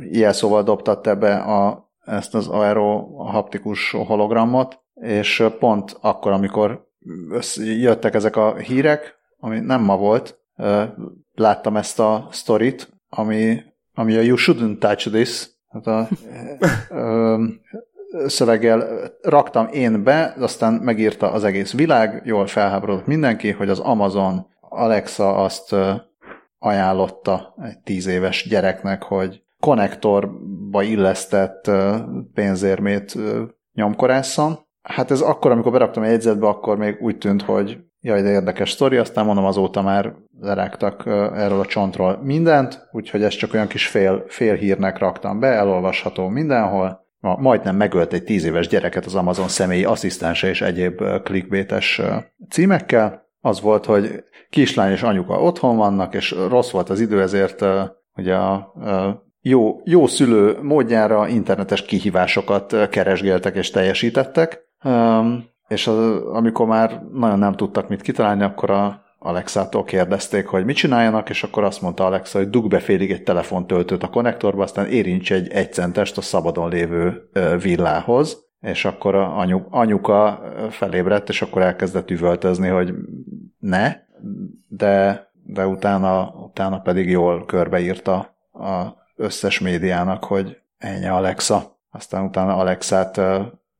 ilyen 0.00 0.32
szóval 0.32 0.62
dobtatta 0.62 1.16
be 1.16 1.34
a, 1.36 1.90
ezt 2.04 2.34
az 2.34 2.48
aero 2.48 3.06
haptikus 3.24 3.90
hologramot, 3.90 4.78
és 4.94 5.44
pont 5.58 5.96
akkor, 6.00 6.32
amikor 6.32 6.88
jöttek 7.56 8.14
ezek 8.14 8.36
a 8.36 8.56
hírek, 8.56 9.14
ami 9.38 9.60
nem 9.60 9.82
ma 9.82 9.96
volt, 9.96 10.40
láttam 11.34 11.76
ezt 11.76 12.00
a 12.00 12.28
sztorit, 12.30 12.88
ami, 13.08 13.62
ami 14.00 14.16
a 14.16 14.20
You 14.20 14.36
Shouldn't 14.36 14.78
Touch 14.78 15.10
This, 15.10 15.48
hát 15.68 15.86
a, 15.86 16.08
ö, 16.90 17.44
szöveggel 18.26 19.10
raktam 19.22 19.68
én 19.72 20.02
be, 20.02 20.34
aztán 20.38 20.72
megírta 20.72 21.32
az 21.32 21.44
egész 21.44 21.72
világ, 21.72 22.22
jól 22.24 22.46
felháborodott 22.46 23.06
mindenki, 23.06 23.50
hogy 23.50 23.68
az 23.68 23.78
Amazon 23.78 24.46
Alexa 24.60 25.36
azt 25.36 25.74
ajánlotta 26.58 27.54
egy 27.62 27.78
tíz 27.78 28.06
éves 28.06 28.48
gyereknek, 28.48 29.02
hogy 29.02 29.42
konnektorba 29.58 30.82
illesztett 30.82 31.70
pénzérmét 32.34 33.14
nyomkorásszon. 33.72 34.58
Hát 34.82 35.10
ez 35.10 35.20
akkor, 35.20 35.50
amikor 35.50 35.72
beraktam 35.72 36.02
egy 36.02 36.10
jegyzetbe, 36.10 36.46
akkor 36.46 36.78
még 36.78 36.96
úgy 37.00 37.18
tűnt, 37.18 37.42
hogy 37.42 37.78
jaj, 38.00 38.22
de 38.22 38.28
érdekes 38.28 38.70
sztori, 38.70 38.96
aztán 38.96 39.24
mondom 39.24 39.44
azóta 39.44 39.82
már 39.82 40.14
lerágtak 40.40 41.02
erről 41.34 41.60
a 41.60 41.66
csontról 41.66 42.20
mindent, 42.22 42.88
úgyhogy 42.92 43.22
ezt 43.22 43.38
csak 43.38 43.54
olyan 43.54 43.66
kis 43.66 43.86
fél, 43.86 44.24
fél 44.28 44.54
hírnek 44.54 44.98
raktam 44.98 45.40
be, 45.40 45.46
elolvasható 45.46 46.28
mindenhol. 46.28 47.08
Ma, 47.20 47.36
majdnem 47.36 47.76
megölt 47.76 48.12
egy 48.12 48.24
tíz 48.24 48.44
éves 48.44 48.68
gyereket 48.68 49.04
az 49.04 49.14
Amazon 49.14 49.48
személyi 49.48 49.84
asszisztense 49.84 50.48
és 50.48 50.60
egyéb 50.60 51.02
clickbaites 51.22 52.00
címekkel. 52.50 53.28
Az 53.40 53.60
volt, 53.60 53.84
hogy 53.84 54.24
kislány 54.50 54.92
és 54.92 55.02
anyuka 55.02 55.40
otthon 55.40 55.76
vannak, 55.76 56.14
és 56.14 56.30
rossz 56.48 56.70
volt 56.70 56.88
az 56.88 57.00
idő, 57.00 57.20
ezért 57.20 57.64
ugye 58.16 58.34
a 58.34 58.72
jó, 59.40 59.80
jó 59.84 60.06
szülő 60.06 60.58
módjára 60.62 61.28
internetes 61.28 61.84
kihívásokat 61.84 62.88
keresgéltek 62.88 63.56
és 63.56 63.70
teljesítettek, 63.70 64.68
és 65.70 65.86
az, 65.86 66.22
amikor 66.32 66.66
már 66.66 67.02
nagyon 67.12 67.38
nem 67.38 67.52
tudtak 67.52 67.88
mit 67.88 68.02
kitalálni, 68.02 68.42
akkor 68.42 68.70
a 68.70 69.02
Alexától 69.18 69.84
kérdezték, 69.84 70.46
hogy 70.46 70.64
mit 70.64 70.76
csináljanak, 70.76 71.30
és 71.30 71.42
akkor 71.42 71.64
azt 71.64 71.82
mondta 71.82 72.06
Alexa, 72.06 72.38
hogy 72.38 72.50
dug 72.50 72.68
be 72.68 72.78
félig 72.78 73.10
egy 73.10 73.22
telefontöltőt 73.22 74.02
a 74.02 74.08
konnektorba, 74.08 74.62
aztán 74.62 74.86
érints 74.86 75.32
egy 75.32 75.48
egycentest 75.48 76.18
a 76.18 76.20
szabadon 76.20 76.68
lévő 76.68 77.30
villához, 77.62 78.48
és 78.60 78.84
akkor 78.84 79.14
a 79.14 79.38
anyu, 79.38 79.60
anyuka 79.70 80.42
felébredt, 80.70 81.28
és 81.28 81.42
akkor 81.42 81.62
elkezdett 81.62 82.10
üvöltözni, 82.10 82.68
hogy 82.68 82.94
ne, 83.58 83.96
de, 84.68 85.26
de 85.44 85.66
utána, 85.66 86.28
utána 86.28 86.80
pedig 86.80 87.10
jól 87.10 87.44
körbeírta 87.44 88.16
a 88.52 88.96
összes 89.16 89.60
médiának, 89.60 90.24
hogy 90.24 90.56
ennyi 90.78 91.06
Alexa. 91.06 91.78
Aztán 91.90 92.24
utána 92.24 92.56
Alexát 92.56 93.20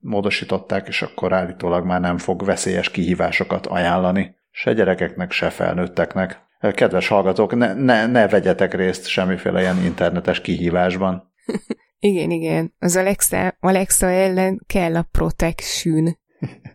módosították, 0.01 0.89
és 0.89 1.03
akkor 1.03 1.33
állítólag 1.33 1.85
már 1.85 2.01
nem 2.01 2.19
fog 2.19 2.45
veszélyes 2.45 2.91
kihívásokat 2.91 3.67
ajánlani 3.67 4.39
se 4.51 4.73
gyerekeknek, 4.73 5.31
se 5.31 5.51
felnőtteknek. 5.51 6.41
Kedves 6.73 7.09
hallgatók, 7.09 7.55
ne, 7.55 7.75
ne, 7.75 8.07
ne 8.07 8.29
vegyetek 8.29 8.75
részt 8.75 9.07
semmiféle 9.07 9.61
ilyen 9.61 9.85
internetes 9.85 10.41
kihívásban. 10.41 11.33
igen, 11.99 12.31
igen. 12.31 12.75
Az 12.79 12.97
Alexa, 12.97 13.57
Alexa 13.61 14.07
ellen 14.07 14.61
kell 14.67 14.97
a 14.97 15.09
protection. 15.11 16.19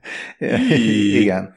igen. 1.22 1.56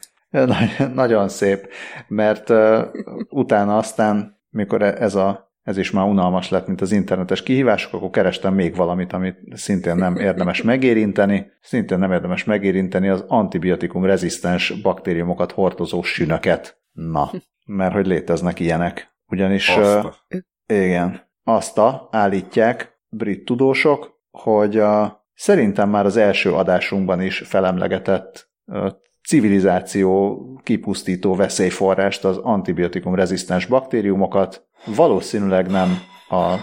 Nagyon 0.95 1.29
szép, 1.29 1.69
mert 2.09 2.51
uh, 2.51 2.85
utána 3.29 3.77
aztán, 3.77 4.41
mikor 4.51 4.83
e- 4.83 4.97
ez 4.99 5.15
a 5.15 5.48
ez 5.69 5.77
is 5.77 5.91
már 5.91 6.07
unalmas 6.07 6.49
lett, 6.49 6.67
mint 6.67 6.81
az 6.81 6.93
internetes 6.93 7.43
kihívások, 7.43 7.93
akkor 7.93 8.11
kerestem 8.11 8.55
még 8.55 8.77
valamit, 8.77 9.13
amit 9.13 9.39
szintén 9.53 9.97
nem 9.97 10.17
érdemes 10.17 10.63
megérinteni. 10.63 11.51
Szintén 11.61 11.99
nem 11.99 12.13
érdemes 12.13 12.45
megérinteni 12.45 13.09
az 13.09 13.25
antibiotikum 13.27 14.05
rezisztens 14.05 14.81
baktériumokat 14.83 15.53
hordozó 15.53 16.03
sünöket. 16.03 16.81
Na, 16.93 17.31
mert 17.67 17.93
hogy 17.93 18.07
léteznek 18.07 18.61
ilyenek. 18.61 19.15
Ugyanis, 19.27 19.69
Azta. 19.69 20.15
Uh, 20.35 20.41
igen, 20.67 21.21
azt 21.45 21.81
állítják 22.11 22.99
brit 23.09 23.45
tudósok, 23.45 24.21
hogy 24.31 24.79
a, 24.79 25.25
szerintem 25.35 25.91
már 25.91 26.05
az 26.05 26.17
első 26.17 26.53
adásunkban 26.53 27.21
is 27.21 27.39
felemlegetett 27.39 28.51
uh, 28.67 28.89
civilizáció 29.29 30.43
kipusztító 30.63 31.35
veszélyforrást, 31.35 32.25
az 32.25 32.37
antibiotikum 32.37 33.15
rezisztens 33.15 33.67
baktériumokat 33.67 34.67
valószínűleg 34.97 35.71
nem 35.71 35.99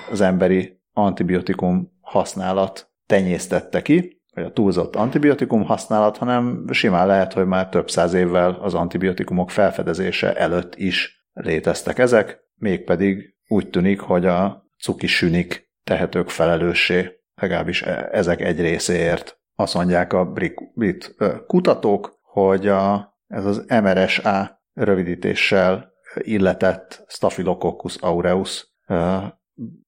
az 0.09 0.21
emberi 0.21 0.81
antibiotikum 0.93 1.91
használat 2.01 2.91
tenyésztette 3.05 3.81
ki, 3.81 4.21
vagy 4.33 4.43
a 4.43 4.51
túlzott 4.51 4.95
antibiotikum 4.95 5.63
használat, 5.63 6.17
hanem 6.17 6.65
simán 6.71 7.07
lehet, 7.07 7.33
hogy 7.33 7.45
már 7.45 7.69
több 7.69 7.89
száz 7.89 8.13
évvel 8.13 8.51
az 8.61 8.73
antibiotikumok 8.73 9.49
felfedezése 9.49 10.35
előtt 10.35 10.75
is 10.75 11.27
léteztek 11.33 11.99
ezek, 11.99 12.39
mégpedig 12.55 13.35
úgy 13.47 13.69
tűnik, 13.69 13.99
hogy 13.99 14.25
a 14.25 14.67
cuki 14.79 15.07
sünik 15.07 15.71
tehetők 15.83 16.29
felelőssé, 16.29 17.11
legalábbis 17.41 17.81
e- 17.81 18.09
ezek 18.11 18.41
egy 18.41 18.61
részéért. 18.61 19.39
Azt 19.55 19.73
mondják 19.73 20.13
a 20.13 20.25
brit 20.73 21.15
kutatók, 21.47 22.14
hogy 22.35 22.67
a, 22.67 23.15
ez 23.27 23.45
az 23.45 23.65
MRSA 23.67 24.61
rövidítéssel 24.73 25.93
illetett 26.15 27.05
Staphylococcus 27.07 27.95
aureus 27.95 28.73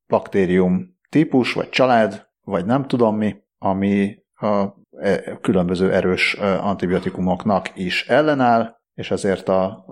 baktérium 0.08 0.98
típus, 1.10 1.54
vagy 1.54 1.70
család, 1.70 2.28
vagy 2.42 2.66
nem 2.66 2.88
tudom 2.88 3.18
mi, 3.18 3.36
ami 3.58 4.18
a 4.34 4.66
e, 5.00 5.38
különböző 5.42 5.94
erős 5.94 6.34
antibiotikumoknak 6.60 7.72
is 7.76 8.08
ellenáll, 8.08 8.76
és 8.94 9.12
ezért 9.12 9.50
a 9.50 9.86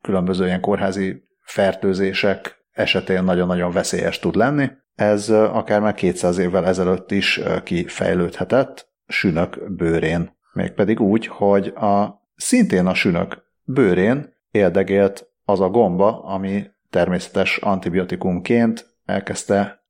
különböző 0.00 0.46
ilyen 0.46 0.60
kórházi 0.60 1.28
fertőzések 1.40 2.64
esetén 2.70 3.24
nagyon-nagyon 3.24 3.72
veszélyes 3.72 4.18
tud 4.18 4.34
lenni. 4.34 4.70
Ez 4.94 5.30
akár 5.30 5.80
már 5.80 5.94
200 5.94 6.38
évvel 6.38 6.66
ezelőtt 6.66 7.10
is 7.10 7.40
kifejlődhetett 7.62 8.90
sünök 9.06 9.72
bőrén. 9.72 10.40
Mégpedig 10.52 11.00
úgy, 11.00 11.26
hogy 11.26 11.66
a, 11.66 12.22
szintén 12.34 12.86
a 12.86 12.94
sünök 12.94 13.42
bőrén 13.64 14.34
éldegélt 14.50 15.30
az 15.44 15.60
a 15.60 15.68
gomba, 15.68 16.22
ami 16.24 16.64
természetes 16.90 17.56
antibiotikumként 17.56 18.96
elkezdte 19.04 19.84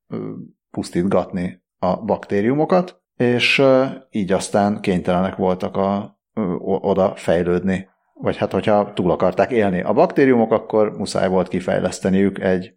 pusztítgatni 0.71 1.63
a 1.79 2.03
baktériumokat, 2.03 3.01
és 3.15 3.61
így 4.09 4.31
aztán 4.31 4.81
kénytelenek 4.81 5.35
voltak 5.35 5.77
a, 5.77 6.19
oda 6.63 7.15
fejlődni. 7.15 7.89
Vagy 8.13 8.37
hát, 8.37 8.51
hogyha 8.51 8.93
túl 8.93 9.11
akarták 9.11 9.51
élni 9.51 9.81
a 9.81 9.93
baktériumok, 9.93 10.51
akkor 10.51 10.97
muszáj 10.97 11.29
volt 11.29 11.47
kifejleszteniük 11.47 12.39
egy, 12.39 12.73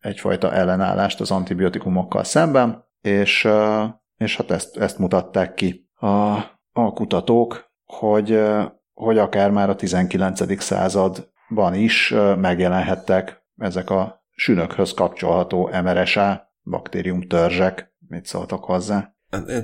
egyfajta 0.00 0.52
ellenállást 0.52 1.20
az 1.20 1.30
antibiotikumokkal 1.30 2.24
szemben, 2.24 2.84
és, 3.00 3.48
és 4.16 4.36
hát 4.36 4.50
ezt, 4.50 4.76
ezt 4.76 4.98
mutatták 4.98 5.54
ki 5.54 5.88
a, 5.94 6.38
a 6.76 6.92
kutatók, 6.92 7.70
hogy, 7.84 8.42
hogy 8.92 9.18
akár 9.18 9.50
már 9.50 9.70
a 9.70 9.74
19. 9.74 10.62
század 10.62 11.30
ban 11.48 11.74
is 11.74 12.14
megjelenhettek 12.40 13.44
ezek 13.56 13.90
a 13.90 14.24
sünökhöz 14.30 14.92
kapcsolható 14.92 15.70
MRSA 15.82 16.52
baktérium 16.64 17.22
törzsek. 17.22 17.94
Mit 18.08 18.26
szóltak 18.26 18.64
hozzá? 18.64 19.14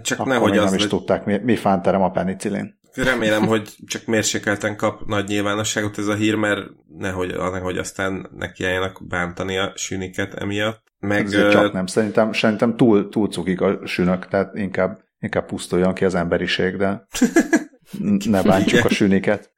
Csak 0.02 0.18
Akkor 0.18 0.32
nehogy 0.32 0.58
az... 0.58 0.64
nem 0.64 0.74
is 0.74 0.86
tudták, 0.86 1.24
mi, 1.24 1.38
mi 1.38 1.56
fánterem 1.56 2.02
a 2.02 2.10
penicillin. 2.10 2.80
Remélem, 2.94 3.46
hogy 3.46 3.76
csak 3.86 4.04
mérsékelten 4.04 4.76
kap 4.76 5.06
nagy 5.06 5.28
nyilvánosságot 5.28 5.98
ez 5.98 6.06
a 6.06 6.14
hír, 6.14 6.34
mert 6.34 6.60
nehogy, 6.98 7.36
nehogy 7.36 7.78
aztán 7.78 8.30
nekiálljanak 8.36 9.06
bántani 9.08 9.58
a 9.58 9.72
süniket 9.74 10.34
emiatt. 10.34 10.82
Meg, 10.98 11.28
csak 11.28 11.72
nem, 11.72 11.86
szerintem, 11.86 12.32
szerintem 12.32 12.76
túl, 12.76 13.08
túl 13.08 13.28
cukik 13.28 13.60
a 13.60 13.86
sünök, 13.86 14.28
tehát 14.28 14.54
inkább, 14.54 15.01
inkább 15.22 15.46
pusztuljon 15.46 15.94
ki 15.94 16.04
az 16.04 16.14
emberiség, 16.14 16.76
de 16.76 17.06
ne 18.24 18.42
bántsuk 18.42 18.72
Igen. 18.72 18.86
a 18.86 18.88
süniket. 18.88 19.52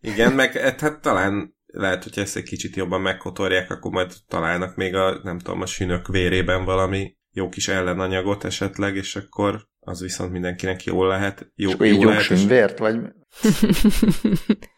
Igen, 0.00 0.32
meg 0.32 0.52
hát, 0.52 0.80
hát 0.80 1.00
talán 1.00 1.56
lehet, 1.66 2.02
hogy 2.02 2.18
ezt 2.18 2.36
egy 2.36 2.42
kicsit 2.42 2.76
jobban 2.76 3.00
megkotorják, 3.00 3.70
akkor 3.70 3.90
majd 3.90 4.12
találnak 4.28 4.76
még 4.76 4.94
a, 4.94 5.20
nem 5.22 5.38
tudom, 5.38 5.60
a 5.60 5.66
sünök 5.66 6.08
vérében 6.08 6.64
valami 6.64 7.16
jó 7.30 7.48
kis 7.48 7.68
ellenanyagot 7.68 8.44
esetleg, 8.44 8.96
és 8.96 9.16
akkor 9.16 9.66
az 9.80 10.00
viszont 10.00 10.32
mindenkinek 10.32 10.84
jól 10.84 11.08
lehet. 11.08 11.52
Jó, 11.54 11.70
és 11.70 11.92
jó 11.92 12.04
lehet, 12.04 12.30
és... 12.30 12.44
vért, 12.44 12.78
vagy... 12.78 13.00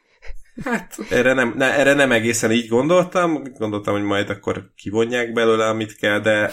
Hát 0.65 0.97
erre 1.11 1.33
nem, 1.33 1.55
ne, 1.57 1.79
erre 1.79 1.95
nem 1.95 2.13
egészen 2.13 2.53
így 2.53 2.69
gondoltam, 2.69 3.43
gondoltam, 3.59 3.95
hogy 3.95 4.03
majd 4.03 4.31
akkor 4.31 4.73
kivonják 4.77 5.33
belőle, 5.33 5.67
amit 5.67 5.97
kell, 5.97 6.21
de 6.21 6.53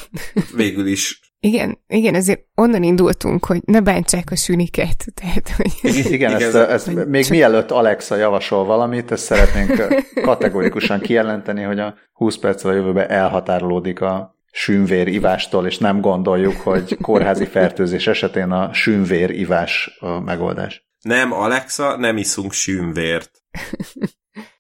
végül 0.56 0.88
is 0.88 1.20
igen, 1.46 1.80
igen, 1.88 2.16
ezért 2.16 2.46
onnan 2.56 2.84
indultunk, 2.84 3.46
hogy 3.46 3.62
ne 3.66 3.82
bántsák 3.82 4.32
a 4.32 4.36
süniket. 4.36 5.06
Tehát, 5.14 5.50
hogy... 5.50 5.72
Igen, 5.82 6.12
igen 6.12 6.34
ezt, 6.34 6.56
ezt 6.56 7.06
még 7.08 7.24
csak... 7.24 7.32
mielőtt 7.32 7.72
Alexa 7.72 8.16
javasol 8.16 8.66
valamit, 8.66 9.12
ezt 9.12 9.24
szeretnénk 9.24 10.04
kategorikusan 10.22 11.00
kijelenteni, 11.00 11.62
hogy 11.62 11.80
a 11.80 11.96
20 12.14 12.38
perccel 12.38 12.72
a 12.72 12.74
jövőben 12.74 13.10
elhatárolódik 13.10 14.02
a 14.02 14.38
sűnvér 14.52 15.08
ivástól, 15.08 15.66
és 15.66 15.78
nem 15.78 16.02
gondoljuk, 16.02 16.56
hogy 16.56 16.98
kórházi 17.02 17.46
fertőzés 17.46 18.08
esetén 18.08 18.52
a 18.52 18.74
sűnvér 18.74 19.30
ivás 19.30 19.98
a 20.00 20.20
megoldás. 20.20 20.88
Nem, 21.02 21.32
Alexa, 21.32 21.98
nem 21.98 22.18
iszunk 22.18 22.54
sűnvért. 22.54 23.43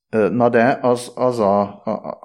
Na 0.10 0.50
de 0.50 0.80
az, 0.82 1.12
az 1.16 1.40
a, 1.40 1.82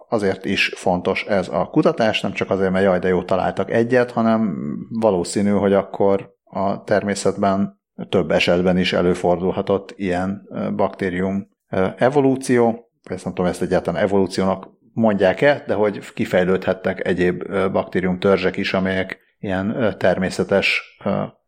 azért 0.08 0.44
is 0.44 0.72
fontos 0.76 1.24
ez 1.24 1.48
a 1.48 1.66
kutatás, 1.66 2.20
nem 2.20 2.32
csak 2.32 2.50
azért, 2.50 2.70
mert 2.70 2.84
jaj, 2.84 2.98
de 2.98 3.08
jó 3.08 3.22
találtak 3.22 3.70
egyet, 3.70 4.10
hanem 4.10 4.56
valószínű, 4.90 5.50
hogy 5.50 5.72
akkor 5.72 6.34
a 6.44 6.84
természetben 6.84 7.80
több 8.08 8.30
esetben 8.30 8.78
is 8.78 8.92
előfordulhatott 8.92 9.92
ilyen 9.96 10.48
baktérium 10.76 11.48
evolúció. 11.96 12.90
Ezt 13.02 13.24
nem 13.24 13.34
tudom, 13.34 13.50
ezt 13.50 13.62
egyáltalán 13.62 14.02
evolúciónak 14.02 14.68
mondják-e, 14.92 15.64
de 15.66 15.74
hogy 15.74 16.12
kifejlődhettek 16.12 17.06
egyéb 17.06 17.52
baktérium 17.72 18.18
törzsek 18.18 18.56
is, 18.56 18.74
amelyek 18.74 19.18
ilyen 19.38 19.94
természetes 19.98 20.82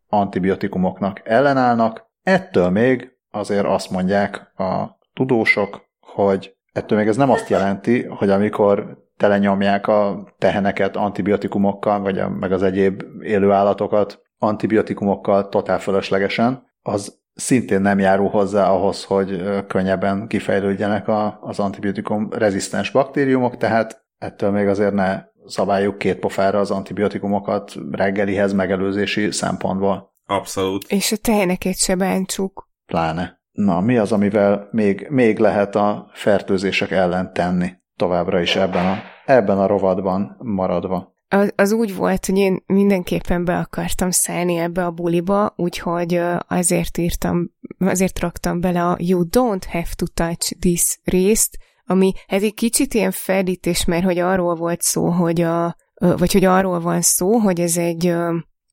antibiotikumoknak 0.08 1.20
ellenállnak. 1.24 2.08
Ettől 2.22 2.70
még 2.70 3.10
azért 3.30 3.66
azt 3.66 3.90
mondják 3.90 4.52
a 4.56 4.98
tudósok, 5.20 5.84
hogy 6.00 6.54
ettől 6.72 6.98
még 6.98 7.08
ez 7.08 7.16
nem 7.16 7.30
azt 7.30 7.48
jelenti, 7.48 8.02
hogy 8.02 8.30
amikor 8.30 8.98
telenyomják 9.16 9.86
a 9.86 10.26
teheneket 10.38 10.96
antibiotikumokkal, 10.96 12.00
vagy 12.00 12.18
a, 12.18 12.28
meg 12.28 12.52
az 12.52 12.62
egyéb 12.62 13.02
élőállatokat 13.22 14.22
antibiotikumokkal 14.38 15.48
totál 15.48 15.78
fölöslegesen, 15.78 16.66
az 16.82 17.18
szintén 17.34 17.80
nem 17.80 17.98
járul 17.98 18.28
hozzá 18.28 18.70
ahhoz, 18.70 19.04
hogy 19.04 19.42
könnyebben 19.66 20.26
kifejlődjenek 20.26 21.08
a, 21.08 21.38
az 21.40 21.58
antibiotikum 21.58 22.28
rezisztens 22.30 22.90
baktériumok, 22.90 23.56
tehát 23.56 24.04
ettől 24.18 24.50
még 24.50 24.66
azért 24.66 24.94
ne 24.94 25.22
szabáljuk 25.46 25.98
két 25.98 26.18
pofára 26.18 26.58
az 26.58 26.70
antibiotikumokat 26.70 27.72
reggelihez 27.90 28.52
megelőzési 28.52 29.30
szempontból. 29.30 30.14
Abszolút. 30.26 30.84
És 30.88 31.12
a 31.12 31.16
teheneket 31.16 31.76
se 31.76 31.94
bántsuk. 31.94 32.68
Pláne. 32.86 33.39
Na, 33.52 33.80
mi 33.80 33.96
az, 33.96 34.12
amivel 34.12 34.68
még, 34.70 35.06
még 35.10 35.38
lehet 35.38 35.74
a 35.74 36.10
fertőzések 36.12 36.90
ellen 36.90 37.32
tenni 37.32 37.70
továbbra 37.96 38.40
is 38.40 38.56
ebben 38.56 38.86
a, 38.86 38.96
ebben 39.24 39.58
a 39.58 39.66
rovadban 39.66 40.36
maradva? 40.38 41.14
Az, 41.28 41.52
az 41.56 41.72
úgy 41.72 41.96
volt, 41.96 42.26
hogy 42.26 42.38
én 42.38 42.62
mindenképpen 42.66 43.44
be 43.44 43.56
akartam 43.56 44.10
szállni 44.10 44.56
ebbe 44.56 44.84
a 44.84 44.90
buliba, 44.90 45.52
úgyhogy 45.56 46.20
azért 46.48 46.98
írtam, 46.98 47.50
azért 47.78 48.18
raktam 48.18 48.60
bele 48.60 48.84
a 48.84 48.96
You 48.98 49.24
don't 49.30 49.64
have 49.68 49.88
to 49.96 50.06
touch 50.14 50.58
this 50.58 51.00
részt, 51.04 51.58
ami 51.84 52.12
hát 52.26 52.42
egy 52.42 52.54
kicsit 52.54 52.94
ilyen 52.94 53.10
ferdítés, 53.10 53.84
mert 53.84 54.04
hogy 54.04 54.18
arról 54.18 54.54
volt 54.54 54.80
szó, 54.80 55.08
hogy 55.08 55.40
a, 55.40 55.76
vagy 55.94 56.32
hogy 56.32 56.44
arról 56.44 56.80
van 56.80 57.00
szó, 57.00 57.36
hogy 57.36 57.60
ez 57.60 57.76
egy 57.76 58.14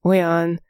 olyan 0.01 0.61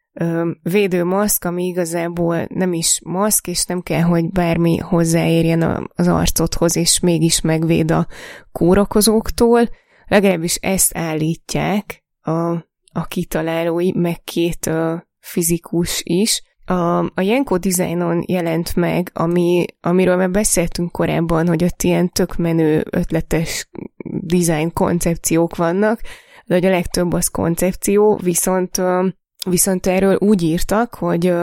védőmaszk, 0.62 1.46
ami 1.46 1.66
igazából 1.66 2.46
nem 2.50 2.74
is 2.74 3.00
maszk, 3.06 3.48
és 3.48 3.66
nem 3.66 3.82
kell, 3.82 4.02
hogy 4.02 4.30
bármi 4.30 4.78
hozzáérjen 4.78 5.90
az 5.96 6.08
arcodhoz, 6.08 6.76
és 6.76 7.00
mégis 7.00 7.42
megvéd 7.42 7.92
a 7.92 8.08
kórokozóktól. 8.52 9.70
Legalábbis 10.08 10.56
ezt 10.56 10.98
állítják 10.98 12.04
a, 12.22 12.52
a 12.92 13.06
kitalálói, 13.08 13.92
meg 13.94 14.24
két 14.24 14.66
a 14.66 15.08
fizikus 15.20 16.02
is. 16.04 16.42
A, 16.66 17.00
a 17.00 17.22
Jenko 17.22 17.58
Designon 17.58 18.24
jelent 18.28 18.76
meg, 18.76 19.10
ami, 19.14 19.66
amiről 19.82 20.16
már 20.16 20.32
beszéltünk 20.32 20.92
korábban, 20.92 21.48
hogy 21.48 21.64
ott 21.64 21.84
ilyen 21.84 22.10
tök 22.10 22.36
menő, 22.36 22.86
ötletes 22.90 23.70
design 24.10 24.74
koncepciók 24.74 25.56
vannak, 25.56 26.02
de 26.46 26.54
hogy 26.54 26.66
a 26.66 26.70
legtöbb 26.70 27.14
az 27.14 27.28
koncepció, 27.28 28.20
viszont 28.24 28.82
Viszont 29.50 29.88
erről 29.88 30.16
úgy 30.20 30.42
írtak, 30.42 30.94
hogy, 30.94 31.34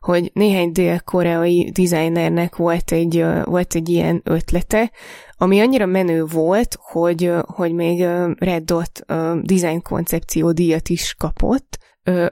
hogy 0.00 0.30
néhány 0.34 0.72
dél-koreai 0.72 1.70
designernek 1.70 2.56
volt 2.56 2.92
egy, 2.92 3.24
volt 3.44 3.74
egy 3.74 3.88
ilyen 3.88 4.20
ötlete, 4.24 4.90
ami 5.36 5.60
annyira 5.60 5.86
menő 5.86 6.24
volt, 6.24 6.76
hogy, 6.80 7.32
hogy 7.46 7.72
még 7.72 8.00
Red 8.38 8.62
Dot 8.62 9.04
design 9.42 9.82
koncepció 9.82 10.52
díjat 10.52 10.88
is 10.88 11.14
kapott, 11.18 11.78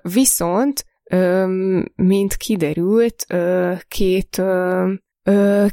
viszont 0.03 0.85
mint 1.95 2.37
kiderült, 2.37 3.27
két 3.89 4.43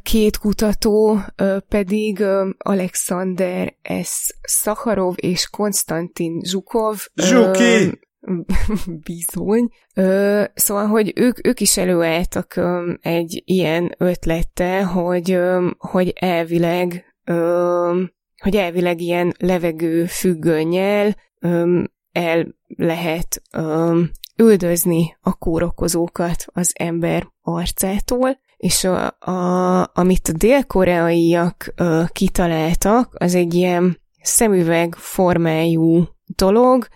két 0.04 0.38
kutató 0.38 1.20
pedig 1.68 2.24
Alexander 2.58 3.74
S. 4.04 4.34
Szaharov 4.42 5.14
és 5.16 5.50
Konstantin 5.50 6.42
Zsukov. 6.44 7.06
Zsuki! 7.16 8.00
bizony. 9.06 9.70
Ö, 9.96 10.44
szóval, 10.54 10.86
hogy 10.86 11.14
ők, 11.16 11.48
ők 11.48 11.60
is 11.60 11.78
előálltak 11.78 12.56
ö, 12.56 12.94
egy 13.02 13.42
ilyen 13.46 13.96
ötlete, 13.98 14.84
hogy, 14.84 15.32
ö, 15.32 15.70
hogy 15.78 16.14
elvileg 16.16 17.16
ö, 17.24 18.04
hogy 18.38 18.56
elvileg 18.56 19.02
ilyen 19.02 19.34
levegő 19.40 20.06
függönnyel 20.06 21.16
ö, 21.40 21.84
el 22.12 22.56
lehet 22.76 23.42
ö, 23.54 24.02
üldözni 24.36 25.18
a 25.22 25.34
kórokozókat 25.34 26.46
az 26.46 26.74
ember 26.78 27.28
arcától, 27.42 28.40
és 28.58 28.84
a, 28.84 29.18
a, 29.20 29.92
amit 29.94 30.28
a 30.28 30.38
dél-koreaiak 30.38 31.74
ö, 31.76 32.04
kitaláltak, 32.12 33.16
az 33.18 33.36
egy 33.36 33.54
ilyen 33.54 34.00
szemüveg 34.22 34.96
formájú 34.96 36.08
dolog, 36.36 36.88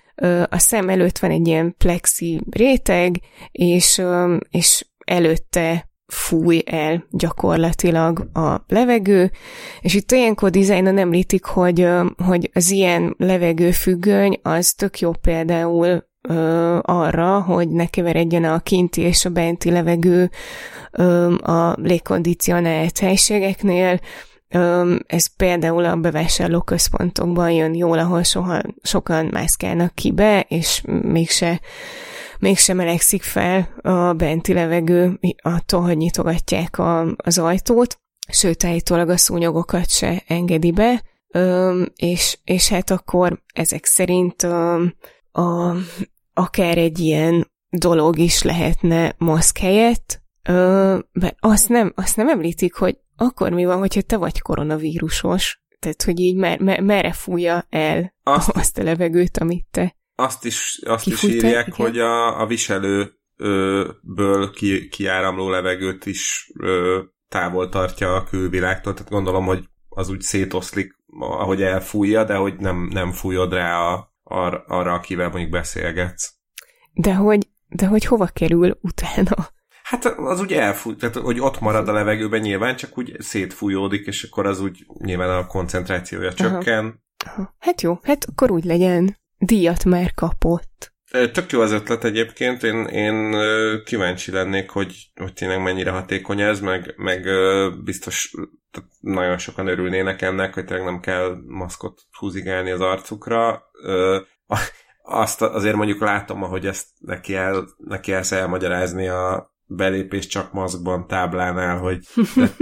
a 0.49 0.57
szem 0.57 0.89
előtt 0.89 1.17
van 1.17 1.31
egy 1.31 1.47
ilyen 1.47 1.75
plexi 1.77 2.41
réteg, 2.49 3.19
és, 3.51 4.01
és 4.49 4.85
előtte 5.05 5.89
fúj 6.11 6.61
el 6.65 7.05
gyakorlatilag 7.09 8.29
a 8.33 8.63
levegő, 8.67 9.31
és 9.81 9.93
itt 9.93 10.11
olyankor 10.11 10.49
dizájnon 10.49 10.97
említik, 10.97 11.45
hogy, 11.45 11.87
hogy 12.25 12.49
az 12.53 12.71
ilyen 12.71 13.15
levegőfüggöny 13.17 14.39
az 14.41 14.73
tök 14.73 14.99
jó 14.99 15.11
például 15.11 16.09
ö, 16.21 16.77
arra, 16.81 17.41
hogy 17.41 17.69
ne 17.69 17.85
keveredjen 17.85 18.43
a 18.43 18.59
kinti 18.59 19.01
és 19.01 19.25
a 19.25 19.29
benti 19.29 19.71
levegő 19.71 20.29
ö, 20.91 21.33
a 21.35 21.75
légkondicionált 21.81 22.99
helységeknél, 22.99 23.99
ez 25.07 25.35
például 25.35 25.85
a 25.85 25.95
bevásárlóközpontokban 25.95 27.51
jön 27.51 27.73
jól, 27.73 27.99
ahol 27.99 28.23
soha, 28.23 28.61
sokan 28.81 29.25
mászkálnak 29.25 29.95
ki 29.95 30.11
be, 30.11 30.45
és 30.47 30.81
mégse, 31.01 31.61
mégse 32.39 32.73
melegszik 32.73 33.23
fel 33.23 33.69
a 33.81 34.13
benti 34.13 34.53
levegő 34.53 35.19
attól, 35.41 35.81
hogy 35.81 35.97
nyitogatják 35.97 36.77
a, 36.77 37.13
az 37.15 37.37
ajtót, 37.37 37.99
sőt, 38.27 38.63
állítólag 38.63 39.09
a 39.09 39.17
szúnyogokat 39.17 39.89
se 39.89 40.23
engedi 40.27 40.71
be, 40.71 41.03
és, 41.95 42.39
és 42.43 42.69
hát 42.69 42.91
akkor 42.91 43.41
ezek 43.53 43.85
szerint 43.85 44.43
a, 44.43 44.73
a, 45.31 45.75
akár 46.33 46.77
egy 46.77 46.99
ilyen 46.99 47.51
dolog 47.69 48.17
is 48.17 48.41
lehetne 48.41 49.15
maszk 49.17 49.57
helyett, 49.57 50.20
mert 51.11 51.35
azt 51.39 51.69
nem, 51.69 51.93
azt 51.95 52.15
nem 52.15 52.29
említik, 52.29 52.73
hogy 52.73 52.97
akkor 53.15 53.51
mi 53.51 53.65
van, 53.65 53.79
hogyha 53.79 54.01
te 54.01 54.17
vagy 54.17 54.41
koronavírusos? 54.41 55.61
Tehát, 55.79 56.03
hogy 56.03 56.19
így 56.19 56.35
mer- 56.35 56.59
mer- 56.59 56.81
merre 56.81 57.13
fújja 57.13 57.65
el 57.69 58.15
azt, 58.23 58.49
azt 58.57 58.77
a 58.77 58.83
levegőt, 58.83 59.37
amit 59.37 59.65
te 59.71 59.95
Azt 60.15 60.45
is, 60.45 60.79
azt 60.83 61.07
is 61.07 61.23
írják, 61.23 61.67
igen? 61.67 61.87
hogy 61.87 61.99
a, 61.99 62.41
a 62.41 62.45
viselőből 62.45 64.51
ki, 64.53 64.87
kiáramló 64.87 65.49
levegőt 65.49 66.05
is 66.05 66.51
ö, 66.59 67.01
távol 67.29 67.69
tartja 67.69 68.15
a 68.15 68.23
külvilágtól, 68.23 68.93
tehát 68.93 69.11
gondolom, 69.11 69.45
hogy 69.45 69.69
az 69.89 70.09
úgy 70.09 70.21
szétoszlik, 70.21 70.95
ahogy 71.19 71.61
elfújja, 71.61 72.23
de 72.23 72.35
hogy 72.35 72.55
nem, 72.57 72.89
nem 72.91 73.11
fújod 73.11 73.53
rá 73.53 73.79
a, 73.79 74.13
ar, 74.23 74.63
arra, 74.67 74.93
akivel 74.93 75.29
mondjuk 75.29 75.51
beszélgetsz. 75.51 76.33
De 76.93 77.13
hogy, 77.13 77.47
de 77.67 77.87
hogy 77.87 78.05
hova 78.05 78.25
kerül 78.25 78.77
utána? 78.81 79.49
Hát 79.91 80.05
az 80.05 80.41
úgy 80.41 80.53
elfúj, 80.53 80.95
tehát 80.95 81.15
hogy 81.15 81.39
ott 81.39 81.59
marad 81.59 81.87
a 81.87 81.91
levegőben 81.91 82.39
nyilván, 82.39 82.75
csak 82.75 82.97
úgy 82.97 83.15
szétfújódik, 83.19 84.05
és 84.05 84.23
akkor 84.23 84.45
az 84.45 84.61
úgy 84.61 84.85
nyilván 84.99 85.29
a 85.29 85.47
koncentrációja 85.47 86.33
csökken. 86.33 87.03
Aha. 87.25 87.55
Hát 87.59 87.81
jó, 87.81 87.99
hát 88.03 88.25
akkor 88.25 88.51
úgy 88.51 88.63
legyen. 88.63 89.17
Díjat 89.37 89.85
már 89.85 90.13
kapott. 90.13 90.93
Tök 91.31 91.51
jó 91.51 91.61
az 91.61 91.71
ötlet 91.71 92.03
egyébként, 92.03 92.63
én, 92.63 92.85
én 92.85 93.35
kíváncsi 93.83 94.31
lennék, 94.31 94.69
hogy, 94.69 95.11
hogy 95.15 95.33
tényleg 95.33 95.61
mennyire 95.61 95.91
hatékony 95.91 96.41
ez, 96.41 96.59
meg, 96.59 96.93
meg 96.97 97.25
biztos 97.83 98.33
nagyon 98.99 99.37
sokan 99.37 99.67
örülnének 99.67 100.21
ennek, 100.21 100.53
hogy 100.53 100.65
tényleg 100.65 100.85
nem 100.85 100.99
kell 100.99 101.37
maszkot 101.47 102.01
húzigálni 102.17 102.71
az 102.71 102.81
arcukra. 102.81 103.63
Azt 105.03 105.41
azért 105.41 105.75
mondjuk 105.75 106.01
látom, 106.01 106.43
ahogy 106.43 106.65
ezt 106.67 106.87
neki, 106.99 107.35
el, 107.35 107.67
neki 107.77 108.13
elsz 108.13 108.31
elmagyarázni 108.31 109.07
a 109.07 109.50
belépés 109.75 110.27
csak 110.27 110.53
maszkban 110.53 111.07
táblánál, 111.07 111.77
hogy 111.77 112.07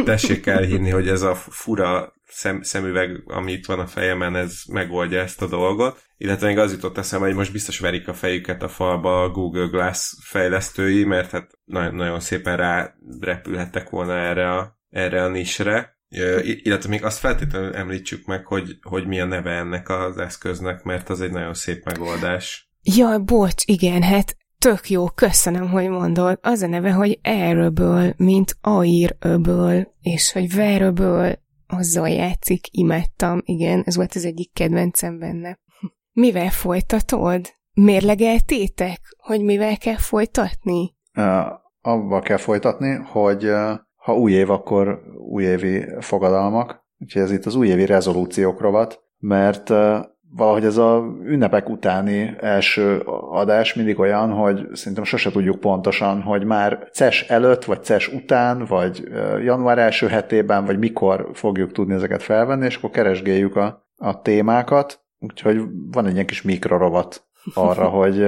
tessék 0.05 0.45
elhinni, 0.45 0.89
hogy 0.89 1.07
ez 1.07 1.21
a 1.21 1.35
fura 1.35 2.13
szem, 2.25 2.61
szemüveg, 2.61 3.23
ami 3.25 3.51
itt 3.51 3.65
van 3.65 3.79
a 3.79 3.87
fejemen, 3.87 4.35
ez 4.35 4.61
megoldja 4.71 5.19
ezt 5.19 5.41
a 5.41 5.47
dolgot. 5.47 6.03
Illetve 6.17 6.47
még 6.47 6.57
az 6.57 6.71
jutott 6.71 6.97
eszembe, 6.97 7.25
hogy 7.25 7.35
most 7.35 7.51
biztos 7.51 7.79
verik 7.79 8.07
a 8.07 8.13
fejüket 8.13 8.63
a 8.63 8.67
falba 8.67 9.21
a 9.21 9.29
Google 9.29 9.65
Glass 9.65 10.13
fejlesztői, 10.21 11.03
mert 11.03 11.31
hát 11.31 11.51
nagyon, 11.65 11.95
nagyon 11.95 12.19
szépen 12.19 12.57
rá 12.57 12.93
repülhettek 13.19 13.89
volna 13.89 14.13
erre 14.13 14.55
a, 14.55 14.79
erre 14.89 15.23
a 15.23 15.27
nisre. 15.27 15.97
Illetve 16.43 16.89
még 16.89 17.03
azt 17.03 17.19
feltétlenül 17.19 17.75
említsük 17.75 18.25
meg, 18.25 18.45
hogy, 18.45 18.77
hogy 18.81 19.07
mi 19.07 19.19
a 19.19 19.25
neve 19.25 19.51
ennek 19.51 19.89
az 19.89 20.17
eszköznek, 20.17 20.83
mert 20.83 21.09
az 21.09 21.21
egy 21.21 21.31
nagyon 21.31 21.53
szép 21.53 21.85
megoldás. 21.85 22.71
Jaj, 22.81 23.17
bocs, 23.17 23.63
igen, 23.65 24.01
hát 24.01 24.37
tök 24.59 24.89
jó, 24.89 25.05
köszönöm, 25.05 25.69
hogy 25.69 25.89
mondod. 25.89 26.39
Az 26.41 26.61
a 26.61 26.67
neve, 26.67 26.91
hogy 26.91 27.19
Airable, 27.23 28.13
mint 28.17 28.57
Airable, 28.61 29.93
és 30.01 30.31
hogy 30.31 30.53
Wearable, 30.53 31.41
azzal 31.67 32.09
játszik, 32.09 32.67
imádtam, 32.71 33.41
igen, 33.43 33.83
ez 33.85 33.95
volt 33.95 34.15
az 34.15 34.25
egyik 34.25 34.53
kedvencem 34.53 35.19
benne. 35.19 35.59
Mivel 36.21 36.49
folytatod? 36.49 37.57
Mérlegeltétek, 37.73 38.99
hogy 39.17 39.43
mivel 39.43 39.77
kell 39.77 39.97
folytatni? 39.97 40.95
Uh, 41.17 41.45
abba 41.81 42.19
kell 42.19 42.37
folytatni, 42.37 42.95
hogy 42.95 43.45
uh, 43.45 43.71
ha 43.95 44.15
új 44.15 44.31
év, 44.31 44.49
akkor 44.49 45.01
újévi 45.17 45.85
fogadalmak, 45.99 46.85
úgyhogy 46.97 47.21
ez 47.21 47.31
itt 47.31 47.45
az 47.45 47.55
újévi 47.55 47.85
rezolúciók 47.85 48.61
rovat, 48.61 48.99
mert 49.17 49.69
uh, 49.69 49.99
valahogy 50.31 50.65
ez 50.65 50.77
a 50.77 51.03
ünnepek 51.23 51.69
utáni 51.69 52.35
első 52.39 52.97
adás 53.31 53.73
mindig 53.73 53.99
olyan, 53.99 54.31
hogy 54.31 54.67
szerintem 54.73 55.03
sose 55.03 55.31
tudjuk 55.31 55.59
pontosan, 55.59 56.21
hogy 56.21 56.43
már 56.43 56.89
CES 56.91 57.29
előtt, 57.29 57.65
vagy 57.65 57.83
CES 57.83 58.07
után, 58.07 58.65
vagy 58.65 59.03
január 59.43 59.77
első 59.77 60.07
hetében, 60.07 60.65
vagy 60.65 60.79
mikor 60.79 61.29
fogjuk 61.33 61.71
tudni 61.71 61.93
ezeket 61.93 62.23
felvenni, 62.23 62.65
és 62.65 62.75
akkor 62.75 62.89
keresgéljük 62.89 63.55
a, 63.55 63.87
a 63.97 64.21
témákat, 64.21 65.03
úgyhogy 65.19 65.61
van 65.91 66.05
egy 66.05 66.13
ilyen 66.13 66.25
kis 66.25 66.41
mikrorovat 66.41 67.23
arra, 67.53 67.87
hogy 67.99 68.27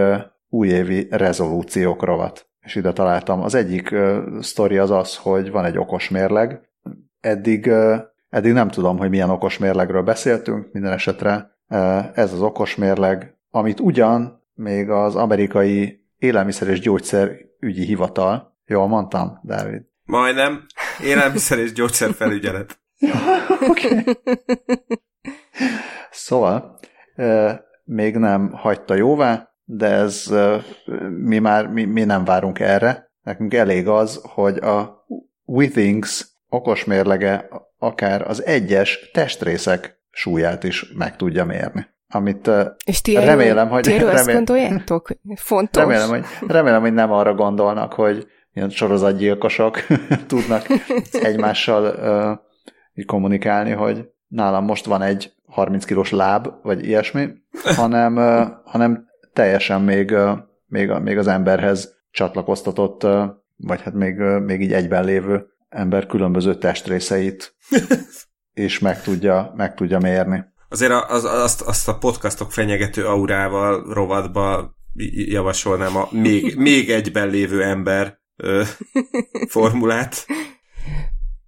újévi 0.50 1.08
rezolúciók 1.10 2.04
rovat. 2.04 2.50
És 2.62 2.76
ide 2.76 2.94
találtam. 2.94 3.42
Az 3.42 3.56
egyik 3.56 3.96
sztori 4.40 4.78
az 4.78 4.92
az, 4.92 5.18
hogy 5.18 5.52
van 5.52 5.66
egy 5.66 5.78
okos 5.78 6.10
mérleg. 6.10 6.70
Eddig, 7.20 7.72
eddig 8.30 8.54
nem 8.54 8.68
tudom, 8.68 8.98
hogy 8.98 9.10
milyen 9.10 9.30
okos 9.30 9.58
mérlegről 9.58 10.02
beszéltünk, 10.02 10.72
minden 10.72 10.92
esetre 10.92 11.52
ez 12.14 12.34
az 12.34 12.42
okos 12.42 12.76
mérleg, 12.76 13.36
amit 13.50 13.80
ugyan 13.80 14.44
még 14.54 14.90
az 14.90 15.16
amerikai 15.16 16.06
élelmiszer 16.18 16.68
és 16.68 16.80
gyógyszer 16.80 17.32
ügyi 17.60 17.86
hivatal, 17.86 18.58
jól 18.66 18.88
mondtam, 18.88 19.40
Dávid? 19.44 19.82
Majdnem, 20.06 20.66
élelmiszer 21.04 21.60
és 21.60 21.74
gyógyszer 21.74 22.14
felügyelet. 22.14 22.80
Oké. 23.70 23.88
Okay. 23.88 24.18
Szóval, 26.12 26.80
még 27.84 28.16
nem 28.16 28.52
hagyta 28.52 28.94
jóvá, 28.94 29.50
de 29.64 29.88
ez 29.88 30.34
mi 31.10 31.40
már 31.40 31.68
mi, 31.68 31.84
mi 31.86 32.04
nem 32.04 32.24
várunk 32.26 32.60
erre. 32.60 33.12
Nekünk 33.24 33.54
elég 33.54 33.88
az, 33.88 34.22
hogy 34.24 34.58
a 34.58 35.06
Withings 35.46 36.28
okos 36.50 36.84
mérlege 36.84 37.48
akár 37.78 38.22
az 38.28 38.46
egyes 38.46 39.10
testrészek 39.14 40.01
súlyát 40.12 40.64
is 40.64 40.92
meg 40.98 41.16
tudja 41.16 41.46
mérni. 41.46 41.88
Amit 42.10 42.50
És 42.86 43.02
ti 43.02 43.14
remélem, 43.14 43.70
hogy... 43.70 43.82
Ti 43.82 43.92
remélem, 43.92 44.16
azt 44.16 44.32
gondoljátok? 44.32 45.10
Fontos? 45.36 45.84
Remélem 45.84 46.10
hogy, 46.10 46.26
remélem, 46.48 46.82
hogy 46.82 46.94
nem 46.94 47.12
arra 47.12 47.34
gondolnak, 47.34 47.94
hogy 47.94 48.28
ilyen 48.54 48.70
sorozatgyilkosok 48.70 49.78
tudnak 50.28 50.66
egymással 51.12 51.84
uh, 52.96 53.06
kommunikálni, 53.06 53.72
hogy 53.72 54.10
nálam 54.28 54.66
most 54.66 54.86
van 54.86 55.02
egy 55.02 55.34
30 55.46 55.86
kilós 55.86 56.12
láb, 56.12 56.48
vagy 56.64 56.86
ilyesmi, 56.86 57.30
hanem, 57.64 58.16
uh, 58.16 58.48
hanem 58.64 59.06
teljesen 59.34 59.82
még, 59.82 60.12
uh, 60.12 60.38
még, 60.68 60.90
még 60.90 61.18
az 61.18 61.28
emberhez 61.28 61.96
csatlakoztatott, 62.12 63.04
uh, 63.04 63.24
vagy 63.58 63.82
hát 63.82 63.94
még, 63.94 64.20
uh, 64.20 64.40
még 64.40 64.62
így 64.62 64.74
egyben 64.74 65.06
lévő 65.06 65.46
ember 65.70 66.06
különböző 66.06 66.56
testrészeit 66.56 67.56
és 68.54 68.80
meg 68.80 69.02
tudja, 69.02 69.54
meg 69.56 69.74
tudja 69.74 70.00
mérni. 70.00 70.44
Azért 70.70 70.92
az, 70.92 71.24
azt, 71.24 71.62
azt 71.62 71.88
a 71.88 71.98
podcastok 71.98 72.52
fenyegető 72.52 73.06
aurával 73.06 73.94
rovatba 73.94 74.76
javasolnám 75.14 75.96
a 75.96 76.08
még, 76.12 76.56
még 76.58 76.90
egyben 76.90 77.30
lévő 77.30 77.64
ember 77.64 78.20
ö, 78.36 78.64
formulát. 79.48 80.26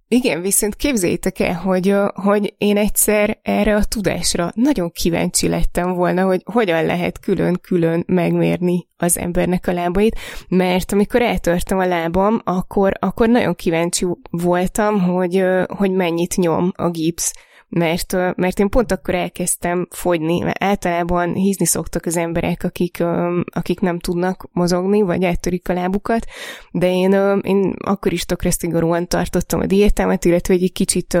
Igen, 0.08 0.40
viszont 0.40 0.74
képzeljétek 0.74 1.38
el, 1.38 1.54
hogy, 1.54 1.94
hogy 2.14 2.54
én 2.58 2.76
egyszer 2.76 3.38
erre 3.42 3.76
a 3.76 3.84
tudásra 3.84 4.50
nagyon 4.54 4.90
kíváncsi 4.90 5.48
lettem 5.48 5.92
volna, 5.92 6.24
hogy 6.24 6.42
hogyan 6.52 6.84
lehet 6.84 7.20
külön-külön 7.20 8.04
megmérni 8.06 8.88
az 8.96 9.18
embernek 9.18 9.66
a 9.66 9.72
lábait, 9.72 10.18
mert 10.48 10.92
amikor 10.92 11.22
eltörtem 11.22 11.78
a 11.78 11.86
lábam, 11.86 12.40
akkor, 12.44 12.92
akkor 12.98 13.28
nagyon 13.28 13.54
kíváncsi 13.54 14.06
voltam, 14.30 15.00
hogy, 15.00 15.44
hogy 15.66 15.90
mennyit 15.90 16.36
nyom 16.36 16.72
a 16.74 16.90
gipsz 16.90 17.32
mert, 17.74 18.12
mert 18.36 18.58
én 18.58 18.68
pont 18.68 18.92
akkor 18.92 19.14
elkezdtem 19.14 19.88
fogyni, 19.90 20.38
mert 20.38 20.62
általában 20.62 21.34
hízni 21.34 21.66
szoktak 21.66 22.06
az 22.06 22.16
emberek, 22.16 22.64
akik, 22.64 23.02
akik 23.44 23.80
nem 23.80 23.98
tudnak 23.98 24.48
mozogni, 24.52 25.02
vagy 25.02 25.22
eltörik 25.22 25.68
a 25.68 25.72
lábukat, 25.72 26.26
de 26.70 26.92
én, 26.92 27.12
én 27.42 27.74
akkor 27.84 28.12
is 28.12 28.24
tökre 28.24 28.50
szigorúan 28.50 29.08
tartottam 29.08 29.60
a 29.60 29.66
diétámat, 29.66 30.24
illetve 30.24 30.54
egy 30.54 30.72
kicsit 30.72 31.18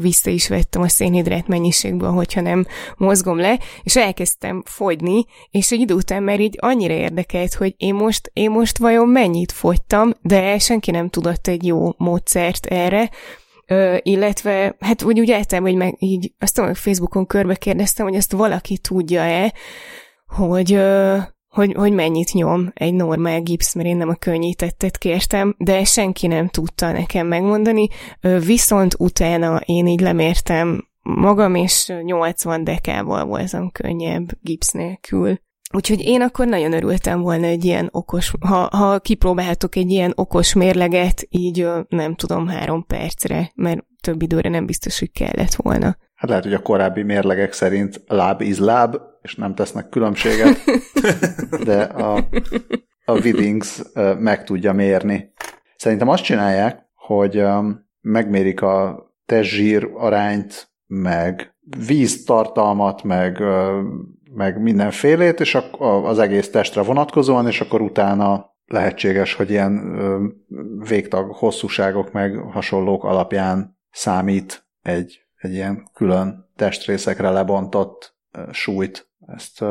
vissza 0.00 0.30
is 0.30 0.48
vettem 0.48 0.82
a 0.82 0.88
szénhidrát 0.88 1.48
mennyiségből, 1.48 2.10
hogyha 2.10 2.40
nem 2.40 2.66
mozgom 2.96 3.38
le, 3.38 3.58
és 3.82 3.96
elkezdtem 3.96 4.62
fogyni, 4.66 5.24
és 5.50 5.72
egy 5.72 5.80
idő 5.80 5.94
után 5.94 6.22
már 6.22 6.40
így 6.40 6.56
annyira 6.60 6.94
érdekelt, 6.94 7.54
hogy 7.54 7.74
én 7.76 7.94
most, 7.94 8.30
én 8.32 8.50
most 8.50 8.78
vajon 8.78 9.08
mennyit 9.08 9.52
fogytam, 9.52 10.12
de 10.22 10.58
senki 10.58 10.90
nem 10.90 11.08
tudott 11.08 11.46
egy 11.46 11.66
jó 11.66 11.94
módszert 11.96 12.66
erre, 12.66 13.10
Ö, 13.66 13.96
illetve, 14.02 14.76
hát 14.80 15.02
úgy 15.02 15.20
úgy 15.20 15.30
eltem, 15.30 15.62
hogy 15.62 15.74
meg 15.74 15.94
így, 15.98 16.32
azt 16.38 16.54
tudom, 16.54 16.70
hogy 16.70 16.78
Facebookon 16.78 17.26
körbe 17.26 17.54
kérdeztem, 17.54 18.06
hogy 18.06 18.14
ezt 18.14 18.32
valaki 18.32 18.78
tudja-e, 18.78 19.52
hogy, 20.26 20.72
ö, 20.72 21.16
hogy, 21.48 21.72
hogy 21.72 21.92
mennyit 21.92 22.32
nyom 22.32 22.70
egy 22.74 22.94
normál 22.94 23.40
gipsz, 23.40 23.74
mert 23.74 23.88
én 23.88 23.96
nem 23.96 24.08
a 24.08 24.14
könnyítettet 24.14 24.98
kértem, 24.98 25.54
de 25.58 25.84
senki 25.84 26.26
nem 26.26 26.48
tudta 26.48 26.92
nekem 26.92 27.26
megmondani, 27.26 27.88
ö, 28.20 28.38
viszont 28.38 28.94
utána 28.98 29.60
én 29.64 29.86
így 29.86 30.00
lemértem 30.00 30.88
magam, 31.02 31.54
és 31.54 31.92
80 32.02 32.64
dekával 32.64 33.24
voltam 33.24 33.70
könnyebb 33.70 34.28
gipsz 34.40 34.70
nélkül. 34.70 35.38
Úgyhogy 35.74 36.00
én 36.00 36.22
akkor 36.22 36.46
nagyon 36.46 36.72
örültem 36.72 37.20
volna 37.20 37.46
egy 37.46 37.64
ilyen 37.64 37.88
okos, 37.92 38.32
ha, 38.40 38.68
ha 38.72 38.98
kipróbálhatok 38.98 39.76
egy 39.76 39.90
ilyen 39.90 40.12
okos 40.14 40.52
mérleget, 40.52 41.26
így 41.30 41.68
nem 41.88 42.14
tudom, 42.14 42.46
három 42.46 42.86
percre, 42.86 43.52
mert 43.54 43.84
több 44.00 44.22
időre 44.22 44.48
nem 44.48 44.66
biztos, 44.66 44.98
hogy 44.98 45.12
kellett 45.12 45.54
volna. 45.54 45.96
Hát 46.14 46.28
lehet, 46.28 46.44
hogy 46.44 46.54
a 46.54 46.62
korábbi 46.62 47.02
mérlegek 47.02 47.52
szerint 47.52 48.02
láb 48.06 48.40
is 48.40 48.58
láb, 48.58 48.96
és 49.22 49.34
nem 49.34 49.54
tesznek 49.54 49.88
különbséget, 49.88 50.56
de 51.64 51.82
a, 51.82 52.28
a 53.04 53.12
Widdings 53.12 53.82
meg 54.18 54.44
tudja 54.44 54.72
mérni. 54.72 55.32
Szerintem 55.76 56.08
azt 56.08 56.24
csinálják, 56.24 56.88
hogy 56.94 57.42
megmérik 58.00 58.62
a 58.62 59.06
testzsír 59.26 59.90
arányt, 59.94 60.68
meg 60.86 61.54
víztartalmat, 61.86 63.02
meg 63.02 63.42
meg 64.34 64.62
mindenfélét, 64.62 65.40
és 65.40 65.58
az 65.78 66.18
egész 66.18 66.50
testre 66.50 66.82
vonatkozóan, 66.82 67.46
és 67.46 67.60
akkor 67.60 67.80
utána 67.80 68.52
lehetséges, 68.66 69.34
hogy 69.34 69.50
ilyen 69.50 69.98
végtag 70.88 71.34
hosszúságok 71.34 72.12
meg 72.12 72.36
hasonlók 72.36 73.04
alapján 73.04 73.78
számít 73.90 74.68
egy, 74.82 75.20
egy 75.36 75.52
ilyen 75.52 75.88
külön 75.94 76.50
testrészekre 76.56 77.30
lebontott 77.30 78.16
súlyt. 78.50 79.10
Ezt 79.26 79.64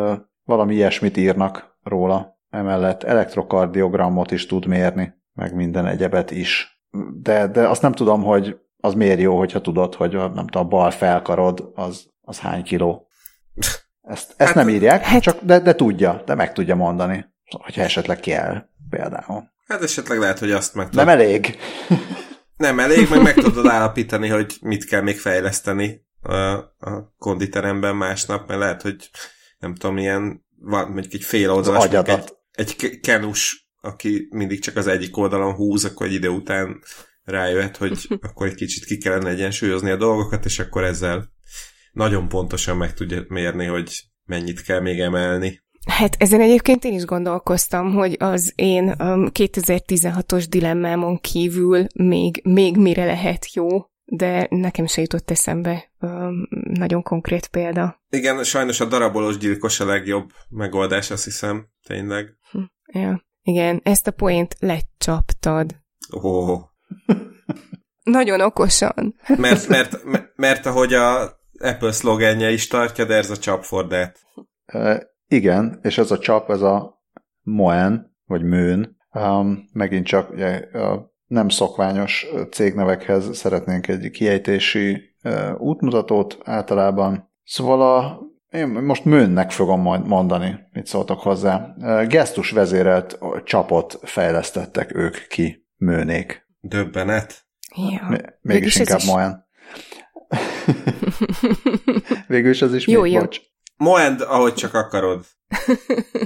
valami 0.44 0.74
ilyesmit 0.74 1.18
írnak 1.18 1.78
róla. 1.84 2.38
Emellett 2.50 3.04
elektrokardiogramot 3.04 4.32
is 4.32 4.46
tud 4.46 4.66
mérni, 4.66 5.14
meg 5.34 5.56
minden 5.56 5.86
egyebet 5.86 6.32
is. 6.32 6.82
De, 7.22 7.48
de 7.48 7.68
azt 7.68 7.82
nem 7.82 7.92
tudom, 7.92 8.24
hogy 8.24 8.60
az 8.78 8.94
miért 8.94 9.20
jó, 9.20 9.38
hogyha 9.38 9.62
tudod, 9.62 9.96
hogy 9.96 10.16
a, 10.16 10.28
nem 10.28 10.48
tudom, 10.48 10.66
a 10.66 10.70
bal 10.70 10.92
felkarod 10.92 11.72
az, 11.76 12.08
az 12.22 12.40
hány 12.40 12.64
kiló. 12.64 13.08
Ezt, 14.04 14.34
ezt 14.38 14.54
hát, 14.54 14.56
nem 14.56 14.70
írják, 14.70 15.04
hát, 15.04 15.22
csak 15.22 15.40
de, 15.42 15.60
de 15.60 15.76
tudja, 15.76 16.24
de 16.26 16.36
meg 16.36 16.54
tudja 16.54 16.76
mondani, 16.76 17.26
hogyha 17.64 17.82
esetleg 17.82 18.20
kell 18.20 18.66
például. 18.90 19.52
Hát 19.68 19.84
esetleg 19.84 20.20
lehet, 20.20 20.40
hogy 20.40 20.52
azt 20.52 20.74
meg 20.76 20.88
Nem 20.92 21.10
elég. 21.10 21.58
Nem 22.58 22.80
elég, 22.80 23.10
meg 23.10 23.22
meg 23.22 23.34
tudod 23.34 23.68
állapítani, 23.68 24.28
hogy 24.28 24.58
mit 24.62 24.86
kell 24.86 25.02
még 25.02 25.20
fejleszteni 25.20 26.06
a, 26.22 26.34
a 26.34 27.14
konditeremben 27.18 27.96
másnap, 27.96 28.48
mert 28.48 28.60
lehet, 28.60 28.82
hogy 28.82 29.10
nem 29.60 29.76
tudom, 29.76 29.98
ilyen, 29.98 30.46
van 30.60 30.90
mondjuk 30.90 31.14
egy 31.14 31.24
fél 31.24 31.52
oldalas, 31.52 31.86
egy, 31.86 32.24
egy 32.52 33.00
kenus 33.00 33.64
aki 33.84 34.28
mindig 34.30 34.62
csak 34.62 34.76
az 34.76 34.88
egyik 34.88 35.18
oldalon 35.18 35.54
húz, 35.54 35.86
akkor 35.86 36.06
egy 36.06 36.14
idő 36.14 36.28
után 36.28 36.82
rájöhet, 37.24 37.78
hogy 37.78 38.08
akkor 38.30 38.48
egy 38.48 38.56
kicsit 38.56 38.86
ki 38.86 38.98
kellene 38.98 39.30
egyensúlyozni 39.30 39.90
a 39.90 39.96
dolgokat, 39.96 40.46
és 40.46 40.60
akkor 40.60 40.84
ezzel 40.84 41.33
nagyon 41.94 42.28
pontosan 42.28 42.78
meg 42.78 42.94
tudja 42.94 43.24
mérni, 43.28 43.66
hogy 43.66 44.04
mennyit 44.26 44.62
kell 44.62 44.80
még 44.80 45.00
emelni. 45.00 45.62
Hát 45.86 46.16
ezen 46.20 46.42
egyébként 46.42 46.84
én 46.84 46.94
is 46.94 47.06
gondolkoztam, 47.06 47.94
hogy 47.94 48.16
az 48.20 48.54
én 48.56 48.84
um, 48.84 49.30
2016-os 49.34 50.46
dilemmámon 50.50 51.20
kívül 51.20 51.86
még, 51.96 52.42
még 52.44 52.78
mire 52.78 53.06
lehet 53.06 53.54
jó, 53.54 53.68
de 54.06 54.48
nekem 54.50 54.86
se 54.86 55.02
jutott 55.02 55.32
eszembe 55.32 55.92
um, 56.00 56.48
nagyon 56.64 57.02
konkrét 57.02 57.48
példa. 57.48 58.02
Igen, 58.10 58.44
sajnos 58.44 58.80
a 58.80 58.86
darabolós 58.86 59.38
gyilkos 59.38 59.80
a 59.80 59.86
legjobb 59.86 60.30
megoldás, 60.50 61.12
azt 61.12 61.24
hiszem, 61.24 61.68
tényleg. 61.88 62.38
Hm, 62.52 62.64
ja. 63.00 63.24
Igen, 63.42 63.82
ezt 63.84 64.08
a 64.08 64.12
poént 64.12 64.56
lecsaptad. 64.60 65.76
Ó. 66.14 66.20
Oh. 66.20 66.62
Nagyon 68.04 68.42
okosan. 68.42 69.16
Mert, 69.38 69.68
mert, 69.68 70.04
mert, 70.04 70.32
mert 70.36 70.66
ahogy 70.66 70.94
a 70.94 71.38
Apple 71.60 71.92
szlogenje 71.92 72.52
is 72.52 72.68
tartja, 72.68 73.06
de 73.06 73.16
ez 73.16 73.30
a 73.30 73.38
csap 73.38 73.64
for 73.64 73.88
that. 73.88 74.20
Uh, 74.74 75.00
igen, 75.28 75.80
és 75.82 75.98
ez 75.98 76.12
a 76.12 76.20
csap, 76.20 76.50
ez 76.50 76.62
a 76.62 77.02
Moen, 77.42 78.16
vagy 78.26 78.44
Mőn, 78.44 78.98
um, 79.12 79.70
megint 79.74 80.06
csak 80.06 80.32
ugye, 80.32 80.56
a 80.74 81.12
nem 81.26 81.50
szokványos 81.50 82.26
cégnevekhez 82.52 83.38
szeretnénk 83.38 83.88
egy 83.88 84.10
kiejtési 84.10 85.16
uh, 85.24 85.62
útmutatót 85.62 86.38
általában. 86.44 87.32
Szóval 87.44 87.82
a, 87.82 88.20
én 88.58 88.68
most 88.68 89.06
Mőnnek 89.06 89.52
fogom 89.52 89.82
majd 89.82 90.08
mondani, 90.08 90.60
mit 90.72 90.86
szóltak 90.86 91.20
hozzá. 91.20 91.76
Uh, 91.78 92.08
gesztus 92.08 92.52
vezérelt 92.52 93.20
csapot 93.44 94.00
fejlesztettek 94.02 94.96
ők 94.96 95.28
ki, 95.28 95.68
Mőnék. 95.76 96.48
Döbbenet. 96.60 97.46
Ja. 97.76 98.08
M- 98.10 98.38
mégis 98.42 98.76
inkább 98.76 98.98
is... 98.98 99.06
Moen. 99.06 99.43
Végül 102.28 102.50
is 102.50 102.62
az 102.62 102.74
is 102.74 102.88
jó, 102.88 103.02
még, 103.02 103.12
jó. 103.12 103.20
bocs. 103.20 103.40
Moend, 103.78 104.22
ahogy 104.22 104.54
csak 104.54 104.74
akarod. 104.74 105.26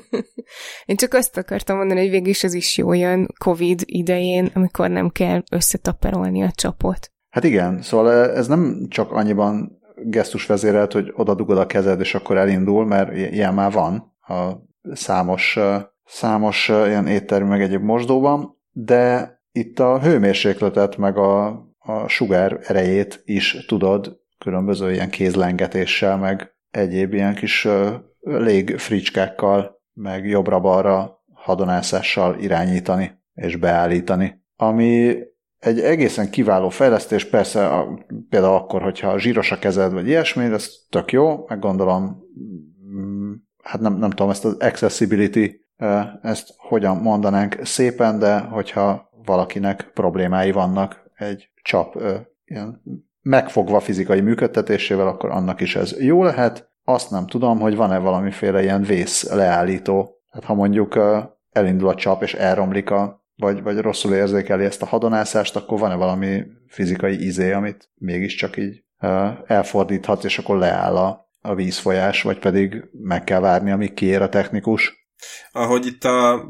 Én 0.86 0.96
csak 0.96 1.14
azt 1.14 1.38
akartam 1.38 1.78
mondani, 1.78 2.00
hogy 2.00 2.10
végül 2.10 2.30
is 2.30 2.44
az 2.44 2.54
is 2.54 2.78
jó 2.78 2.94
jön 2.94 3.28
Covid 3.38 3.82
idején, 3.86 4.52
amikor 4.54 4.90
nem 4.90 5.10
kell 5.10 5.44
összetaperolni 5.52 6.44
a 6.44 6.52
csapot. 6.52 7.12
Hát 7.30 7.44
igen, 7.44 7.82
szóval 7.82 8.12
ez 8.32 8.48
nem 8.48 8.86
csak 8.90 9.12
annyiban 9.12 9.80
gesztus 9.96 10.46
vezérelt, 10.46 10.92
hogy 10.92 11.12
oda 11.16 11.36
dugod 11.36 11.58
a 11.58 11.66
kezed, 11.66 12.00
és 12.00 12.16
akkor 12.16 12.38
elindul, 12.38 12.86
mert 12.86 13.16
ilyen 13.16 13.54
már 13.54 13.72
van 13.72 14.16
a 14.28 14.52
számos, 14.94 15.60
számos 16.06 16.70
ilyen 16.70 17.08
étterű 17.08 17.46
meg 17.46 17.62
egyéb 17.62 17.84
mosdóban, 17.84 18.58
de 18.72 19.32
itt 19.52 19.80
a 19.80 20.02
hőmérsékletet 20.02 20.98
meg 20.98 21.18
a, 21.18 21.64
a 21.88 22.08
sugár 22.08 22.60
erejét 22.64 23.22
is 23.26 23.66
tudod 23.68 24.20
különböző 24.38 24.92
ilyen 24.92 25.10
kézlengetéssel, 25.10 26.18
meg 26.18 26.56
egyéb 26.70 27.14
ilyen 27.14 27.36
kis 27.36 27.68
légfricskákkal, 28.22 29.82
meg 29.94 30.26
jobbra-balra 30.26 31.24
hadonászással 31.34 32.40
irányítani 32.40 33.12
és 33.34 33.56
beállítani. 33.56 34.44
Ami 34.56 35.18
egy 35.60 35.80
egészen 35.80 36.30
kiváló 36.30 36.70
fejlesztés, 36.70 37.26
persze 37.26 37.68
a, 37.68 38.06
például 38.30 38.56
akkor, 38.56 38.82
hogyha 38.82 39.20
zsíros 39.20 39.52
a 39.52 39.60
kezed, 39.60 39.94
vagy 39.94 40.08
ilyesmi, 40.08 40.44
ez 40.44 40.70
tök 40.90 41.12
jó, 41.12 41.46
meg 41.48 41.60
gondolom, 41.60 42.24
mm, 42.96 43.34
hát 43.64 43.82
nem, 43.82 43.94
nem 43.94 44.10
tudom, 44.10 44.30
ezt 44.30 44.46
az 44.46 44.58
accessibility, 44.60 45.66
ezt 46.22 46.54
hogyan 46.58 46.98
mondanánk 46.98 47.60
szépen, 47.64 48.20
de 48.20 48.40
hogyha 48.40 49.10
valakinek 49.26 49.92
problémái 49.94 50.52
vannak 50.52 51.07
egy 51.18 51.50
csap 51.62 52.02
ilyen 52.46 52.82
megfogva 53.22 53.80
fizikai 53.80 54.22
működtetésével, 54.22 55.08
akkor 55.08 55.30
annak 55.30 55.62
is 55.62 55.76
ez 55.76 56.02
jó 56.02 56.24
lehet. 56.24 56.70
Azt 56.84 57.12
nem 57.12 57.28
tudom, 57.28 57.60
hogy 57.60 57.76
van-e 57.76 57.98
valamiféle 57.98 58.62
ilyen 58.62 58.84
vész 58.84 59.30
leállító. 59.30 60.22
Hát 60.32 60.44
ha 60.44 60.54
mondjuk 60.54 61.00
elindul 61.52 61.88
a 61.88 61.96
csap 61.96 62.24
és 62.24 62.34
elromlik 62.34 62.90
a 62.90 63.26
vagy, 63.36 63.62
vagy 63.62 63.78
rosszul 63.78 64.14
érzékeli 64.14 64.66
ezt 64.66 64.82
a 64.82 64.86
hadonászást, 64.86 65.56
akkor 65.56 65.80
van-e 65.80 65.96
valami 65.96 66.44
fizikai 66.68 67.26
izé, 67.26 67.52
amit 67.52 67.90
mégiscsak 67.96 68.58
így 68.58 68.84
elfordíthat, 69.46 70.24
és 70.24 70.38
akkor 70.38 70.58
leáll 70.58 70.96
a, 70.96 71.30
a 71.42 71.56
vízfolyás, 71.56 72.22
vagy 72.22 72.40
pedig 72.40 72.84
meg 72.92 73.24
kell 73.24 73.40
várni, 73.40 73.72
amíg 73.72 73.94
kiér 73.94 74.22
a 74.22 74.30
technikus. 74.30 75.10
Ahogy 75.52 75.86
itt 75.86 76.04
a 76.04 76.48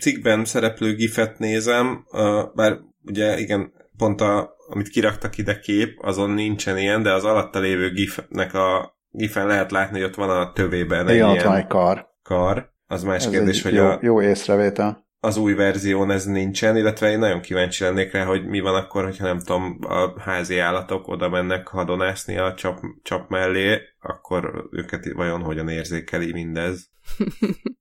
cikkben 0.00 0.44
szereplő 0.44 0.94
gifet 0.94 1.38
nézem, 1.38 2.06
bár 2.54 2.78
ugye 3.04 3.38
igen, 3.38 3.72
pont 4.04 4.20
a 4.20 4.56
amit 4.68 4.88
kiraktak 4.88 5.38
ide 5.38 5.58
kép, 5.58 5.98
azon 6.02 6.30
nincsen 6.30 6.78
ilyen, 6.78 7.02
de 7.02 7.12
az 7.12 7.24
alatta 7.24 7.58
lévő 7.58 7.90
gifnek 7.90 8.54
a 8.54 8.98
gifen 9.10 9.46
lehet 9.46 9.70
látni, 9.70 10.00
hogy 10.00 10.08
ott 10.08 10.14
van 10.14 10.30
a 10.30 10.52
tövében 10.52 11.08
egy 11.08 11.14
Igen, 11.14 11.30
ilyen 11.30 11.44
van 11.44 11.56
egy 11.56 11.66
kar. 11.66 12.08
kar. 12.22 12.72
Az 12.86 13.02
más 13.02 13.24
Ez 13.24 13.30
kérdés, 13.30 13.62
hogy 13.62 13.74
jó, 13.74 13.84
a, 13.84 13.98
jó 14.02 14.22
észrevétel. 14.22 15.06
az 15.20 15.36
új 15.36 15.54
verzión 15.54 16.10
ez 16.10 16.24
nincsen, 16.24 16.76
illetve 16.76 17.10
én 17.10 17.18
nagyon 17.18 17.40
kíváncsi 17.40 17.84
lennék 17.84 18.12
rá, 18.12 18.24
hogy 18.24 18.46
mi 18.46 18.60
van 18.60 18.74
akkor, 18.74 19.04
hogyha 19.04 19.24
nem 19.24 19.38
tudom, 19.38 19.78
a 19.82 20.20
házi 20.20 20.58
állatok 20.58 21.08
oda 21.08 21.28
mennek 21.28 21.68
hadonászni 21.68 22.38
a 22.38 22.54
csap, 22.54 22.78
csap 23.02 23.28
mellé, 23.28 23.80
akkor 24.00 24.68
őket 24.70 25.12
vajon 25.12 25.42
hogyan 25.42 25.68
érzékeli 25.68 26.32
mindez? 26.32 26.88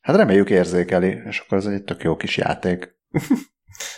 Hát 0.00 0.16
reméljük 0.16 0.50
érzékeli, 0.50 1.20
és 1.28 1.38
akkor 1.38 1.58
ez 1.58 1.66
egy 1.66 1.84
tök 1.84 2.02
jó 2.02 2.16
kis 2.16 2.36
játék. 2.36 2.96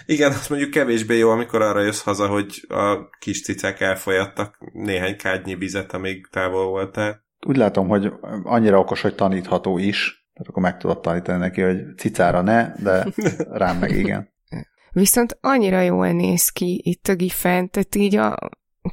Igen, 0.06 0.30
azt 0.30 0.50
mondjuk 0.50 0.70
kevésbé 0.70 1.18
jó, 1.18 1.30
amikor 1.30 1.62
arra 1.62 1.80
jössz 1.80 2.02
haza, 2.02 2.26
hogy 2.26 2.66
a 2.68 3.08
kis 3.18 3.42
cicák 3.42 3.80
elfolyattak 3.80 4.58
néhány 4.72 5.16
kádnyi 5.16 5.54
vizet, 5.54 5.92
amíg 5.92 6.26
távol 6.30 6.66
voltál. 6.66 7.24
Úgy 7.46 7.56
látom, 7.56 7.88
hogy 7.88 8.12
annyira 8.42 8.78
okos, 8.78 9.00
hogy 9.00 9.14
tanítható 9.14 9.78
is, 9.78 10.28
tehát 10.32 10.48
akkor 10.48 10.62
meg 10.62 10.76
tudod 10.76 11.00
tanítani 11.00 11.38
neki, 11.38 11.60
hogy 11.60 11.78
cicára 11.96 12.40
ne, 12.40 12.72
de 12.82 13.06
rám 13.62 13.78
meg 13.78 13.90
igen. 13.90 14.32
Viszont 14.90 15.38
annyira 15.40 15.80
jól 15.80 16.12
néz 16.12 16.48
ki 16.48 16.80
itt 16.84 17.08
a 17.08 17.14
gifen, 17.14 17.70
tehát 17.70 17.94
így 17.94 18.16
a, 18.16 18.38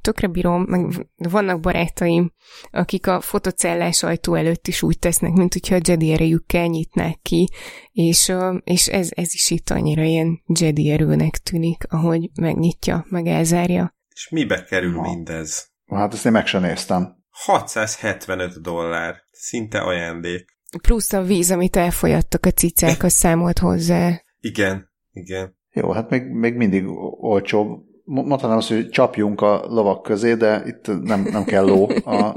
tökre 0.02 0.28
bírom, 0.28 0.66
meg 0.68 1.08
vannak 1.16 1.60
barátaim, 1.60 2.34
akik 2.72 3.08
a 3.08 3.22
fotocellás 3.22 4.04
ajtó 4.04 4.36
előtt 4.36 4.68
is 4.68 4.82
úgy 4.82 5.00
tesznek, 5.00 5.32
mint 5.32 5.54
hogyha 5.54 5.76
a 5.76 5.82
Jedi 5.84 6.12
erejükkel 6.12 6.66
nyitnák 6.66 7.20
ki, 7.22 7.50
és, 7.92 8.34
és 8.64 8.88
ez, 8.88 9.10
ez 9.16 9.34
is 9.34 9.50
itt 9.50 9.70
annyira 9.70 10.04
ilyen 10.04 10.42
Jedi 10.60 10.90
erőnek 10.90 11.38
tűnik, 11.38 11.84
ahogy 11.90 12.30
megnyitja, 12.36 13.06
meg 13.10 13.28
elzárja. 13.28 13.96
És 14.14 14.30
mibe 14.30 14.64
kerül 14.64 14.96
ha. 14.96 15.02
mindez? 15.02 15.70
Hát 15.86 16.14
ezt 16.14 16.26
én 16.26 16.32
meg 16.32 16.48
sem 16.48 16.62
néztem. 16.62 17.20
675 17.30 18.62
dollár. 18.62 19.16
Szinte 19.32 19.80
ajándék. 19.80 20.46
Plusz 20.82 21.14
a 21.14 21.22
víz, 21.22 21.52
amit 21.52 21.76
elfolyattak 21.76 22.46
a 22.46 22.52
cicák, 22.52 23.04
az 23.04 23.14
számolt 23.14 23.60
hozzá. 23.60 24.22
Igen, 24.40 24.92
igen. 25.12 25.58
Jó, 25.74 25.92
hát 25.92 26.10
még, 26.10 26.24
még 26.24 26.56
mindig 26.56 26.84
olcsóbb 27.20 27.84
mondhatnám 28.06 28.58
azt, 28.58 28.68
hogy 28.68 28.90
csapjunk 28.90 29.42
a 29.42 29.66
lovak 29.68 30.02
közé, 30.02 30.34
de 30.34 30.64
itt 30.66 31.04
nem, 31.04 31.28
nem 31.32 31.44
kell 31.44 31.66
ló 31.66 31.90
a 32.06 32.34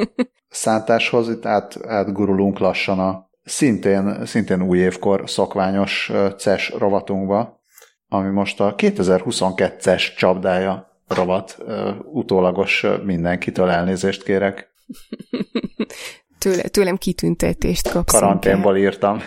szántáshoz, 0.49 1.29
itt 1.29 1.47
át, 1.47 1.87
átgurulunk 1.87 2.59
lassan 2.59 2.99
a 2.99 3.31
szintén, 3.45 4.27
szintén 4.27 4.63
új 4.63 4.79
évkor 4.79 5.23
szokványos 5.27 6.13
CES 6.39 6.71
rovatunkba, 6.79 7.63
ami 8.09 8.31
most 8.31 8.61
a 8.61 8.75
2022-es 8.75 10.17
csapdája 10.17 11.01
rovat. 11.09 11.59
Utólagos 12.05 12.87
mindenkitől 13.05 13.71
elnézést 13.71 14.23
kérek. 14.23 14.69
Tőle, 16.45 16.63
tőlem 16.63 16.97
kitüntetést 16.97 17.91
kapsz. 17.91 18.13
Karanténból 18.13 18.77
írtam. 18.77 19.21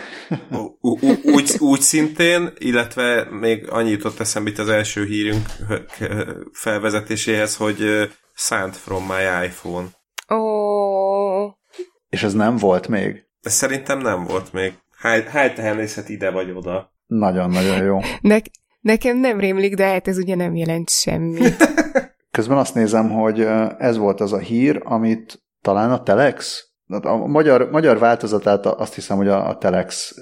úgy, 1.22 1.56
úgy 1.58 1.80
szintén, 1.80 2.52
illetve 2.58 3.26
még 3.30 3.70
annyit 3.70 3.92
jutott 3.92 4.20
eszembe 4.20 4.50
itt 4.50 4.58
az 4.58 4.68
első 4.68 5.04
hírünk 5.04 5.46
felvezetéséhez, 6.52 7.56
hogy 7.56 7.76
Signed 8.34 8.74
from 8.74 9.04
my 9.04 9.46
iPhone. 9.46 9.86
Ó. 10.30 10.36
Oh. 10.36 11.52
És 12.08 12.22
ez 12.22 12.32
nem 12.32 12.56
volt 12.56 12.88
még? 12.88 13.24
De 13.42 13.50
szerintem 13.50 13.98
nem 13.98 14.24
volt 14.24 14.52
még. 14.52 14.72
Hány 15.30 15.54
tehenészet 15.54 16.08
ide 16.08 16.30
vagy 16.30 16.50
oda. 16.50 16.92
Nagyon-nagyon 17.06 17.84
jó. 17.84 18.00
Ne, 18.20 18.38
nekem 18.80 19.18
nem 19.18 19.40
rémlik, 19.40 19.74
de 19.74 19.86
hát 19.86 20.08
ez 20.08 20.18
ugye 20.18 20.34
nem 20.34 20.56
jelent 20.56 20.90
semmit. 20.90 21.56
Közben 22.30 22.58
azt 22.58 22.74
nézem, 22.74 23.10
hogy 23.10 23.40
ez 23.78 23.96
volt 23.96 24.20
az 24.20 24.32
a 24.32 24.38
hír, 24.38 24.80
amit 24.84 25.42
talán 25.60 25.90
a 25.90 26.02
Telex 26.02 26.67
a 26.88 27.16
magyar, 27.16 27.70
magyar 27.70 27.98
változatát 27.98 28.66
azt 28.66 28.94
hiszem, 28.94 29.16
hogy 29.16 29.28
a, 29.28 29.48
a 29.48 29.58
Telex 29.58 30.14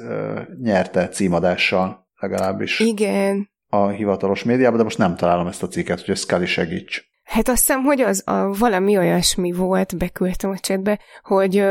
nyerte 0.63 1.09
címadással 1.09 2.09
legalábbis. 2.21 2.81
Igen. 2.81 3.51
A 3.69 3.89
hivatalos 3.89 4.45
médiában, 4.45 4.77
de 4.77 4.85
most 4.85 4.99
nem 4.99 5.17
találom 5.17 5.47
ezt 5.47 5.63
a 5.63 5.69
cikket, 5.69 6.05
hogy 6.05 6.17
Scully 6.17 6.47
segíts. 6.47 7.05
Hát 7.25 7.49
azt 7.49 7.67
hiszem, 7.67 7.83
hogy 7.83 8.01
az 8.01 8.23
a, 8.27 8.59
valami 8.59 8.97
olyasmi 8.97 9.53
volt, 9.53 9.97
beküldtem 9.97 10.51
a 10.51 10.59
csetbe, 10.59 11.01
hogy, 11.23 11.65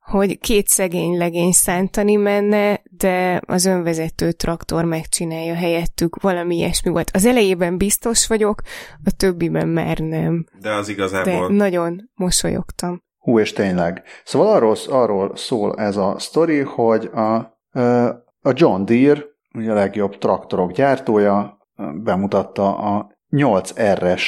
hogy 0.00 0.38
két 0.38 0.68
szegény 0.68 1.16
legény 1.16 1.52
szántani 1.52 2.14
menne, 2.14 2.80
de 2.90 3.40
az 3.46 3.64
önvezető 3.64 4.32
traktor 4.32 4.84
megcsinálja 4.84 5.54
helyettük, 5.54 6.20
valami 6.20 6.56
ilyesmi 6.56 6.90
volt. 6.90 7.10
Az 7.12 7.24
elejében 7.24 7.76
biztos 7.76 8.26
vagyok, 8.26 8.60
a 9.04 9.10
többiben 9.16 9.68
már 9.68 9.98
nem. 9.98 10.46
De 10.60 10.70
az 10.70 10.88
igazából... 10.88 11.48
De 11.48 11.54
nagyon 11.54 12.10
mosolyogtam. 12.14 13.02
Hú, 13.22 13.38
és 13.38 13.52
tényleg. 13.52 14.02
Szóval 14.24 14.52
arról, 14.52 14.76
arról 14.88 15.36
szól 15.36 15.74
ez 15.76 15.96
a 15.96 16.18
sztori, 16.18 16.60
hogy 16.60 17.10
a, 17.14 17.34
a 18.42 18.52
John 18.54 18.84
Deere, 18.84 19.20
ugye 19.54 19.70
a 19.70 19.74
legjobb 19.74 20.18
traktorok 20.18 20.72
gyártója, 20.72 21.58
bemutatta 22.02 22.76
a 22.78 23.10
8R-es 23.30 24.22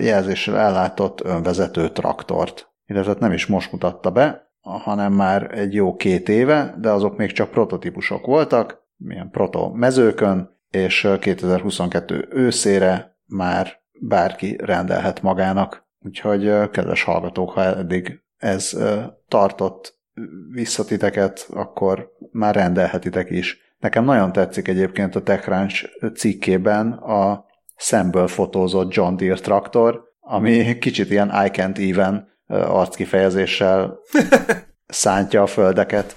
jelzéssel 0.00 0.58
ellátott 0.58 1.20
önvezető 1.20 1.88
traktort. 1.88 2.72
Illetve 2.86 3.14
nem 3.18 3.32
is 3.32 3.46
most 3.46 3.72
mutatta 3.72 4.10
be, 4.10 4.50
hanem 4.60 5.12
már 5.12 5.58
egy 5.58 5.74
jó 5.74 5.96
két 5.96 6.28
éve, 6.28 6.74
de 6.78 6.90
azok 6.90 7.16
még 7.16 7.32
csak 7.32 7.50
prototípusok 7.50 8.26
voltak, 8.26 8.82
milyen 8.96 9.30
proto 9.30 9.70
mezőkön, 9.70 10.56
és 10.70 11.08
2022 11.20 12.28
őszére 12.30 13.16
már 13.26 13.80
bárki 14.00 14.56
rendelhet 14.64 15.22
magának. 15.22 15.87
Úgyhogy 16.08 16.70
kedves 16.70 17.02
hallgatók, 17.02 17.50
ha 17.50 17.62
eddig 17.62 18.22
ez 18.36 18.76
tartott 19.28 19.98
visszatiteket, 20.52 21.46
akkor 21.50 22.12
már 22.30 22.54
rendelhetitek 22.54 23.30
is. 23.30 23.58
Nekem 23.78 24.04
nagyon 24.04 24.32
tetszik 24.32 24.68
egyébként 24.68 25.16
a 25.16 25.22
TechCrunch 25.22 25.84
cikkében 26.14 26.92
a 26.92 27.44
szemből 27.76 28.26
fotózott 28.26 28.94
John 28.94 29.16
Deere 29.16 29.34
traktor, 29.34 30.02
ami 30.20 30.78
kicsit 30.78 31.10
ilyen 31.10 31.28
I 31.28 31.48
can't 31.50 31.90
even 31.90 32.28
arckifejezéssel 32.46 33.98
szántja 34.86 35.42
a 35.42 35.46
földeket. 35.46 36.16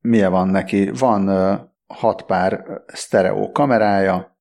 Milyen 0.00 0.30
van 0.30 0.48
neki? 0.48 0.90
Van 0.90 1.28
hat 1.86 2.22
pár 2.22 2.64
sztereó 2.86 3.50
kamerája, 3.52 4.38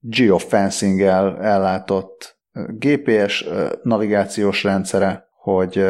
geofencing-el 0.00 1.42
ellátott 1.42 2.35
GPS 2.68 3.44
navigációs 3.82 4.62
rendszere, 4.62 5.28
hogy 5.30 5.86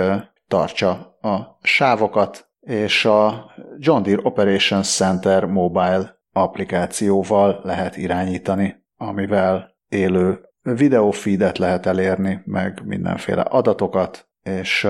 tartsa 0.49 1.19
a 1.21 1.59
sávokat, 1.63 2.49
és 2.61 3.05
a 3.05 3.51
John 3.79 4.03
Deere 4.03 4.21
Operations 4.25 4.95
Center 4.95 5.45
mobile 5.45 6.19
applikációval 6.33 7.61
lehet 7.63 7.97
irányítani, 7.97 8.85
amivel 8.97 9.77
élő 9.89 10.41
videófeedet 10.63 11.59
lehet 11.59 11.87
elérni, 11.87 12.43
meg 12.45 12.83
mindenféle 12.85 13.41
adatokat, 13.41 14.29
és, 14.43 14.89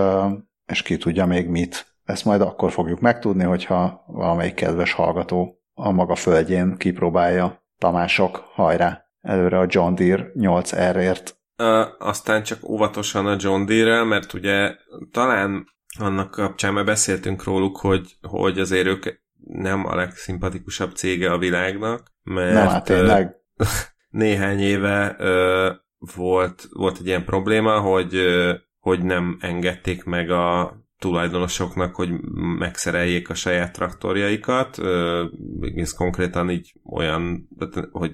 és 0.67 0.83
ki 0.83 0.97
tudja 0.97 1.27
még 1.27 1.49
mit. 1.49 1.87
Ezt 2.05 2.25
majd 2.25 2.41
akkor 2.41 2.73
fogjuk 2.73 3.01
megtudni, 3.01 3.45
hogyha 3.45 4.05
valamelyik 4.07 4.55
kedves 4.55 4.93
hallgató 4.93 5.61
a 5.75 5.91
maga 5.91 6.15
földjén 6.15 6.77
kipróbálja. 6.77 7.65
Tamások, 7.79 8.37
hajrá! 8.37 9.05
Előre 9.21 9.59
a 9.59 9.67
John 9.69 9.95
Deere 9.95 10.31
8R-ért. 10.35 11.36
Aztán 11.99 12.43
csak 12.43 12.69
óvatosan 12.69 13.27
a 13.27 13.37
John 13.39 13.65
Deere-rel, 13.65 14.05
mert 14.05 14.33
ugye 14.33 14.77
talán 15.11 15.67
annak 15.99 16.31
kapcsán 16.31 16.73
már 16.73 16.85
beszéltünk 16.85 17.45
róluk, 17.45 17.77
hogy, 17.77 18.17
hogy 18.23 18.59
azért 18.59 18.87
ők 18.87 19.05
nem 19.45 19.87
a 19.87 19.95
legszimpatikusabb 19.95 20.95
cége 20.95 21.33
a 21.33 21.39
világnak, 21.39 22.13
mert 22.23 22.53
nem, 22.53 22.69
hát 22.69 22.85
tényleg. 22.85 23.35
néhány 24.11 24.61
éve 24.61 25.17
volt, 26.15 26.69
volt 26.73 26.99
egy 26.99 27.07
ilyen 27.07 27.25
probléma, 27.25 27.81
hogy 27.81 28.21
hogy 28.87 29.03
nem 29.03 29.37
engedték 29.41 30.05
meg 30.05 30.31
a 30.31 30.77
tulajdonosoknak, 31.07 31.95
hogy 31.95 32.11
megszereljék 32.59 33.31
a 33.31 33.35
saját 33.35 33.73
traktorjaikat. 33.73 34.79
Ez 35.75 35.93
konkrétan 35.93 36.51
így 36.51 36.73
olyan, 36.85 37.49
hogy 37.91 38.13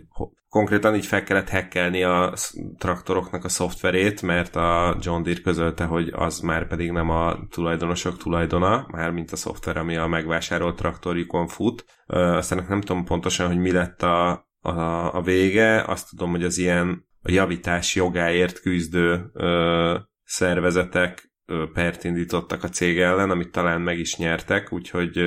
konkrétan 0.49 0.95
így 0.95 1.07
fel 1.07 1.23
kellett 1.23 1.49
hackelni 1.49 2.03
a 2.03 2.33
traktoroknak 2.79 3.45
a 3.45 3.49
szoftverét, 3.49 4.23
mert 4.23 4.57
a 4.57 4.97
John 5.01 5.23
Deere 5.23 5.41
közölte, 5.41 5.85
hogy 5.85 6.09
az 6.13 6.41
már 6.41 6.67
pedig 6.67 6.91
nem 6.91 7.11
a 7.11 7.39
tulajdonosok 7.51 8.17
tulajdona, 8.17 8.87
már 8.91 9.11
mint 9.11 9.31
a 9.31 9.37
szoftver, 9.37 9.77
ami 9.77 9.97
a 9.97 10.07
megvásárolt 10.07 10.77
traktorjukon 10.77 11.47
fut. 11.47 11.85
Aztán 12.07 12.67
nem 12.69 12.81
tudom 12.81 13.05
pontosan, 13.05 13.47
hogy 13.47 13.59
mi 13.59 13.73
lett 13.73 14.03
a, 14.03 14.49
a, 14.61 15.15
a 15.15 15.23
vége, 15.23 15.85
azt 15.87 16.09
tudom, 16.11 16.31
hogy 16.31 16.45
az 16.45 16.59
ilyen 16.59 17.11
a 17.23 17.31
javítás 17.31 17.95
jogáért 17.95 18.61
küzdő 18.61 19.31
ö, 19.33 19.99
szervezetek 20.25 21.32
pert 21.73 22.05
indítottak 22.05 22.65
a 22.65 22.69
cég 22.69 22.99
ellen, 22.99 23.31
amit 23.31 23.51
talán 23.51 23.81
meg 23.81 23.99
is 23.99 24.17
nyertek, 24.17 24.73
úgyhogy 24.73 25.19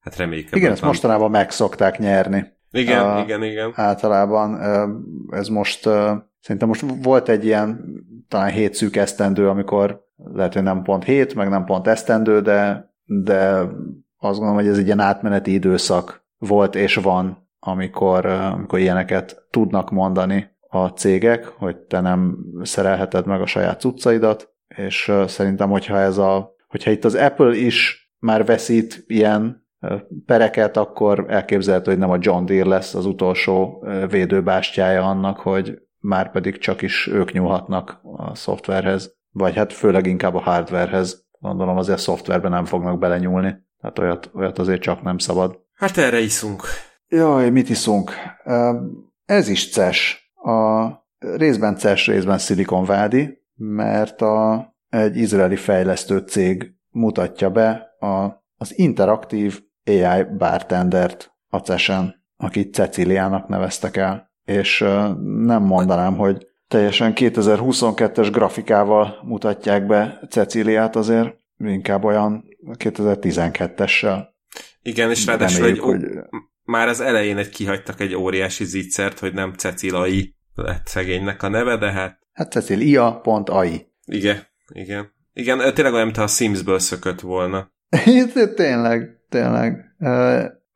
hát 0.00 0.16
reméljük. 0.16 0.56
Igen, 0.56 0.72
ezt 0.72 0.82
mostanában 0.82 1.30
meg 1.30 1.50
szokták 1.50 1.98
nyerni. 1.98 2.44
Igen, 2.70 3.06
uh, 3.06 3.22
igen, 3.22 3.42
igen. 3.42 3.72
Általában 3.74 4.60
ez 5.30 5.48
most, 5.48 5.82
szerintem 6.40 6.68
most 6.68 6.84
volt 7.02 7.28
egy 7.28 7.44
ilyen 7.44 7.84
talán 8.28 8.50
hét 8.50 8.74
szűk 8.74 8.96
esztendő, 8.96 9.48
amikor 9.48 10.06
lehet, 10.32 10.52
hogy 10.52 10.62
nem 10.62 10.82
pont 10.82 11.04
hét, 11.04 11.34
meg 11.34 11.48
nem 11.48 11.64
pont 11.64 11.86
esztendő, 11.86 12.40
de, 12.40 12.90
de 13.04 13.48
azt 14.18 14.38
gondolom, 14.38 14.54
hogy 14.54 14.66
ez 14.66 14.78
egy 14.78 14.84
ilyen 14.84 15.00
átmeneti 15.00 15.52
időszak 15.52 16.24
volt 16.38 16.74
és 16.74 16.94
van, 16.94 17.48
amikor, 17.58 18.26
amikor 18.26 18.78
ilyeneket 18.78 19.46
tudnak 19.50 19.90
mondani 19.90 20.50
a 20.68 20.86
cégek, 20.86 21.46
hogy 21.46 21.76
te 21.76 22.00
nem 22.00 22.38
szerelheted 22.62 23.26
meg 23.26 23.40
a 23.40 23.46
saját 23.46 23.80
cuccaidat, 23.80 24.51
és 24.76 25.12
szerintem, 25.26 25.70
hogyha 25.70 25.98
ez 25.98 26.18
a, 26.18 26.54
hogyha 26.68 26.90
itt 26.90 27.04
az 27.04 27.14
Apple 27.14 27.54
is 27.56 28.10
már 28.18 28.44
veszít 28.44 29.04
ilyen 29.06 29.66
pereket, 30.26 30.76
akkor 30.76 31.24
elképzelhető, 31.28 31.90
hogy 31.90 32.00
nem 32.00 32.10
a 32.10 32.18
John 32.20 32.44
Deere 32.44 32.68
lesz 32.68 32.94
az 32.94 33.06
utolsó 33.06 33.86
védőbástyája 34.08 35.02
annak, 35.02 35.38
hogy 35.38 35.78
már 35.98 36.30
pedig 36.30 36.58
csak 36.58 36.82
is 36.82 37.06
ők 37.06 37.32
nyúlhatnak 37.32 38.00
a 38.02 38.34
szoftverhez, 38.34 39.14
vagy 39.30 39.54
hát 39.54 39.72
főleg 39.72 40.06
inkább 40.06 40.34
a 40.34 40.40
hardwarehez. 40.40 41.24
Gondolom 41.38 41.76
azért 41.76 41.98
a 41.98 42.00
szoftverben 42.00 42.50
nem 42.50 42.64
fognak 42.64 42.98
belenyúlni, 42.98 43.56
tehát 43.80 43.98
olyat, 43.98 44.30
olyat 44.34 44.58
azért 44.58 44.82
csak 44.82 45.02
nem 45.02 45.18
szabad. 45.18 45.60
Hát 45.74 45.96
erre 45.96 46.20
iszunk. 46.20 46.62
Jaj, 47.08 47.50
mit 47.50 47.68
iszunk? 47.68 48.12
Ez 49.24 49.48
is 49.48 49.70
CES. 49.70 50.30
A 50.34 50.86
részben 51.18 51.76
CES, 51.76 52.06
részben 52.06 52.38
Silicon 52.38 52.84
Valley, 52.84 53.26
mert 53.54 54.22
a, 54.22 54.66
egy 54.88 55.16
izraeli 55.16 55.56
fejlesztő 55.56 56.18
cég 56.18 56.74
mutatja 56.90 57.50
be 57.50 57.96
a, 57.98 58.44
az 58.56 58.78
interaktív 58.78 59.60
AI 59.84 60.24
bartendert 60.38 61.32
a 61.48 61.58
CES-en, 61.58 62.24
akit 62.36 62.74
Ceciliának 62.74 63.48
neveztek 63.48 63.96
el. 63.96 64.30
És 64.44 64.78
nem 65.22 65.62
mondanám, 65.62 66.16
hogy 66.16 66.46
teljesen 66.68 67.12
2022-es 67.14 68.28
grafikával 68.32 69.18
mutatják 69.22 69.86
be 69.86 70.20
Ceciliát 70.30 70.96
azért, 70.96 71.36
inkább 71.58 72.04
olyan 72.04 72.44
2012-essel. 72.78 74.24
Igen, 74.82 75.10
és 75.10 75.26
ráadásul 75.26 75.66
egy, 75.66 75.78
hogy... 75.78 76.04
már 76.62 76.88
az 76.88 77.00
elején 77.00 77.36
egy 77.36 77.48
kihagytak 77.48 78.00
egy 78.00 78.14
óriási 78.14 78.64
zicsert, 78.64 79.18
hogy 79.18 79.34
nem 79.34 79.52
Cecilai 79.52 80.34
lett 80.54 80.86
szegénynek 80.86 81.42
a 81.42 81.48
neve, 81.48 81.76
de 81.76 81.92
hát... 81.92 82.20
Hát 82.42 82.50
Cecilia.ai. 82.50 83.86
Igen, 84.04 84.36
igen. 84.72 85.12
Igen, 85.32 85.74
tényleg 85.74 85.92
olyan, 85.92 86.04
mintha 86.04 86.22
a 86.22 86.26
Simsből 86.26 86.78
szökött 86.78 87.20
volna. 87.20 87.72
tényleg, 88.54 89.24
tényleg. 89.28 89.94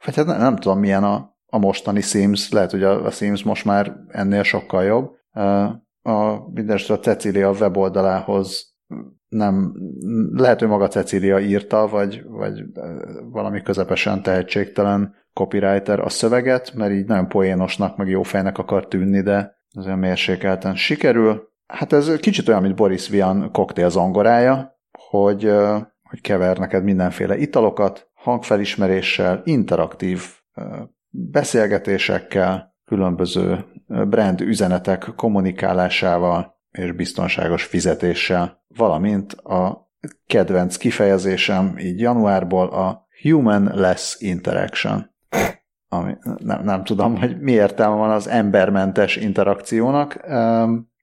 Vagy 0.04 0.14
hát 0.14 0.26
nem, 0.26 0.38
nem 0.38 0.56
tudom, 0.56 0.78
milyen 0.78 1.04
a, 1.04 1.36
a 1.46 1.58
mostani 1.58 2.00
Sims, 2.00 2.50
lehet, 2.50 2.70
hogy 2.70 2.82
a, 2.82 3.04
a 3.04 3.10
Sims 3.10 3.42
most 3.42 3.64
már 3.64 3.96
ennél 4.08 4.42
sokkal 4.42 4.84
jobb. 4.84 5.12
A, 6.02 6.48
mindenesetre 6.52 6.94
a 6.94 6.98
Cecilia 6.98 7.50
weboldalához 7.50 8.74
nem, 9.28 9.74
lehet, 10.32 10.58
hogy 10.58 10.68
maga 10.68 10.88
Cecilia 10.88 11.38
írta, 11.38 11.88
vagy, 11.88 12.24
vagy 12.26 12.62
valami 13.30 13.62
közepesen 13.62 14.22
tehetségtelen 14.22 15.14
copywriter 15.32 16.00
a 16.00 16.08
szöveget, 16.08 16.74
mert 16.74 16.92
így 16.92 17.06
nagyon 17.06 17.28
poénosnak, 17.28 17.96
meg 17.96 18.08
jó 18.08 18.22
fejnek 18.22 18.58
akar 18.58 18.88
tűnni, 18.88 19.20
de 19.20 19.56
azért 19.76 19.96
mérsékelten 19.96 20.74
sikerül. 20.74 21.54
Hát 21.66 21.92
ez 21.92 22.16
kicsit 22.16 22.48
olyan, 22.48 22.62
mint 22.62 22.74
Boris 22.74 23.08
Vian 23.08 23.52
koktél 23.52 23.90
zongorája, 23.90 24.80
hogy, 25.08 25.52
hogy 26.02 26.20
kever 26.20 26.58
neked 26.58 26.84
mindenféle 26.84 27.36
italokat, 27.36 28.10
hangfelismeréssel, 28.14 29.40
interaktív 29.44 30.22
beszélgetésekkel, 31.10 32.74
különböző 32.84 33.64
brand 33.86 34.40
üzenetek 34.40 35.12
kommunikálásával 35.16 36.54
és 36.70 36.92
biztonságos 36.92 37.64
fizetéssel, 37.64 38.64
valamint 38.68 39.32
a 39.32 39.90
kedvenc 40.26 40.76
kifejezésem 40.76 41.78
így 41.78 42.00
januárból 42.00 42.66
a 42.66 43.06
human 43.22 43.70
less 43.74 44.20
interaction. 44.20 45.14
Ami, 45.88 46.16
nem, 46.38 46.64
nem 46.64 46.84
tudom, 46.84 47.16
hogy 47.16 47.40
mi 47.40 47.52
értelme 47.52 47.96
van 47.96 48.10
az 48.10 48.28
embermentes 48.28 49.16
interakciónak. 49.16 50.20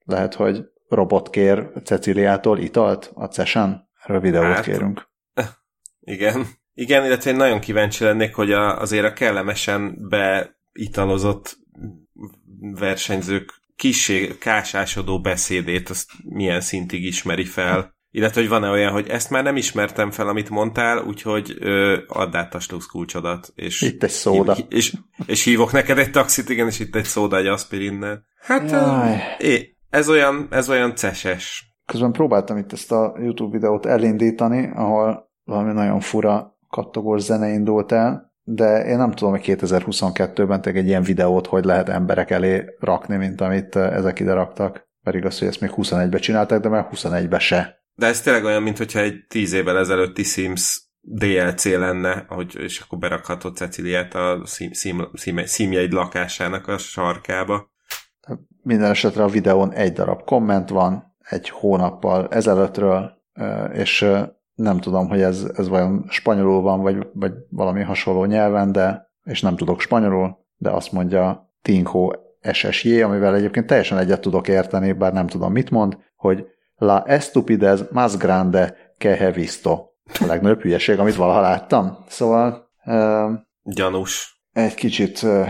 Lehet, 0.04 0.34
hogy 0.34 0.64
robot 0.88 1.30
kér 1.30 1.72
Ceciliától 1.84 2.60
italt 2.60 3.12
a 3.14 3.26
CESen? 3.26 3.90
Erről 4.04 4.20
videót 4.20 4.46
hát, 4.46 4.64
kérünk. 4.64 5.10
Igen. 6.00 6.46
Igen, 6.74 7.06
illetve 7.06 7.30
én 7.32 7.36
nagyon 7.36 7.60
kíváncsi 7.60 8.04
lennék, 8.04 8.36
hogy 8.36 8.52
a, 8.52 8.80
azért 8.82 9.06
a 9.06 9.14
kellemesen 9.14 10.08
beitalozott 10.10 11.58
versenyzők 12.60 13.62
kissé 13.76 14.38
kásásodó 14.38 15.22
beszédét, 15.22 15.90
azt 15.90 16.10
milyen 16.24 16.62
szintig 16.62 17.04
ismeri 17.04 17.46
fel. 17.46 17.96
Illetve, 18.12 18.42
hogy 18.42 18.50
van-e 18.50 18.70
olyan, 18.70 18.92
hogy 18.92 19.10
ezt 19.10 19.30
már 19.30 19.44
nem 19.44 19.56
ismertem 19.56 20.12
fel, 20.12 20.28
amit 20.28 20.50
mondtál, 20.50 20.98
úgyhogy 20.98 21.58
ö, 21.60 21.98
add 22.08 22.36
át 22.36 22.56
a 22.56 22.60
kulcsodat. 22.92 23.52
És 23.56 23.82
itt 23.82 24.04
egy 24.04 24.10
szóda. 24.10 24.54
Hív, 24.54 24.66
és, 24.70 24.94
és 25.26 25.44
hívok 25.44 25.72
neked 25.72 25.98
egy 25.98 26.12
taxit, 26.12 26.50
igen, 26.50 26.68
és 26.68 26.80
itt 26.80 26.96
egy 26.96 27.04
szóda 27.04 27.38
egy 27.38 27.48
aspirinnel. 27.48 28.26
Hát 28.40 28.72
é, 29.42 29.73
ez 29.94 30.10
olyan, 30.10 30.48
ez 30.50 30.70
olyan 30.70 30.96
ceses. 30.96 31.76
Közben 31.86 32.12
próbáltam 32.12 32.58
itt 32.58 32.72
ezt 32.72 32.92
a 32.92 33.16
YouTube 33.20 33.58
videót 33.58 33.86
elindítani, 33.86 34.72
ahol 34.76 35.32
valami 35.44 35.72
nagyon 35.72 36.00
fura 36.00 36.58
kattogós 36.70 37.22
zene 37.22 37.50
indult 37.50 37.92
el, 37.92 38.34
de 38.44 38.86
én 38.86 38.98
nem 38.98 39.12
tudom, 39.12 39.32
hogy 39.32 39.42
2022-ben 39.46 40.62
egy 40.64 40.88
ilyen 40.88 41.04
videót 41.04 41.48
hogy 41.48 41.66
lehet 41.66 41.90
emberek 41.90 42.32
elé 42.32 42.66
rakni, 42.80 43.16
mint 43.16 43.42
amit 43.42 43.76
ezek 43.76 44.20
ide 44.20 44.34
raktak. 44.34 44.88
Pedig 45.04 45.26
az, 45.26 45.40
hogy 45.40 45.48
ezt 45.48 45.62
még 45.62 45.72
21-be 45.76 46.18
csinálták, 46.18 46.60
de 46.60 46.70
már 46.70 46.88
21-be 46.92 47.40
se. 47.40 47.84
De 47.96 48.06
ez 48.08 48.22
tényleg 48.22 48.44
olyan, 48.44 48.64
mintha 48.64 49.00
egy 49.00 49.26
tíz 49.28 49.54
évvel 49.54 49.78
ezelőtti 49.78 50.24
Sims 50.24 50.92
DLC 51.02 51.66
lenne, 51.66 52.26
ahogy, 52.28 52.56
és 52.60 52.80
akkor 52.80 52.98
berakhatod 52.98 53.56
Ceciliát 53.56 54.14
a 54.14 54.42
szím, 54.46 54.72
szím, 54.72 55.10
szím, 55.14 55.46
szímjeid 55.46 55.92
lakásának 55.92 56.68
a 56.68 56.78
sarkába. 56.78 57.73
Minden 58.62 58.90
esetre 58.90 59.24
a 59.24 59.28
videón 59.28 59.74
egy 59.74 59.94
darab 59.94 60.24
komment 60.24 60.70
van, 60.70 61.16
egy 61.30 61.50
hónappal 61.50 62.28
ezelőttről, 62.30 63.12
és 63.74 64.06
nem 64.56 64.80
tudom, 64.80 65.08
hogy 65.08 65.22
ez, 65.22 65.52
ez 65.56 65.68
vajon 65.68 66.06
spanyolul 66.10 66.62
van, 66.62 66.82
vagy, 66.82 67.08
vagy 67.14 67.34
valami 67.50 67.82
hasonló 67.82 68.26
nyelven, 68.26 68.72
de, 68.72 69.12
és 69.24 69.42
nem 69.42 69.56
tudok 69.56 69.80
spanyolul, 69.80 70.38
de 70.58 70.70
azt 70.70 70.92
mondja 70.92 71.52
Tinho 71.62 72.12
SSJ, 72.52 73.02
amivel 73.02 73.36
egyébként 73.36 73.68
teljesen 73.68 73.98
egyet 73.98 74.22
tudok 74.22 74.48
érteni, 74.48 74.92
bár 74.92 75.14
nem 75.14 75.28
tudom 75.28 75.52
mit 75.52 75.70
mond, 75.70 75.98
hogy 76.16 76.46
La 76.76 77.04
estupidez 77.06 77.84
más 77.92 78.18
grande 78.18 78.76
que 78.98 79.16
he 79.16 79.32
visto. 79.32 79.72
A 80.20 80.26
legnagyobb 80.26 80.62
hülyeség, 80.62 81.00
amit 81.00 81.16
valaha 81.16 81.42
láttam. 81.42 81.98
Szóval... 82.08 82.70
Uh, 82.86 83.32
gyanús. 83.64 84.42
Egy 84.52 84.74
kicsit, 84.74 85.22
uh, 85.22 85.48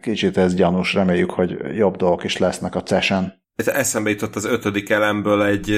kicsit 0.00 0.36
ez 0.36 0.54
gyanús, 0.54 0.94
reméljük, 0.94 1.30
hogy 1.30 1.76
jobb 1.76 1.96
dolgok 1.96 2.24
is 2.24 2.36
lesznek 2.36 2.74
a 2.74 2.82
cesen. 2.82 3.44
Eszembe 3.54 4.10
jutott 4.10 4.36
az 4.36 4.44
ötödik 4.44 4.90
elemből 4.90 5.42
egy, 5.42 5.70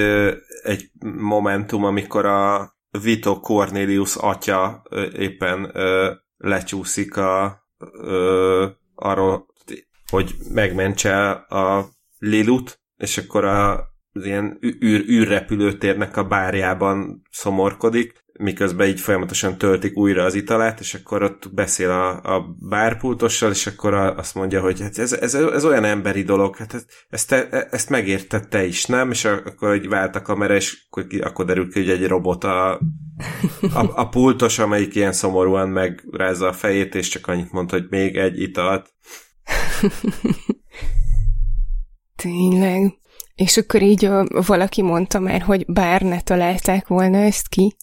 egy 0.63 0.91
momentum, 1.19 1.85
amikor 1.85 2.27
a 2.27 2.73
Vito 3.03 3.41
Cornelius 3.41 4.17
atya 4.17 4.83
éppen 5.13 5.71
ö, 5.73 6.13
lecsúszik 6.37 7.17
a, 7.17 7.63
ö, 7.93 8.67
arról, 8.95 9.47
hogy 10.11 10.35
megmentse 10.53 11.31
a 11.31 11.89
Lilut, 12.19 12.81
és 12.97 13.19
akkor 13.19 13.45
a 13.45 13.89
az 14.19 14.25
ilyen 14.25 14.59
űr, 14.63 15.09
űrrepülőtérnek 15.09 16.17
a 16.17 16.25
bárjában 16.25 17.23
szomorkodik, 17.31 18.25
miközben 18.39 18.89
így 18.89 19.01
folyamatosan 19.01 19.59
töltik 19.59 19.97
újra 19.97 20.25
az 20.25 20.35
italát, 20.35 20.81
és 20.81 20.95
akkor 20.95 21.23
ott 21.23 21.55
beszél 21.55 21.91
a, 21.91 22.35
a 22.35 22.57
bárpultossal, 22.69 23.51
és 23.51 23.67
akkor 23.67 23.95
a, 23.95 24.17
azt 24.17 24.35
mondja, 24.35 24.61
hogy 24.61 24.81
hát 24.81 24.99
ez, 24.99 25.13
ez, 25.13 25.35
ez 25.35 25.65
olyan 25.65 25.85
emberi 25.85 26.23
dolog, 26.23 26.57
hát 26.57 26.87
ezt, 27.09 27.29
te, 27.29 27.49
ezt 27.71 27.91
megérted 27.91 28.49
te 28.49 28.65
is, 28.65 28.87
nem? 28.87 29.11
És 29.11 29.25
akkor 29.25 29.73
egy 29.73 29.89
vált 29.89 30.17
a 30.17 30.23
kamera, 30.23 30.55
és 30.55 30.87
akkor, 30.91 31.07
akkor 31.21 31.45
derül 31.45 31.73
ki, 31.73 31.79
hogy 31.79 31.91
egy 31.91 32.07
robot 32.07 32.45
a, 32.45 32.71
a, 33.61 33.91
a 33.95 34.09
pultos, 34.09 34.59
amelyik 34.59 34.95
ilyen 34.95 35.13
szomorúan 35.13 35.69
megrázza 35.69 36.49
a 36.49 36.53
fejét, 36.53 36.95
és 36.95 37.09
csak 37.09 37.27
annyit 37.27 37.53
mond, 37.53 37.71
hogy 37.71 37.87
még 37.91 38.17
egy 38.17 38.41
italt. 38.41 38.95
Tényleg. 42.17 42.99
És 43.39 43.57
akkor 43.57 43.83
így 43.83 44.05
ö, 44.05 44.25
valaki 44.47 44.83
mondta 44.83 45.19
már, 45.19 45.41
hogy 45.41 45.65
bár 45.67 46.03
ne 46.03 46.21
találták 46.21 46.87
volna 46.87 47.19
ezt 47.19 47.49
ki. 47.49 47.77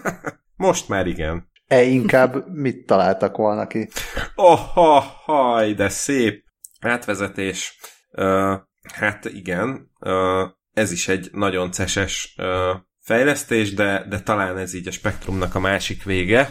Most 0.56 0.88
már 0.88 1.06
igen. 1.06 1.48
E 1.66 1.82
inkább 1.82 2.52
mit 2.52 2.86
találtak 2.86 3.36
volna 3.36 3.66
ki? 3.66 3.88
Oh, 4.34 4.58
ha, 4.58 5.00
haj, 5.24 5.74
de 5.74 5.88
szép 5.88 6.44
átvezetés. 6.80 7.78
Uh, 8.12 8.54
hát 8.94 9.24
igen, 9.24 9.90
uh, 10.00 10.48
ez 10.72 10.92
is 10.92 11.08
egy 11.08 11.28
nagyon 11.32 11.70
ceses 11.70 12.34
uh, 12.38 12.80
fejlesztés, 13.00 13.74
de, 13.74 14.06
de 14.08 14.20
talán 14.20 14.58
ez 14.58 14.74
így 14.74 14.88
a 14.88 14.90
spektrumnak 14.90 15.54
a 15.54 15.60
másik 15.60 16.04
vége, 16.04 16.50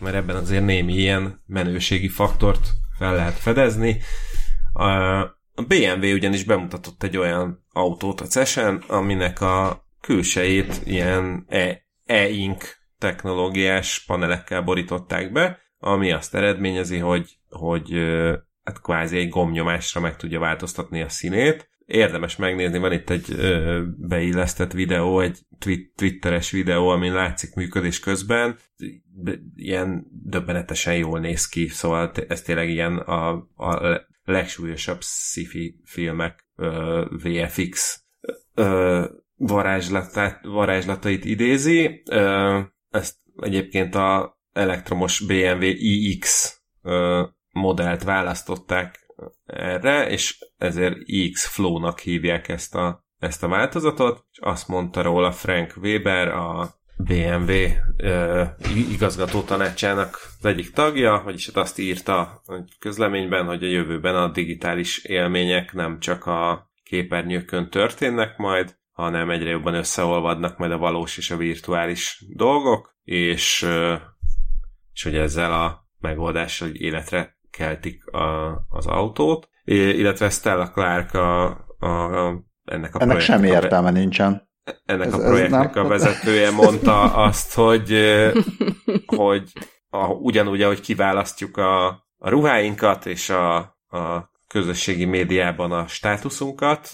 mert 0.00 0.16
ebben 0.16 0.36
azért 0.36 0.64
némi 0.64 0.94
ilyen 0.94 1.42
menőségi 1.46 2.08
faktort 2.08 2.68
fel 2.98 3.14
lehet 3.14 3.38
fedezni. 3.38 4.00
Uh, 4.72 5.36
a 5.58 5.62
BMW 5.62 6.12
ugyanis 6.12 6.44
bemutatott 6.44 7.02
egy 7.02 7.16
olyan 7.16 7.64
autót 7.72 8.20
a 8.20 8.26
CES-en, 8.26 8.82
aminek 8.86 9.40
a 9.40 9.84
külsejét 10.00 10.80
ilyen 10.84 11.44
e- 11.48 11.82
e-ink 12.04 12.64
technológiás 12.98 14.04
panelekkel 14.06 14.62
borították 14.62 15.32
be, 15.32 15.58
ami 15.78 16.12
azt 16.12 16.34
eredményezi, 16.34 16.98
hogy, 16.98 17.38
hogy 17.48 17.92
hát 18.64 18.80
kvázi 18.82 19.18
egy 19.18 19.28
gomnyomásra 19.28 20.00
meg 20.00 20.16
tudja 20.16 20.40
változtatni 20.40 21.02
a 21.02 21.08
színét. 21.08 21.70
Érdemes 21.86 22.36
megnézni, 22.36 22.78
van 22.78 22.92
itt 22.92 23.10
egy 23.10 23.24
ö, 23.30 23.82
beillesztett 23.96 24.72
videó, 24.72 25.20
egy 25.20 25.38
twi- 25.58 25.92
twitteres 25.96 26.50
videó, 26.50 26.88
amin 26.88 27.12
látszik 27.12 27.54
működés 27.54 28.00
közben. 28.00 28.56
Ilyen 29.54 30.06
döbbenetesen 30.10 30.96
jól 30.96 31.20
néz 31.20 31.48
ki, 31.48 31.68
szóval 31.68 32.12
ez 32.28 32.42
tényleg 32.42 32.68
ilyen 32.68 32.96
a, 32.96 33.30
a 33.56 34.00
legsúlyosabb 34.28 35.02
sci-fi 35.02 35.80
filmek 35.84 36.46
uh, 36.56 37.04
VFX 37.22 38.02
uh, 38.54 39.04
varázslatát, 39.36 40.44
varázslatait 40.44 41.24
idézi. 41.24 42.02
Uh, 42.10 42.62
ezt 42.90 43.16
egyébként 43.40 43.94
a 43.94 44.38
elektromos 44.52 45.20
BMW 45.20 45.64
iX 45.78 46.54
uh, 46.82 47.28
modellt 47.52 48.02
választották 48.02 49.06
erre, 49.46 50.08
és 50.08 50.38
ezért 50.56 50.96
iX 50.98 51.46
Flow-nak 51.46 51.98
hívják 51.98 52.48
ezt 52.48 52.74
a, 52.74 53.04
ezt 53.18 53.42
a 53.42 53.48
változatot, 53.48 54.26
és 54.30 54.38
azt 54.38 54.68
mondta 54.68 55.02
róla 55.02 55.32
Frank 55.32 55.74
Weber, 55.76 56.28
a 56.28 56.76
BMW 56.98 57.52
uh, 58.02 58.48
igazgató 58.92 59.42
tanácsának 59.42 60.18
az 60.38 60.44
egyik 60.44 60.70
tagja, 60.70 61.22
vagyis 61.24 61.46
hát 61.46 61.56
azt 61.56 61.78
írta 61.78 62.18
a 62.20 62.64
közleményben, 62.78 63.46
hogy 63.46 63.62
a 63.62 63.68
jövőben 63.68 64.14
a 64.14 64.30
digitális 64.30 65.04
élmények 65.04 65.72
nem 65.72 65.98
csak 65.98 66.26
a 66.26 66.70
képernyőkön 66.84 67.70
történnek 67.70 68.36
majd, 68.36 68.76
hanem 68.92 69.30
egyre 69.30 69.50
jobban 69.50 69.74
összeolvadnak 69.74 70.58
majd 70.58 70.72
a 70.72 70.78
valós 70.78 71.16
és 71.16 71.30
a 71.30 71.36
virtuális 71.36 72.24
dolgok, 72.28 72.96
és, 73.04 73.66
és 74.92 75.02
hogy 75.02 75.16
ezzel 75.16 75.52
a 75.52 75.86
megoldással 75.98 76.68
életre 76.68 77.36
keltik 77.50 78.06
a, 78.06 78.56
az 78.68 78.86
autót, 78.86 79.48
illetve 79.64 80.30
Stella 80.30 80.70
Clark 80.70 81.14
a, 81.14 81.46
a, 81.78 81.86
a 81.86 82.44
ennek 82.64 82.94
a 82.94 83.00
Ennek 83.00 83.20
semmi 83.20 83.48
értelme 83.48 83.90
nincsen 83.90 84.47
ennek 84.84 85.06
ez, 85.06 85.12
a 85.12 85.18
projektnek 85.18 85.76
a 85.76 85.86
vezetője 85.86 86.50
mondta 86.50 87.02
azt, 87.14 87.54
hogy, 87.54 87.94
hogy 89.06 89.52
a, 89.90 90.06
ugyanúgy, 90.06 90.62
ahogy 90.62 90.80
kiválasztjuk 90.80 91.56
a, 91.56 91.86
a 92.18 92.28
ruháinkat 92.28 93.06
és 93.06 93.30
a, 93.30 93.56
a 93.88 94.30
közösségi 94.48 95.04
médiában 95.04 95.72
a 95.72 95.86
státuszunkat, 95.86 96.90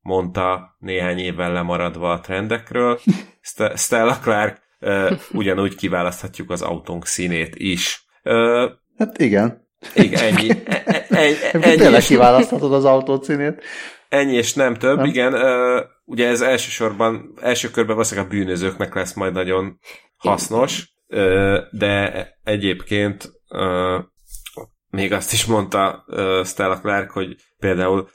mondta 0.00 0.76
néhány 0.78 1.18
évvel 1.18 1.52
lemaradva 1.52 2.12
a 2.12 2.20
trendekről. 2.20 3.00
Stella 3.76 4.18
Clark 4.18 4.62
ugyanúgy 5.32 5.74
kiválaszthatjuk 5.74 6.50
az 6.50 6.62
autónk 6.62 7.06
színét 7.06 7.54
is. 7.56 8.06
Hát 8.98 9.18
igen. 9.18 9.62
Igen, 9.94 10.34
ennyi. 10.34 10.50
E, 10.64 10.82
e, 10.86 11.06
ennyi, 11.08 11.34
ennyi 11.52 11.76
Tényleg 11.76 12.02
kiválaszthatod 12.02 12.72
az 12.72 12.84
autó 12.84 13.22
színét. 13.22 13.62
Ennyi 14.14 14.34
és 14.34 14.54
nem 14.54 14.74
több, 14.74 14.96
nem? 14.96 15.06
igen. 15.06 15.34
Uh, 15.34 15.80
ugye 16.04 16.28
ez 16.28 16.40
elsősorban, 16.40 17.34
első 17.40 17.70
körben 17.70 17.94
valószínűleg 17.94 18.30
a 18.30 18.32
bűnözőknek 18.34 18.94
lesz 18.94 19.14
majd 19.14 19.32
nagyon 19.32 19.78
hasznos, 20.16 20.88
uh, 21.06 21.58
de 21.70 22.26
egyébként 22.42 23.32
uh, 23.48 24.04
még 24.90 25.12
azt 25.12 25.32
is 25.32 25.44
mondta 25.44 26.04
uh, 26.06 26.44
Stella 26.44 26.80
Clark, 26.80 27.10
hogy 27.10 27.36
például 27.58 28.08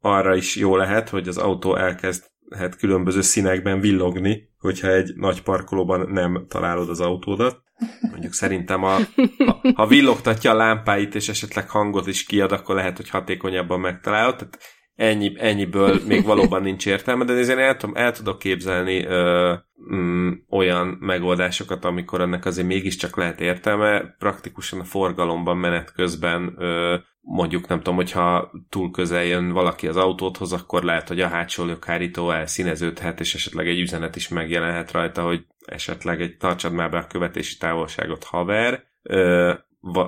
arra 0.00 0.36
is 0.36 0.56
jó 0.56 0.76
lehet, 0.76 1.08
hogy 1.08 1.28
az 1.28 1.38
autó 1.38 1.76
elkezdhet 1.76 2.76
különböző 2.78 3.20
színekben 3.20 3.80
villogni, 3.80 4.50
hogyha 4.58 4.88
egy 4.88 5.12
nagy 5.16 5.42
parkolóban 5.42 6.10
nem 6.10 6.46
találod 6.48 6.88
az 6.88 7.00
autódat. 7.00 7.62
Mondjuk 8.10 8.32
szerintem, 8.32 8.84
a, 8.84 8.96
a, 8.96 9.72
ha 9.74 9.86
villogtatja 9.86 10.50
a 10.50 10.54
lámpáit, 10.54 11.14
és 11.14 11.28
esetleg 11.28 11.70
hangot 11.70 12.06
is 12.06 12.24
kiad, 12.24 12.52
akkor 12.52 12.74
lehet, 12.74 12.96
hogy 12.96 13.08
hatékonyabban 13.08 13.80
megtalálod. 13.80 14.36
Tehát 14.36 14.58
ennyi, 15.02 15.32
ennyiből 15.36 16.00
még 16.06 16.24
valóban 16.24 16.62
nincs 16.62 16.86
értelme, 16.86 17.24
de 17.24 17.32
azért 17.32 17.58
el, 17.58 17.90
el 17.94 18.12
tudok 18.12 18.38
képzelni 18.38 19.04
ö, 19.04 19.54
mm, 19.94 20.30
olyan 20.50 20.96
megoldásokat, 21.00 21.84
amikor 21.84 22.20
ennek 22.20 22.44
azért 22.44 22.66
mégiscsak 22.66 23.16
lehet 23.16 23.40
értelme, 23.40 24.14
praktikusan 24.18 24.80
a 24.80 24.84
forgalomban 24.84 25.56
menet 25.56 25.92
közben 25.92 26.54
ö, 26.58 26.96
mondjuk 27.20 27.68
nem 27.68 27.78
tudom, 27.78 27.94
hogyha 27.94 28.50
túl 28.68 28.90
közel 28.90 29.24
jön 29.24 29.52
valaki 29.52 29.86
az 29.86 29.96
autóthoz, 29.96 30.52
akkor 30.52 30.82
lehet, 30.82 31.08
hogy 31.08 31.20
a 31.20 31.28
hátsó 31.28 31.64
lökhárító 31.64 32.30
elszíneződhet, 32.30 33.20
és 33.20 33.34
esetleg 33.34 33.68
egy 33.68 33.80
üzenet 33.80 34.16
is 34.16 34.28
megjelenhet 34.28 34.92
rajta, 34.92 35.22
hogy 35.22 35.44
esetleg 35.64 36.20
egy 36.20 36.36
tartsad 36.36 36.72
már 36.72 36.90
be 36.90 36.98
a 36.98 37.06
követési 37.06 37.56
távolságot 37.58 38.24
haver, 38.24 38.84
ö, 39.02 39.52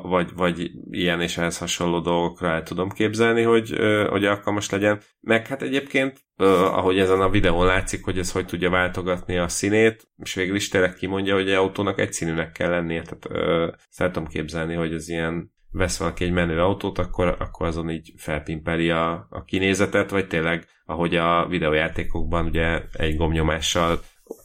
vagy, 0.03 0.31
vagy 0.35 0.71
ilyen 0.91 1.21
és 1.21 1.37
ehhez 1.37 1.59
hasonló 1.59 2.01
dolgokra 2.01 2.49
el 2.49 2.63
tudom 2.63 2.89
képzelni, 2.89 3.43
hogy, 3.43 3.79
hogy 4.09 4.25
alkalmas 4.25 4.71
legyen. 4.71 5.01
Meg 5.21 5.47
hát 5.47 5.63
egyébként, 5.63 6.21
ahogy 6.37 6.99
ezen 6.99 7.21
a 7.21 7.31
videón 7.31 7.67
látszik, 7.67 8.05
hogy 8.05 8.19
ez 8.19 8.33
hogy 8.33 8.47
tudja 8.47 8.71
váltogatni 8.71 9.39
a 9.39 9.49
színét, 9.49 10.09
és 10.17 10.35
végül 10.35 10.57
is 10.57 10.69
tényleg 10.69 10.95
kimondja, 10.95 11.35
hogy 11.35 11.49
egy 11.49 11.55
autónak 11.55 11.99
egy 11.99 12.13
színűnek 12.13 12.53
kell 12.53 12.71
lennie, 12.71 13.03
tehát 13.03 13.69
szeretem 13.91 14.27
képzelni, 14.27 14.75
hogy 14.75 14.93
ez 14.93 15.09
ilyen 15.09 15.53
vesz 15.75 15.99
valaki 15.99 16.25
egy 16.25 16.33
menő 16.33 16.61
autót, 16.61 16.99
akkor, 16.99 17.37
akkor 17.39 17.67
azon 17.67 17.91
így 17.91 18.13
felpimpeli 18.17 18.91
a, 18.91 19.27
a 19.31 19.45
kinézetet, 19.45 20.11
vagy 20.11 20.27
tényleg, 20.27 20.67
ahogy 20.85 21.17
a 21.17 21.47
videójátékokban 21.49 22.47
ugye 22.47 22.83
egy 22.93 23.17
gomnyomással 23.17 24.01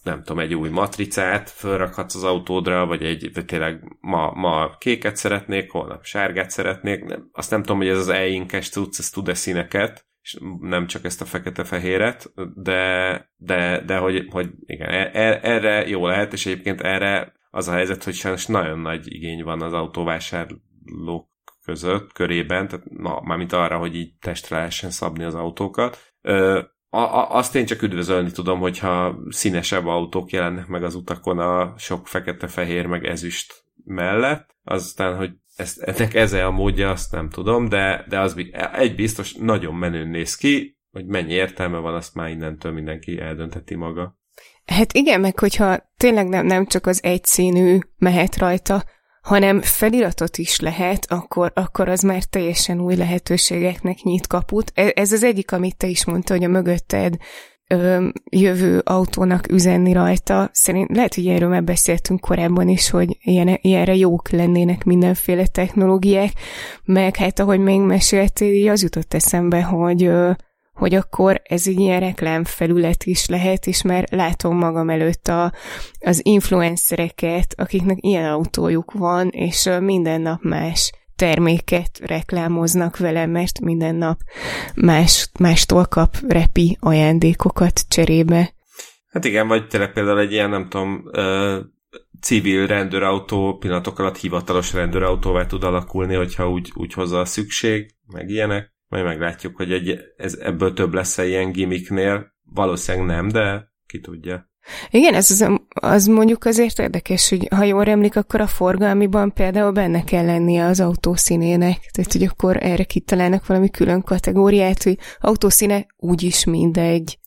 nem 0.10 0.24
tudom, 0.24 0.40
egy 0.40 0.56
új 0.56 0.70
matricát 0.70 1.50
fölrakhatsz 1.50 2.16
az 2.16 2.24
autódra, 2.24 2.86
vagy 2.86 3.04
egy, 3.04 3.34
vagy 3.34 3.46
tényleg 3.46 3.98
ma, 4.00 4.32
ma 4.32 4.78
kéket 4.78 5.16
szeretnék, 5.16 5.72
holnap 5.72 6.04
sárgát 6.04 6.50
szeretnék. 6.50 7.04
Nem, 7.04 7.30
azt 7.32 7.52
nem 7.52 7.62
tudom, 7.62 7.78
hogy 7.78 7.88
ez 7.88 7.98
az 7.98 8.10
e-inkes 8.10 8.70
cucc, 8.70 9.00
ez 9.00 9.10
tud-e 9.10 9.34
színeket, 9.34 10.08
és 10.22 10.38
nem 10.60 10.88
csak 10.88 11.06
ezt 11.06 11.22
a 11.22 11.26
fekete-fehéret, 11.26 12.34
de, 12.56 13.32
de, 13.38 13.84
de 13.86 13.98
hogy, 13.98 14.28
hogy 14.30 14.50
igen, 14.66 14.90
e, 14.90 15.10
e, 15.14 15.40
erre 15.42 15.88
jó 15.88 16.08
lehet, 16.08 16.34
és 16.34 16.46
egyébként 16.46 16.82
erre 16.82 17.34
az 17.50 17.68
a 17.68 17.72
helyzet, 17.72 18.04
hogy 18.04 18.14
sajnos 18.14 18.46
nagyon 18.46 18.80
nagy 18.80 19.14
igény 19.14 19.44
van 19.44 19.62
az 19.62 19.74
autóvásárlók 19.74 21.30
között, 21.66 22.14
körében, 22.14 22.68
tehát 22.68 22.90
na, 22.90 23.22
mármint 23.22 23.54
arra, 23.54 23.78
hogy 23.78 23.96
így 23.96 24.14
testre 24.20 24.56
lehessen 24.58 24.90
szabni 24.90 25.24
az 25.24 25.36
autókat. 25.36 26.14
Ö, 26.22 26.62
a, 26.90 27.00
a, 27.00 27.36
azt 27.36 27.56
én 27.56 27.66
csak 27.66 27.82
üdvözölni 27.82 28.32
tudom, 28.32 28.60
hogyha 28.60 29.20
színesebb 29.30 29.86
autók 29.86 30.32
jelennek 30.32 30.68
meg 30.68 30.84
az 30.84 30.96
utakon 30.96 31.40
a 31.40 31.74
sok 31.78 32.08
fekete-fehér 32.08 32.86
meg 32.86 33.06
ezüst 33.06 33.64
mellett, 33.86 34.56
aztán, 34.64 35.18
hogy 35.18 35.32
ezt, 35.56 35.82
ennek 35.82 36.14
ez 36.14 36.34
a 36.34 36.52
módja, 36.52 36.90
azt 36.90 37.12
nem 37.12 37.30
tudom, 37.30 37.70
de, 37.70 38.06
de 38.10 38.20
az 38.20 38.36
egy 38.74 38.96
biztos 38.96 39.34
nagyon 39.34 39.76
menőn 39.76 40.08
néz 40.08 40.36
ki, 40.36 40.78
hogy 40.92 41.06
mennyi 41.06 41.34
értelme 41.34 41.78
van, 41.78 41.94
azt 41.94 42.16
már 42.16 42.30
innentől 42.30 42.72
mindenki 42.72 43.20
eldöntheti 43.20 43.76
maga. 43.76 44.18
Hát 44.66 44.94
igen, 44.94 45.20
meg 45.20 45.40
hogyha 45.40 45.92
tényleg 45.98 46.28
nem, 46.28 46.46
nem 46.46 46.66
csak 46.66 46.86
az 46.86 47.04
egyszínű 47.04 47.80
mehet 47.98 48.38
rajta, 48.38 48.84
hanem 49.22 49.62
feliratot 49.62 50.38
is 50.38 50.60
lehet, 50.60 51.06
akkor, 51.10 51.52
akkor 51.56 51.90
az 51.90 52.02
már 52.02 52.24
teljesen 52.24 52.80
új 52.80 52.96
lehetőségeknek 52.96 54.02
nyit 54.02 54.28
kaput. 54.28 54.72
E, 54.76 54.92
ez 54.96 55.12
az 55.12 55.24
egyik, 55.24 55.52
amit 55.52 55.78
te 55.78 55.88
is 55.88 56.06
mondta, 56.06 56.34
hogy 56.34 56.44
a 56.44 56.48
mögötted 56.48 57.16
ö, 57.70 58.08
jövő 58.30 58.82
autónak 58.84 59.52
üzenni 59.52 59.94
rajta. 59.94 60.50
Szerint 60.54 60.96
lehet, 60.96 61.16
hogy 61.16 61.28
erről 61.28 61.50
már 61.50 61.64
beszéltünk 61.64 62.20
korábban 62.20 62.68
is, 62.68 62.90
hogy 62.90 63.18
ilyen, 63.22 63.58
ilyenre 63.62 63.96
jók 63.96 64.30
lennének 64.30 64.84
mindenféle 64.84 65.46
technológiák, 65.46 66.32
meg 66.84 67.16
hát 67.16 67.40
ahogy 67.40 67.60
még 67.60 67.80
meséltél, 67.80 68.70
az 68.70 68.82
jutott 68.82 69.14
eszembe, 69.14 69.64
hogy 69.64 70.04
ö, 70.04 70.32
hogy 70.80 70.94
akkor 70.96 71.42
ez 71.44 71.68
egy 71.68 71.80
ilyen 71.80 72.00
reklámfelület 72.00 73.04
is 73.04 73.28
lehet, 73.28 73.68
és 73.68 73.82
már 73.82 74.08
látom 74.12 74.58
magam 74.58 74.90
előtt 74.90 75.28
a, 75.28 75.54
az 76.00 76.26
influencereket, 76.26 77.54
akiknek 77.58 77.98
ilyen 78.00 78.32
autójuk 78.32 78.92
van, 78.92 79.28
és 79.28 79.70
minden 79.80 80.22
nap 80.22 80.42
más 80.42 80.92
terméket 81.16 82.00
reklámoznak 82.04 82.98
vele, 82.98 83.26
mert 83.26 83.60
minden 83.60 83.96
nap 83.96 84.20
más, 84.76 85.30
mástól 85.40 85.86
kap 85.86 86.16
repi 86.28 86.78
ajándékokat 86.80 87.82
cserébe. 87.88 88.54
Hát 89.10 89.26
igen, 89.26 89.48
vagy 89.48 89.68
tényleg 89.68 89.94
például 89.94 90.20
egy 90.20 90.32
ilyen, 90.32 90.50
nem 90.50 90.70
tudom, 90.70 91.04
uh, 91.06 91.58
civil 92.22 92.68
rendőrautó 92.68 93.58
pillanatok 93.58 94.00
alatt 94.00 94.18
hivatalos 94.18 94.74
rendőrautóvá 94.74 95.46
tud 95.46 95.64
alakulni, 95.64 96.16
hogyha 96.16 96.50
úgy, 96.50 96.72
úgy 96.76 96.94
hozza 96.94 97.20
a 97.20 97.26
szükség, 97.26 97.96
meg 98.08 98.30
ilyenek. 98.30 98.78
Majd 98.90 99.04
meglátjuk, 99.04 99.56
hogy 99.56 99.72
egy, 99.72 100.00
ez, 100.18 100.34
ebből 100.34 100.74
több 100.74 100.94
lesz-e 100.94 101.26
ilyen 101.26 101.52
gimmicknél. 101.52 102.34
Valószínűleg 102.44 103.08
nem, 103.08 103.28
de 103.28 103.72
ki 103.86 104.00
tudja. 104.00 104.50
Igen, 104.90 105.14
ez 105.14 105.32
az, 105.32 105.50
az 105.70 106.06
mondjuk 106.06 106.46
azért 106.46 106.80
érdekes, 106.80 107.30
hogy 107.30 107.48
ha 107.56 107.64
jól 107.64 107.86
emlik, 107.86 108.16
akkor 108.16 108.42
a 108.42 108.48
forgalmiban 108.48 109.34
például 109.34 109.72
benne 109.72 110.04
kell 110.04 110.26
lennie 110.26 110.66
az 110.66 110.80
autószínének. 110.80 111.90
Tehát, 111.92 112.12
hogy 112.12 112.24
akkor 112.24 112.58
erre 112.64 112.84
kitalálnak 112.84 113.46
valami 113.46 113.70
külön 113.70 114.02
kategóriát, 114.02 114.84
hogy 114.84 114.98
autószíne 115.20 115.86
úgyis 115.98 116.46
mindegy. 116.46 117.20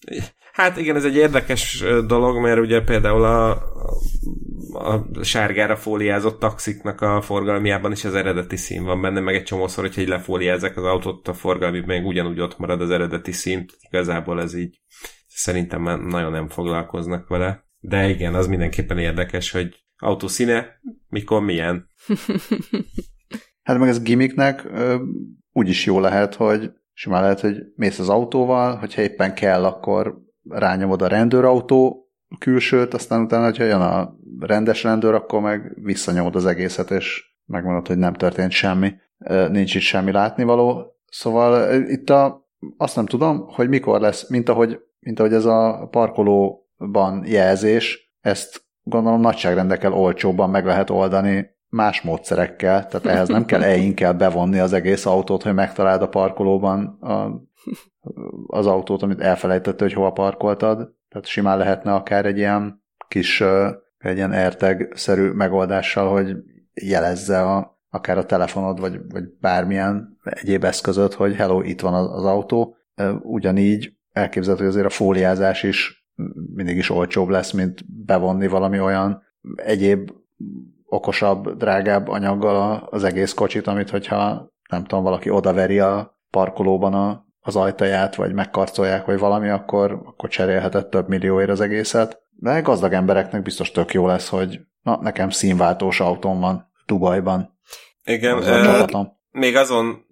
Hát 0.52 0.76
igen, 0.76 0.96
ez 0.96 1.04
egy 1.04 1.16
érdekes 1.16 1.84
dolog, 2.06 2.40
mert 2.40 2.60
ugye 2.60 2.80
például 2.80 3.24
a, 3.24 3.50
a 4.72 5.08
sárgára 5.22 5.76
fóliázott 5.76 6.38
taxiknak 6.38 7.00
a 7.00 7.20
forgalmiában 7.20 7.92
is 7.92 8.04
az 8.04 8.14
eredeti 8.14 8.56
szín 8.56 8.84
van 8.84 9.00
benne, 9.00 9.20
meg 9.20 9.34
egy 9.34 9.42
csomószor, 9.42 9.84
hogyha 9.84 10.00
így 10.00 10.08
lefóliázzák 10.08 10.76
az 10.76 10.84
autót, 10.84 11.28
a 11.28 11.34
forgalmi 11.34 11.82
még 11.86 12.06
ugyanúgy 12.06 12.40
ott 12.40 12.58
marad 12.58 12.80
az 12.80 12.90
eredeti 12.90 13.32
szín, 13.32 13.66
igazából 13.80 14.40
ez 14.40 14.54
így 14.54 14.80
szerintem 15.26 15.82
nagyon 16.08 16.30
nem 16.30 16.48
foglalkoznak 16.48 17.28
vele. 17.28 17.64
De 17.80 18.08
igen, 18.08 18.34
az 18.34 18.46
mindenképpen 18.46 18.98
érdekes, 18.98 19.50
hogy 19.50 19.84
autó 19.96 20.26
színe, 20.28 20.80
mikor 21.08 21.42
milyen. 21.42 21.90
hát 23.62 23.78
meg 23.78 23.88
ez 23.88 24.02
gimmicknek 24.02 24.68
úgy 25.52 25.68
is 25.68 25.86
jó 25.86 26.00
lehet, 26.00 26.34
hogy 26.34 26.70
simán 26.92 27.22
lehet, 27.22 27.40
hogy 27.40 27.56
mész 27.74 27.98
az 27.98 28.08
autóval, 28.08 28.76
hogyha 28.76 29.02
éppen 29.02 29.34
kell, 29.34 29.64
akkor 29.64 30.21
rányomod 30.48 31.02
a 31.02 31.06
rendőrautó 31.06 32.06
külsőt, 32.38 32.94
aztán 32.94 33.22
utána, 33.22 33.44
hogyha 33.44 33.64
jön 33.64 33.80
a 33.80 34.16
rendes 34.40 34.82
rendőr, 34.82 35.14
akkor 35.14 35.40
meg 35.40 35.72
visszanyomod 35.82 36.36
az 36.36 36.46
egészet, 36.46 36.90
és 36.90 37.24
megmondod, 37.44 37.86
hogy 37.86 37.98
nem 37.98 38.14
történt 38.14 38.50
semmi, 38.50 38.92
nincs 39.48 39.74
itt 39.74 39.80
semmi 39.80 40.12
látnivaló. 40.12 40.96
Szóval 41.06 41.74
itt 41.82 42.10
a, 42.10 42.48
azt 42.76 42.96
nem 42.96 43.06
tudom, 43.06 43.44
hogy 43.48 43.68
mikor 43.68 44.00
lesz, 44.00 44.28
mint 44.28 44.48
ahogy, 44.48 44.80
mint 45.00 45.18
ahogy 45.18 45.32
ez 45.32 45.44
a 45.44 45.88
parkolóban 45.90 47.24
jelzés, 47.24 48.14
ezt 48.20 48.64
gondolom 48.82 49.20
nagyságrendekkel 49.20 49.92
olcsóbban 49.92 50.50
meg 50.50 50.64
lehet 50.64 50.90
oldani 50.90 51.50
más 51.68 52.02
módszerekkel, 52.02 52.86
tehát 52.86 53.06
ehhez 53.06 53.28
nem 53.28 53.44
kell 53.44 53.62
e 53.68 53.94
kell 53.94 54.12
bevonni 54.12 54.58
az 54.58 54.72
egész 54.72 55.06
autót, 55.06 55.42
hogy 55.42 55.54
megtaláld 55.54 56.02
a 56.02 56.08
parkolóban 56.08 56.84
a, 57.00 57.42
az 58.46 58.66
autót, 58.66 59.02
amit 59.02 59.20
elfelejtette, 59.20 59.84
hogy 59.84 59.92
hova 59.92 60.10
parkoltad. 60.10 60.94
Tehát 61.08 61.26
simán 61.26 61.58
lehetne 61.58 61.94
akár 61.94 62.26
egy 62.26 62.38
ilyen 62.38 62.82
kis, 63.08 63.40
egy 63.98 64.16
ilyen 64.16 64.32
AirTag-szerű 64.32 65.30
megoldással, 65.30 66.10
hogy 66.10 66.36
jelezze 66.74 67.42
a, 67.42 67.80
akár 67.90 68.18
a 68.18 68.26
telefonod, 68.26 68.80
vagy, 68.80 69.00
vagy 69.08 69.24
bármilyen 69.40 70.18
egyéb 70.22 70.64
eszközöt, 70.64 71.14
hogy 71.14 71.34
hello, 71.34 71.60
itt 71.60 71.80
van 71.80 71.94
az, 71.94 72.10
az 72.12 72.24
autó. 72.24 72.76
Ugyanígy 73.22 73.92
elképzelhető, 74.12 74.64
hogy 74.64 74.72
azért 74.72 74.92
a 74.92 74.94
fóliázás 74.96 75.62
is 75.62 76.06
mindig 76.54 76.76
is 76.76 76.90
olcsóbb 76.90 77.28
lesz, 77.28 77.52
mint 77.52 78.04
bevonni 78.04 78.46
valami 78.46 78.80
olyan 78.80 79.22
egyéb 79.54 80.10
okosabb, 80.84 81.56
drágább 81.56 82.08
anyaggal 82.08 82.88
az 82.90 83.04
egész 83.04 83.32
kocsit, 83.32 83.66
amit 83.66 83.90
hogyha 83.90 84.52
nem 84.68 84.84
tudom, 84.84 85.04
valaki 85.04 85.30
odaveri 85.30 85.78
a 85.78 86.18
parkolóban 86.30 86.94
a, 86.94 87.26
az 87.42 87.56
ajtaját, 87.56 88.14
vagy 88.14 88.32
megkarcolják, 88.32 89.04
vagy 89.04 89.18
valami, 89.18 89.48
akkor, 89.48 90.00
akkor 90.04 90.28
cserélhetett 90.28 90.90
több 90.90 91.08
millióért 91.08 91.50
az 91.50 91.60
egészet. 91.60 92.22
De 92.30 92.60
gazdag 92.60 92.92
embereknek 92.92 93.42
biztos 93.42 93.70
tök 93.70 93.92
jó 93.92 94.06
lesz, 94.06 94.28
hogy 94.28 94.60
na, 94.82 94.98
nekem 95.00 95.30
színváltós 95.30 96.00
autóm 96.00 96.40
van 96.40 96.72
Dubajban. 96.86 97.58
Igen, 98.04 98.36
még, 98.36 98.96
még 99.30 99.56
azon, 99.56 100.04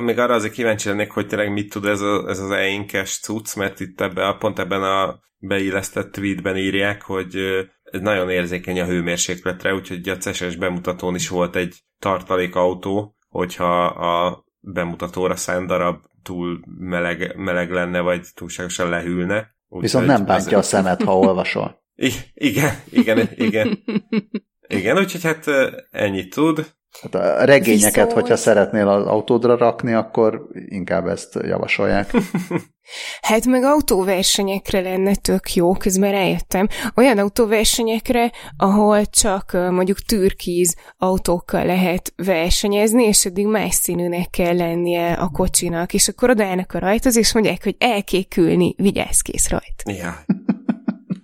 még 0.00 0.18
arra 0.18 0.34
azért 0.34 0.52
kíváncsi 0.52 0.88
lennék, 0.88 1.10
hogy 1.10 1.26
tényleg 1.26 1.52
mit 1.52 1.72
tud 1.72 1.84
ez, 1.84 2.00
a, 2.00 2.28
ez 2.28 2.38
az 2.38 2.50
einkes 2.50 3.20
cucc, 3.20 3.56
mert 3.56 3.80
itt 3.80 4.00
ebbe, 4.00 4.36
pont 4.38 4.58
ebben 4.58 4.82
a 4.82 5.18
beillesztett 5.38 6.12
tweetben 6.12 6.56
írják, 6.56 7.02
hogy 7.02 7.36
ez 7.84 8.00
nagyon 8.00 8.30
érzékeny 8.30 8.80
a 8.80 8.84
hőmérsékletre, 8.84 9.74
úgyhogy 9.74 10.08
a 10.08 10.16
CES 10.16 10.56
bemutatón 10.56 11.14
is 11.14 11.28
volt 11.28 11.56
egy 11.56 11.82
tartalékautó, 11.98 13.16
hogyha 13.28 13.84
a 13.84 14.44
bemutatóra 14.60 15.36
szánt 15.36 15.66
darab 15.66 15.96
túl 16.24 16.64
meleg, 16.78 17.36
meleg 17.36 17.70
lenne, 17.70 18.00
vagy 18.00 18.26
túlságosan 18.34 18.88
lehűlne. 18.88 19.54
Úgy, 19.68 19.82
Viszont 19.82 20.06
nem 20.06 20.24
bántja 20.24 20.58
az... 20.58 20.64
a 20.64 20.68
szemet, 20.68 21.02
ha 21.02 21.18
olvasol. 21.18 21.82
I- 21.96 22.12
igen, 22.34 22.74
igen, 22.90 23.28
igen. 23.34 23.78
Igen, 24.66 24.98
úgyhogy 24.98 25.22
hát 25.22 25.46
ennyit 25.90 26.34
tud. 26.34 26.74
Hát 27.02 27.14
a 27.14 27.44
regényeket, 27.44 27.94
Viszont- 27.94 28.12
hogyha 28.12 28.36
szeretnél 28.36 28.88
az 28.88 29.06
autódra 29.06 29.56
rakni, 29.56 29.92
akkor 29.92 30.46
inkább 30.68 31.06
ezt 31.06 31.38
javasolják. 31.42 32.10
Hát 33.20 33.44
meg 33.46 33.62
autóversenyekre 33.62 34.80
lenne 34.80 35.14
tök 35.14 35.52
jó, 35.54 35.72
közben 35.72 36.10
rájöttem. 36.10 36.68
Olyan 36.96 37.18
autóversenyekre, 37.18 38.32
ahol 38.56 39.06
csak 39.06 39.52
mondjuk 39.52 39.98
türkíz 39.98 40.76
autókkal 40.98 41.64
lehet 41.64 42.12
versenyezni, 42.16 43.04
és 43.04 43.24
eddig 43.24 43.46
más 43.46 43.74
színűnek 43.74 44.30
kell 44.30 44.56
lennie 44.56 45.12
a 45.12 45.28
kocsinak, 45.28 45.94
és 45.94 46.08
akkor 46.08 46.30
odaállnak 46.30 46.72
a 46.72 46.78
rajthoz, 46.78 47.16
és 47.16 47.34
mondják, 47.34 47.62
hogy 47.64 47.74
elkékülni, 47.78 48.74
vigyázz 48.76 49.20
kész 49.20 49.48
rajt. 49.48 49.82
Ja. 49.98 50.24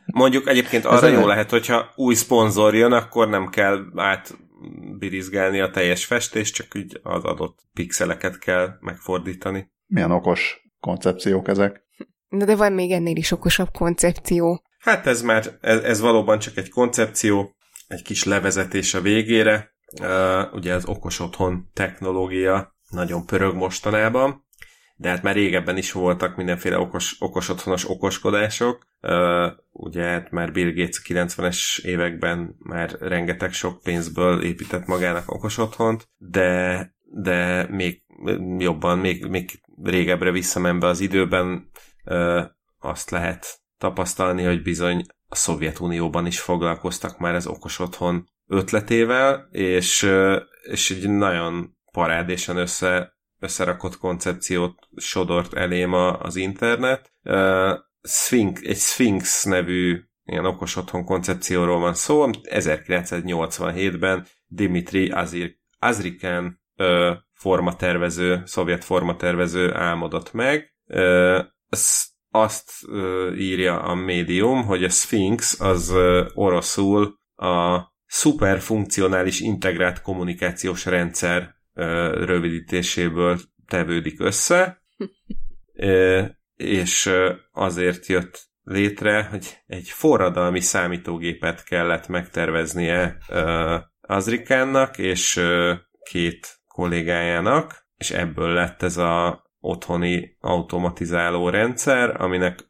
Mondjuk 0.07 0.49
egyébként 0.49 0.85
Ez 0.85 0.91
arra 0.93 1.07
egy- 1.07 1.13
jó 1.13 1.27
lehet, 1.27 1.51
hogyha 1.51 1.87
új 1.97 2.15
szponzor 2.15 2.75
jön, 2.75 2.93
akkor 2.93 3.29
nem 3.29 3.49
kell 3.49 3.79
átbirizgálni 5.01 5.61
a 5.61 5.71
teljes 5.71 6.05
festést, 6.05 6.55
csak 6.55 6.67
úgy 6.77 7.01
az 7.03 7.25
adott 7.25 7.59
pixeleket 7.73 8.39
kell 8.39 8.77
megfordítani. 8.81 9.71
Milyen 9.87 10.11
okos 10.11 10.71
koncepciók 10.81 11.49
ezek. 11.49 11.83
Na 12.29 12.45
de 12.45 12.57
van 12.57 12.73
még 12.73 12.91
ennél 12.91 13.17
is 13.17 13.31
okosabb 13.31 13.71
koncepció. 13.73 14.63
Hát 14.79 15.07
ez 15.07 15.23
már, 15.23 15.59
ez, 15.61 15.83
ez 15.83 16.01
valóban 16.01 16.39
csak 16.39 16.57
egy 16.57 16.69
koncepció, 16.69 17.55
egy 17.89 18.03
kis 18.03 18.25
levezetés 18.25 18.95
a 18.95 19.01
végére. 19.01 19.71
Uh, 20.01 20.55
ugye 20.55 20.75
az 20.75 20.85
okos 20.85 21.21
otthon 21.21 21.71
technológia 21.73 22.75
nagyon 22.91 23.27
pörög 23.27 23.55
mostanában, 23.55 24.45
de 25.01 25.09
hát 25.09 25.23
már 25.23 25.35
régebben 25.35 25.77
is 25.77 25.93
voltak 25.93 26.37
mindenféle 26.37 26.79
okos, 26.79 27.17
okos 27.19 27.49
otthonos 27.49 27.91
okoskodások. 27.91 28.87
Uh, 29.03 29.53
ugye 29.71 30.03
hát 30.03 30.31
már 30.31 30.53
Bill 30.53 30.73
Gates 30.73 31.03
90-es 31.05 31.85
években 31.85 32.57
már 32.59 32.97
rengeteg 33.01 33.53
sok 33.53 33.83
pénzből 33.83 34.43
épített 34.43 34.87
magának 34.87 35.33
okos 35.33 35.59
otthont, 35.59 36.09
de, 36.17 36.95
de 37.05 37.67
még 37.71 38.03
jobban, 38.59 38.99
még, 38.99 39.27
még 39.27 39.61
régebbre 39.83 40.31
visszamenve 40.31 40.87
az 40.87 41.01
időben 41.01 41.71
uh, 42.05 42.45
azt 42.79 43.11
lehet 43.11 43.61
tapasztalni, 43.79 44.45
hogy 44.45 44.63
bizony 44.63 45.07
a 45.29 45.35
Szovjetunióban 45.35 46.27
is 46.27 46.41
foglalkoztak 46.41 47.19
már 47.19 47.35
az 47.35 47.47
okos 47.47 47.79
otthon 47.79 48.29
ötletével, 48.47 49.49
és, 49.51 50.11
és 50.63 50.91
egy 50.91 51.11
nagyon 51.11 51.77
parádésen 51.93 52.57
össze, 52.57 53.19
összerakott 53.41 53.99
koncepciót 53.99 54.89
sodort 54.97 55.55
elém 55.55 55.93
a, 55.93 56.21
az 56.21 56.37
internet. 56.37 57.13
Ö, 57.23 57.75
Sphinx, 58.03 58.61
egy 58.63 58.77
Sphinx 58.77 59.45
nevű 59.45 60.01
ilyen 60.25 60.45
okos 60.45 60.77
otthon 60.77 61.05
koncepcióról 61.05 61.81
van 61.81 61.95
szó, 61.95 62.23
amit 62.23 62.49
1987-ben 62.51 64.27
Dimitri 64.47 65.11
Azir, 65.11 65.57
Azriken 65.79 66.61
ö, 66.77 67.13
formatervező, 67.33 68.43
szovjet 68.45 68.85
formatervező 68.85 69.75
álmodott 69.75 70.33
meg. 70.33 70.75
Ö, 70.87 71.43
azt 72.31 72.73
ö, 72.89 73.33
írja 73.35 73.83
a 73.83 73.95
médium, 73.95 74.65
hogy 74.65 74.85
a 74.85 74.89
Sphinx 74.89 75.61
az 75.61 75.91
ö, 75.91 76.27
oroszul 76.35 77.19
a 77.37 77.89
szuperfunkcionális 78.07 79.41
integrált 79.41 80.03
kommunikációs 80.03 80.87
rendszer 80.87 81.55
rövidítéséből 81.75 83.39
tevődik 83.67 84.21
össze, 84.21 84.83
és 86.57 87.11
azért 87.53 88.07
jött 88.07 88.49
létre, 88.63 89.23
hogy 89.23 89.59
egy 89.67 89.89
forradalmi 89.89 90.61
számítógépet 90.61 91.65
kellett 91.65 92.09
megterveznie 92.09 93.17
Azrikánnak 94.01 94.99
és 94.99 95.41
két 96.11 96.61
kollégájának, 96.67 97.87
és 97.97 98.11
ebből 98.11 98.53
lett 98.53 98.83
ez 98.83 98.97
a 98.97 99.45
otthoni 99.61 100.37
automatizáló 100.41 101.49
rendszer, 101.49 102.21
aminek 102.21 102.69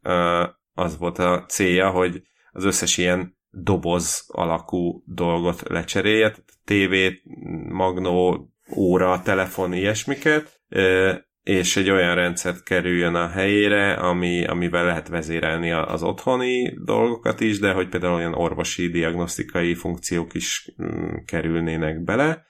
az 0.73 0.97
volt 0.97 1.19
a 1.19 1.45
célja, 1.47 1.89
hogy 1.89 2.21
az 2.51 2.63
összes 2.63 2.97
ilyen 2.97 3.37
doboz 3.49 4.25
alakú 4.27 5.03
dolgot 5.05 5.69
lecserélje, 5.69 6.35
tévét, 6.65 7.21
magnó, 7.69 8.50
óra, 8.75 9.21
telefon, 9.23 9.73
ilyesmiket, 9.73 10.61
és 11.43 11.77
egy 11.77 11.89
olyan 11.89 12.15
rendszert 12.15 12.63
kerüljön 12.63 13.15
a 13.15 13.27
helyére, 13.27 13.93
ami, 13.93 14.45
amivel 14.45 14.85
lehet 14.85 15.07
vezérelni 15.07 15.71
az 15.71 16.03
otthoni 16.03 16.77
dolgokat 16.83 17.39
is, 17.39 17.59
de 17.59 17.71
hogy 17.71 17.89
például 17.89 18.13
olyan 18.13 18.33
orvosi, 18.33 18.89
diagnosztikai 18.89 19.73
funkciók 19.73 20.33
is 20.33 20.73
mm, 20.83 21.15
kerülnének 21.25 22.03
bele. 22.03 22.45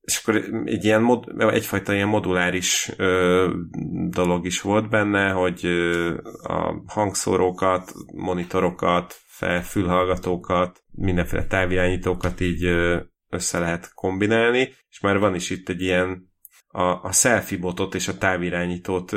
És 0.00 0.20
akkor 0.22 0.42
egy 0.64 0.84
ilyen 0.84 1.02
mod, 1.02 1.24
egyfajta 1.38 1.94
ilyen 1.94 2.08
moduláris 2.08 2.92
ö, 2.96 3.50
dolog 4.08 4.46
is 4.46 4.60
volt 4.60 4.88
benne, 4.88 5.30
hogy 5.30 5.60
ö, 5.64 6.14
a 6.42 6.82
hangszórókat, 6.86 7.92
monitorokat, 8.14 9.14
fel, 9.26 9.62
fülhallgatókat, 9.62 10.82
mindenféle 10.92 11.46
távirányítókat 11.46 12.40
így 12.40 12.64
ö, 12.64 13.00
össze 13.28 13.58
lehet 13.58 13.94
kombinálni, 13.94 14.74
és 14.90 15.00
már 15.00 15.18
van 15.18 15.34
is 15.34 15.50
itt 15.50 15.68
egy 15.68 15.82
ilyen 15.82 16.34
a, 16.68 16.82
a 16.82 17.12
selfie 17.12 17.58
botot 17.58 17.94
és 17.94 18.08
a 18.08 18.18
távirányítót 18.18 19.12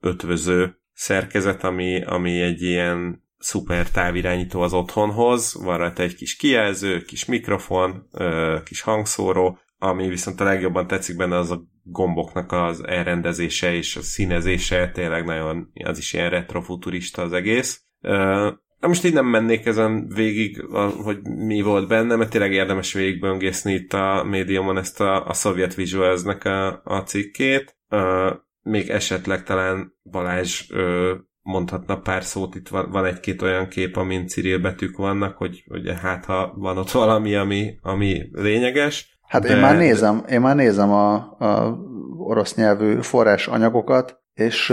ötvöző 0.00 0.78
szerkezet, 0.92 1.64
ami, 1.64 2.04
ami 2.04 2.40
egy 2.40 2.62
ilyen 2.62 3.22
szuper 3.38 3.90
távirányító 3.90 4.60
az 4.60 4.72
otthonhoz, 4.72 5.54
van 5.62 5.78
rajta 5.78 6.02
egy 6.02 6.14
kis 6.14 6.36
kijelző, 6.36 7.02
kis 7.02 7.24
mikrofon, 7.24 8.08
ö, 8.12 8.58
kis 8.64 8.80
hangszóró, 8.80 9.58
ami 9.78 10.08
viszont 10.08 10.40
a 10.40 10.44
legjobban 10.44 10.86
tetszik 10.86 11.16
benne 11.16 11.36
az 11.36 11.50
a 11.50 11.62
gomboknak 11.82 12.52
az 12.52 12.86
elrendezése 12.86 13.74
és 13.74 13.96
a 13.96 14.02
színezése, 14.02 14.90
tényleg 14.90 15.24
nagyon, 15.24 15.70
az 15.84 15.98
is 15.98 16.12
ilyen 16.12 16.30
retrofuturista 16.30 17.22
az 17.22 17.32
egész. 17.32 17.82
Ö, 18.00 18.50
Na 18.84 18.90
most 18.90 19.04
így 19.04 19.12
nem 19.12 19.26
mennék 19.26 19.66
ezen 19.66 20.08
végig, 20.14 20.64
hogy 21.04 21.18
mi 21.22 21.62
volt 21.62 21.88
benne, 21.88 22.16
mert 22.16 22.30
tényleg 22.30 22.52
érdemes 22.52 22.92
végigböngészni 22.92 23.72
itt 23.72 23.92
a 23.92 24.24
médiumon 24.28 24.78
ezt 24.78 25.00
a, 25.00 25.26
a 25.26 25.32
Soviet 25.32 25.74
Visuals-nek 25.74 26.44
a, 26.44 26.80
a 26.84 26.98
cikkét. 26.98 27.76
Ö, 27.88 28.30
még 28.62 28.88
esetleg 28.88 29.42
talán 29.42 29.92
Balázs 30.10 30.70
ö, 30.70 31.14
mondhatna 31.42 32.00
pár 32.00 32.24
szót, 32.24 32.54
itt 32.54 32.68
van, 32.68 32.90
van 32.90 33.04
egy-két 33.04 33.42
olyan 33.42 33.68
kép, 33.68 33.96
amin 33.96 34.26
Cyril 34.26 34.58
betűk 34.58 34.96
vannak, 34.96 35.36
hogy, 35.36 35.64
hogy 35.68 35.92
hát 36.02 36.24
ha 36.24 36.54
van 36.56 36.78
ott 36.78 36.90
valami, 36.90 37.34
ami, 37.34 37.78
ami 37.82 38.28
lényeges. 38.32 39.18
Hát 39.28 39.42
De- 39.42 39.54
én 39.54 39.60
már 39.60 39.76
nézem, 39.76 40.24
én 40.28 40.40
már 40.40 40.56
nézem 40.56 40.90
a, 40.90 41.14
a 41.38 41.78
orosz 42.18 42.54
nyelvű 42.54 43.00
forrás 43.00 43.46
anyagokat, 43.46 44.22
és 44.34 44.72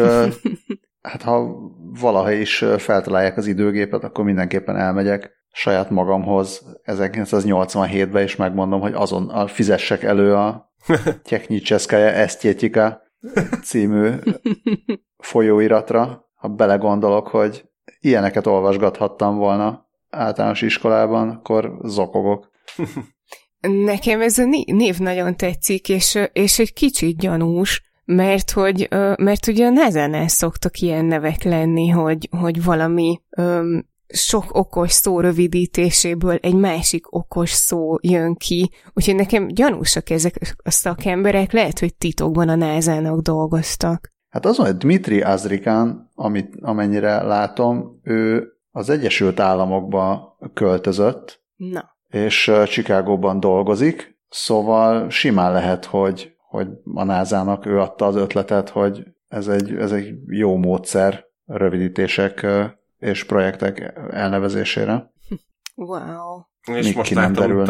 hát 1.01 1.21
ha 1.21 1.55
valaha 1.99 2.31
is 2.31 2.65
feltalálják 2.77 3.37
az 3.37 3.47
időgépet, 3.47 4.03
akkor 4.03 4.25
mindenképpen 4.25 4.77
elmegyek 4.77 5.31
saját 5.51 5.89
magamhoz 5.89 6.65
1987-ben, 6.85 8.23
és 8.23 8.35
megmondom, 8.35 8.79
hogy 8.79 8.93
azon 8.93 9.47
fizessek 9.47 10.03
elő 10.03 10.35
a 10.35 10.73
Technicseszkaja 11.29 12.07
Esztjetika 12.07 13.01
című 13.63 14.11
folyóiratra, 15.17 16.29
ha 16.35 16.47
belegondolok, 16.47 17.27
hogy 17.27 17.69
ilyeneket 17.99 18.47
olvasgathattam 18.47 19.37
volna 19.37 19.89
általános 20.09 20.61
iskolában, 20.61 21.29
akkor 21.29 21.77
zokogok. 21.83 22.51
Nekem 23.85 24.21
ez 24.21 24.37
a 24.37 24.45
né- 24.45 24.71
név 24.71 24.97
nagyon 24.97 25.37
tetszik, 25.37 25.89
és, 25.89 26.19
és 26.33 26.59
egy 26.59 26.73
kicsit 26.73 27.17
gyanús, 27.17 27.90
mert 28.15 28.51
hogy, 28.51 28.87
mert 29.17 29.47
ugye 29.47 29.65
a 29.65 29.69
nasa 29.69 30.27
szoktak 30.27 30.79
ilyen 30.79 31.05
nevek 31.05 31.43
lenni, 31.43 31.87
hogy, 31.87 32.29
hogy 32.39 32.63
valami 32.63 33.21
öm, 33.29 33.89
sok 34.07 34.45
okos 34.49 34.91
szó 34.91 35.19
rövidítéséből 35.19 36.37
egy 36.41 36.55
másik 36.55 37.15
okos 37.15 37.49
szó 37.49 37.95
jön 38.01 38.35
ki, 38.35 38.69
úgyhogy 38.93 39.15
nekem 39.15 39.47
gyanúsak 39.47 40.09
ezek 40.09 40.55
a 40.63 40.71
szakemberek, 40.71 41.51
lehet, 41.51 41.79
hogy 41.79 41.95
titokban 41.95 42.49
a 42.49 42.55
názának 42.55 43.19
dolgoztak. 43.19 44.09
Hát 44.29 44.45
az, 44.45 44.57
hogy 44.57 44.77
Dmitri 44.77 45.21
Azrikán, 45.21 46.09
amit, 46.15 46.55
amennyire 46.61 47.21
látom, 47.23 47.99
ő 48.03 48.47
az 48.71 48.89
Egyesült 48.89 49.39
Államokba 49.39 50.37
költözött, 50.53 51.43
Na, 51.55 51.97
és 52.07 52.47
ö, 52.47 52.63
Chicagóban 52.65 53.39
dolgozik, 53.39 54.19
szóval 54.29 55.09
simán 55.09 55.51
lehet, 55.51 55.85
hogy, 55.85 56.35
hogy 56.51 56.67
a 56.93 57.03
názának 57.03 57.65
ő 57.65 57.79
adta 57.79 58.05
az 58.05 58.15
ötletet, 58.15 58.69
hogy 58.69 59.03
ez 59.27 59.47
egy, 59.47 59.75
ez 59.75 59.91
egy 59.91 60.13
jó 60.27 60.57
módszer 60.57 61.25
rövidítések 61.45 62.47
és 62.99 63.23
projektek 63.23 63.93
elnevezésére. 64.09 65.13
wow. 65.75 66.41
És 66.73 66.85
Még 66.85 66.95
most 66.95 67.11
láttam 67.11 67.57
az, 67.57 67.69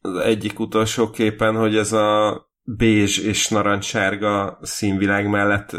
az 0.00 0.16
egyik 0.16 0.58
utolsó 0.58 1.10
képen, 1.10 1.54
hogy 1.56 1.76
ez 1.76 1.92
a 1.92 2.40
bézs 2.62 3.18
és 3.18 3.48
narancssárga 3.48 4.58
színvilág 4.62 5.28
mellett 5.28 5.76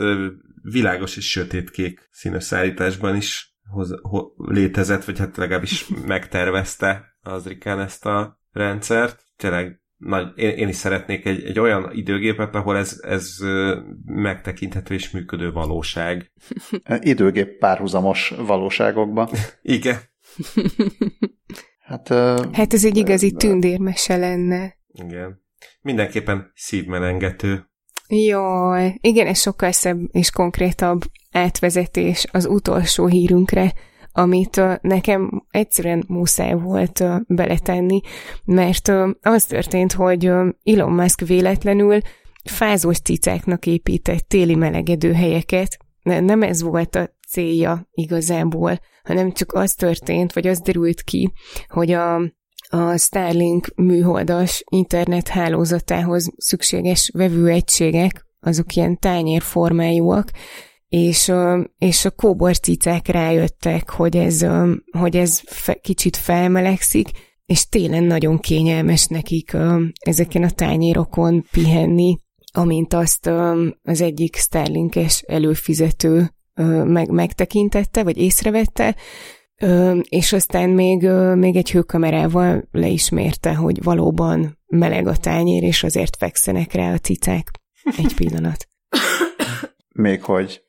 világos 0.62 1.18
és 1.18 1.30
sötétkék 1.30 2.10
színösszállításban 2.12 3.16
is 3.16 3.58
hoz, 3.70 4.00
ho, 4.02 4.20
létezett, 4.38 5.06
vagy 5.06 5.20
hát 5.20 5.38
legalábbis 5.38 5.88
megtervezte 6.06 7.18
az 7.22 7.48
Rikán 7.48 7.80
ezt 7.80 8.06
a 8.06 8.40
rendszert. 8.52 9.24
Tényleg 9.36 9.84
nagy, 9.98 10.28
én, 10.36 10.50
én 10.50 10.68
is 10.68 10.76
szeretnék 10.76 11.26
egy, 11.26 11.44
egy 11.44 11.60
olyan 11.60 11.92
időgépet, 11.94 12.56
ahol 12.56 12.78
ez, 12.78 13.00
ez 13.04 13.36
megtekinthető 14.06 14.94
és 14.94 15.10
működő 15.10 15.52
valóság. 15.52 16.32
Időgép 17.00 17.58
párhuzamos 17.58 18.34
valóságokba. 18.38 19.30
Igen. 19.62 19.98
Hát, 21.86 22.08
hát 22.52 22.74
ez 22.74 22.86
egy 22.86 22.98
igazi 22.98 23.32
tündérmese 23.32 24.18
lenne. 24.18 24.78
Igen. 24.92 25.42
Mindenképpen 25.82 26.52
szívmelengető. 26.56 27.70
Jaj, 28.08 28.98
igen, 29.02 29.28
ez 29.28 29.40
sokkal 29.40 29.72
szebb 29.72 30.00
és 30.12 30.32
konkrétabb 30.32 31.02
átvezetés 31.32 32.26
az 32.32 32.46
utolsó 32.46 33.08
hírünkre, 33.08 33.74
amit 34.18 34.62
nekem 34.82 35.46
egyszerűen 35.50 36.04
muszáj 36.08 36.54
volt 36.54 37.04
beletenni, 37.28 38.00
mert 38.46 38.92
az 39.22 39.46
történt, 39.46 39.94
hogy 39.94 40.26
Elon 40.64 40.92
Musk 40.92 41.20
véletlenül 41.20 42.00
fázós 42.44 43.00
cicáknak 43.00 43.66
épített 43.66 44.28
téli 44.28 44.56
melegedő 44.56 45.14
helyeket. 45.14 45.78
Nem 46.04 46.42
ez 46.42 46.62
volt 46.62 46.96
a 46.96 47.10
célja 47.28 47.88
igazából, 47.92 48.80
hanem 49.04 49.32
csak 49.32 49.54
az 49.54 49.74
történt, 49.74 50.34
vagy 50.34 50.48
az 50.48 50.60
derült 50.60 51.02
ki, 51.02 51.32
hogy 51.68 51.92
a, 51.92 52.16
a 52.70 52.98
Starlink 52.98 53.68
műholdas 53.76 54.64
internet 54.70 55.28
hálózatához 55.28 56.30
szükséges 56.38 57.12
vevőegységek, 57.14 58.26
azok 58.40 58.76
ilyen 58.76 59.00
tányérformájúak, 59.00 60.32
és, 60.88 61.32
és 61.78 62.06
a 62.06 62.12
kóborcicák 62.12 63.08
rájöttek, 63.08 63.90
hogy 63.90 64.18
ez, 64.18 64.46
hogy 64.92 65.16
ez 65.18 65.42
fe, 65.46 65.74
kicsit 65.74 66.18
felmelegszik, 66.18 67.10
és 67.46 67.70
télen 67.70 68.04
nagyon 68.04 68.40
kényelmes 68.40 69.06
nekik 69.06 69.58
ezeken 70.00 70.44
a 70.44 70.50
tányérokon 70.50 71.46
pihenni, 71.52 72.18
amint 72.54 72.94
azt 72.94 73.30
az 73.84 74.02
egyik 74.02 74.36
Starlinkes 74.36 75.22
előfizető 75.22 76.30
meg, 76.84 77.10
megtekintette, 77.10 78.04
vagy 78.04 78.18
észrevette, 78.18 78.96
és 80.10 80.34
aztán 80.34 80.70
még, 80.70 81.10
még 81.36 81.56
egy 81.56 81.72
hőkamerával 81.72 82.68
leismérte, 82.72 83.56
hogy 83.56 83.84
valóban 83.84 84.60
meleg 84.68 85.08
a 85.08 85.18
tányér, 85.18 85.64
és 85.64 85.84
azért 85.84 86.16
fekszenek 86.16 86.74
rá 86.74 86.94
a 86.94 86.98
cicák. 86.98 87.52
Egy 87.98 88.14
pillanat. 88.16 88.70
még 89.94 90.24
hogy, 90.24 90.65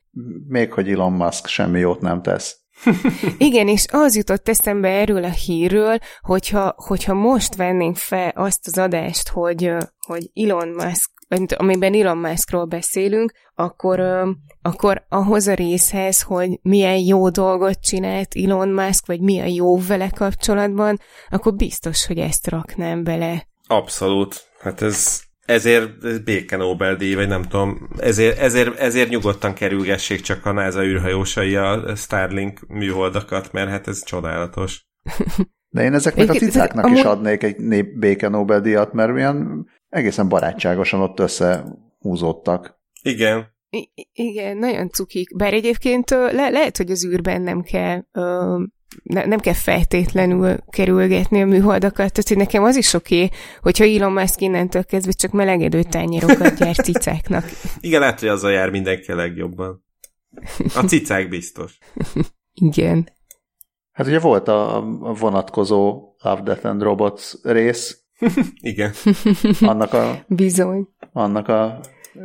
még 0.47 0.73
hogy 0.73 0.89
Elon 0.89 1.13
Musk 1.13 1.47
semmi 1.47 1.79
jót 1.79 2.01
nem 2.01 2.21
tesz. 2.21 2.59
Igen, 3.37 3.67
és 3.67 3.85
az 3.91 4.15
jutott 4.15 4.49
eszembe 4.49 4.87
erről 4.87 5.23
a 5.23 5.29
hírről, 5.29 5.97
hogyha, 6.21 6.73
hogyha 6.75 7.13
most 7.13 7.55
vennénk 7.55 7.95
fel 7.95 8.31
azt 8.35 8.67
az 8.67 8.77
adást, 8.77 9.29
hogy, 9.29 9.71
hogy 10.07 10.29
Elon 10.33 10.67
Musk 10.67 11.15
amiben 11.55 11.93
Elon 11.93 12.17
Muskról 12.17 12.65
beszélünk, 12.65 13.31
akkor, 13.55 13.99
akkor 14.61 15.05
ahhoz 15.09 15.47
a 15.47 15.53
részhez, 15.53 16.21
hogy 16.21 16.59
milyen 16.61 16.97
jó 16.97 17.29
dolgot 17.29 17.79
csinált 17.79 18.35
Elon 18.35 18.69
Musk, 18.69 19.05
vagy 19.05 19.21
milyen 19.21 19.47
jó 19.47 19.79
vele 19.79 20.09
kapcsolatban, 20.09 20.99
akkor 21.29 21.53
biztos, 21.55 22.05
hogy 22.05 22.17
ezt 22.17 22.47
raknám 22.47 23.03
bele. 23.03 23.47
Abszolút. 23.67 24.45
Hát 24.59 24.81
ez, 24.81 25.21
ezért 25.47 26.03
ez 26.03 26.19
béke 26.19 26.57
Nobel-díj, 26.57 27.13
vagy 27.15 27.27
nem 27.27 27.43
tudom, 27.43 27.89
ezért, 27.97 28.37
ezért, 28.37 28.77
ezért 28.77 29.09
nyugodtan 29.09 29.53
kerülgessék 29.53 30.21
csak 30.21 30.45
a 30.45 30.51
NASA 30.51 30.83
űrhajósai 30.83 31.55
a 31.55 31.95
Starlink 31.95 32.59
műholdakat, 32.67 33.51
mert 33.51 33.69
hát 33.69 33.87
ez 33.87 34.03
csodálatos. 34.03 34.85
De 35.75 35.83
én 35.83 35.93
ezeknek 35.93 36.29
a 36.29 36.33
cicáknak 36.33 36.89
is 36.89 37.01
adnék 37.01 37.43
egy 37.43 37.57
nép 37.57 37.97
béke 37.97 38.27
Nobel-díjat, 38.27 38.93
mert 38.93 39.13
milyen 39.13 39.67
egészen 39.89 40.29
barátságosan 40.29 41.01
ott 41.01 41.19
összehúzódtak. 41.19 42.79
Igen. 43.01 43.55
I- 43.69 43.91
igen, 44.13 44.57
nagyon 44.57 44.89
cukik. 44.89 45.35
Bár 45.35 45.53
egyébként 45.53 46.09
le- 46.09 46.49
lehet, 46.49 46.77
hogy 46.77 46.91
az 46.91 47.05
űrben 47.05 47.41
nem 47.41 47.61
kell 47.61 48.03
ö, 48.11 48.63
ne, 49.03 49.25
nem 49.25 49.39
kell 49.39 49.53
feltétlenül 49.53 50.57
kerülgetni 50.69 51.41
a 51.41 51.45
műholdakat, 51.45 51.95
tehát 51.95 52.27
hogy 52.27 52.37
nekem 52.37 52.63
az 52.63 52.75
is 52.75 52.93
oké, 52.93 53.29
hogyha 53.61 53.85
Elon 53.85 54.11
Musk 54.11 54.41
innentől 54.41 54.85
kezdve 54.85 55.11
csak 55.11 55.31
melegedő 55.31 55.83
tányérokat 55.83 56.57
gyárt 56.57 56.83
cicáknak. 56.83 57.45
Igen, 57.79 57.99
lehet, 57.99 58.19
hogy 58.19 58.29
azzal 58.29 58.51
jár 58.51 58.69
mindenki 58.69 59.11
a 59.11 59.15
legjobban. 59.15 59.83
A 60.75 60.83
cicák 60.87 61.29
biztos. 61.29 61.77
Igen. 62.53 63.09
Hát 63.91 64.07
ugye 64.07 64.19
volt 64.19 64.47
a 64.47 64.83
vonatkozó 65.19 66.13
Love, 66.17 66.41
Death 66.41 66.65
and 66.65 66.81
Robots 66.81 67.33
rész, 67.43 68.07
Igen. 68.59 68.91
Annak 69.61 69.93
a, 69.93 70.23
Bizony. 70.27 70.87
Annak 71.11 71.47
a 71.47 71.79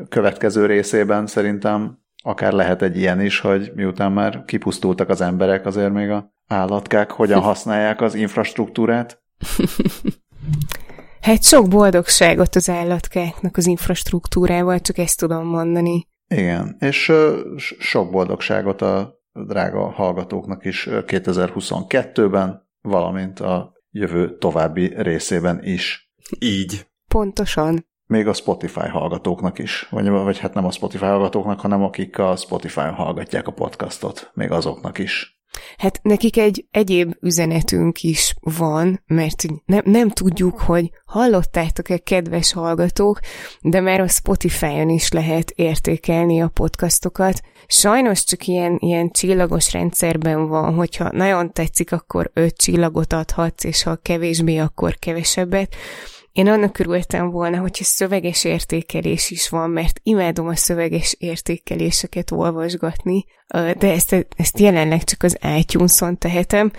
következő 0.09 0.67
részében 0.67 1.27
szerintem 1.27 1.99
akár 2.23 2.53
lehet 2.53 2.83
egy 2.83 2.97
ilyen 2.97 3.21
is, 3.21 3.41
hogy 3.41 3.73
miután 3.75 4.13
már 4.13 4.45
kipusztultak 4.45 5.09
az 5.09 5.21
emberek, 5.21 5.67
azért 5.67 5.93
még 5.93 6.11
a 6.11 6.33
állatkák 6.53 7.11
hogyan 7.11 7.41
használják 7.51 8.01
az 8.01 8.15
infrastruktúrát. 8.15 9.23
Hát 11.23 11.43
sok 11.43 11.69
boldogságot 11.69 12.55
az 12.55 12.69
állatkáknak 12.69 13.57
az 13.57 13.67
infrastruktúrával, 13.67 14.81
csak 14.81 14.99
ezt 14.99 15.19
tudom 15.19 15.47
mondani. 15.47 16.07
Igen, 16.35 16.77
és 16.81 17.13
sok 17.79 18.11
boldogságot 18.11 18.83
a 18.83 19.21
drága 19.33 19.91
hallgatóknak 19.91 20.65
is 20.65 20.89
2022-ben, 20.91 22.69
valamint 22.81 23.41
a 23.41 23.73
jövő 23.91 24.39
további 24.39 24.93
részében 24.97 25.65
is. 25.65 26.13
Így. 26.39 26.87
Pontosan. 27.09 27.87
Még 28.07 28.27
a 28.27 28.33
Spotify 28.33 28.89
hallgatóknak 28.89 29.59
is, 29.59 29.89
vagy, 29.91 30.09
vagy 30.09 30.39
hát 30.39 30.55
nem 30.55 30.65
a 30.65 30.71
Spotify 30.71 31.05
hallgatóknak, 31.05 31.61
hanem 31.61 31.83
akik 31.83 32.19
a 32.19 32.37
Spotify-on 32.37 32.95
hallgatják 32.95 33.47
a 33.47 33.53
podcastot, 33.53 34.31
még 34.35 34.51
azoknak 34.51 34.99
is. 34.99 35.42
Hát 35.77 36.01
nekik 36.03 36.37
egy 36.37 36.67
egyéb 36.71 37.15
üzenetünk 37.21 38.03
is 38.03 38.35
van, 38.41 39.03
mert 39.07 39.45
nem, 39.65 39.83
nem 39.85 40.09
tudjuk, 40.09 40.61
hogy 40.61 40.91
hallottátok-e 41.05 41.99
kedves 41.99 42.53
hallgatók, 42.53 43.21
de 43.61 43.81
már 43.81 44.01
a 44.01 44.09
Spotify-on 44.09 44.89
is 44.89 45.11
lehet 45.11 45.51
értékelni 45.51 46.43
a 46.43 46.49
podcastokat. 46.49 47.41
Sajnos 47.67 48.25
csak 48.25 48.47
ilyen, 48.47 48.77
ilyen 48.79 49.11
csillagos 49.11 49.73
rendszerben 49.73 50.49
van, 50.49 50.75
hogyha 50.75 51.09
nagyon 51.13 51.53
tetszik, 51.53 51.93
akkor 51.93 52.31
öt 52.35 52.57
csillagot 52.57 53.13
adhatsz, 53.13 53.65
és 53.65 53.83
ha 53.83 53.97
kevésbé, 53.97 54.57
akkor 54.57 54.95
kevesebbet. 54.95 55.75
Én 56.33 56.49
annak 56.49 56.79
örültem 56.79 57.31
volna, 57.31 57.59
hogyha 57.59 57.85
szöveges 57.85 58.45
értékelés 58.45 59.31
is 59.31 59.49
van, 59.49 59.71
mert 59.71 60.01
imádom 60.03 60.47
a 60.47 60.57
szöveges 60.57 61.17
értékeléseket 61.19 62.31
olvasgatni, 62.31 63.25
de 63.53 63.93
ezt, 63.93 64.27
ezt 64.37 64.59
jelenleg 64.59 65.05
csak 65.05 65.23
az 65.23 65.39
iTunes-on 65.59 66.19
tehetem, 66.19 66.71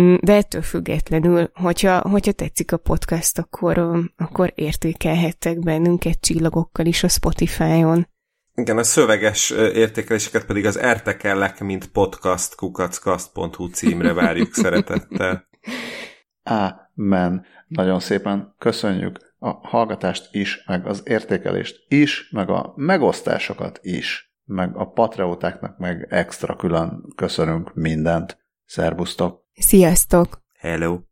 mm, 0.00 0.14
de 0.20 0.34
ettől 0.34 0.62
függetlenül, 0.62 1.50
hogyha, 1.54 2.00
hogyha 2.00 2.32
tetszik 2.32 2.72
a 2.72 2.76
podcast, 2.76 3.38
akkor, 3.38 3.78
akkor 4.16 4.52
értékelhettek 4.54 5.58
bennünket 5.58 6.20
csillagokkal 6.20 6.86
is 6.86 7.02
a 7.02 7.08
Spotify-on. 7.08 8.08
Igen, 8.54 8.78
a 8.78 8.82
szöveges 8.82 9.50
értékeléseket 9.50 10.46
pedig 10.46 10.66
az 10.66 10.78
ertekellek, 10.78 11.60
mint 11.60 11.86
podcast 11.86 12.54
kukackast.hu 12.54 13.66
címre 13.66 14.12
várjuk 14.12 14.54
szeretettel. 14.54 15.44
Amen. 16.42 17.44
Nagyon 17.66 18.00
szépen 18.00 18.54
köszönjük 18.58 19.34
a 19.38 19.50
hallgatást 19.50 20.34
is, 20.34 20.64
meg 20.66 20.86
az 20.86 21.02
értékelést 21.04 21.84
is, 21.88 22.30
meg 22.30 22.50
a 22.50 22.72
megosztásokat 22.76 23.78
is, 23.82 24.34
meg 24.44 24.76
a 24.76 24.84
patriótáknak 24.90 25.78
meg 25.78 26.06
extra 26.10 26.56
külön 26.56 27.12
köszönünk 27.16 27.74
mindent. 27.74 28.38
Szerbusztok! 28.64 29.44
Sziasztok! 29.52 30.42
Hello! 30.58 31.11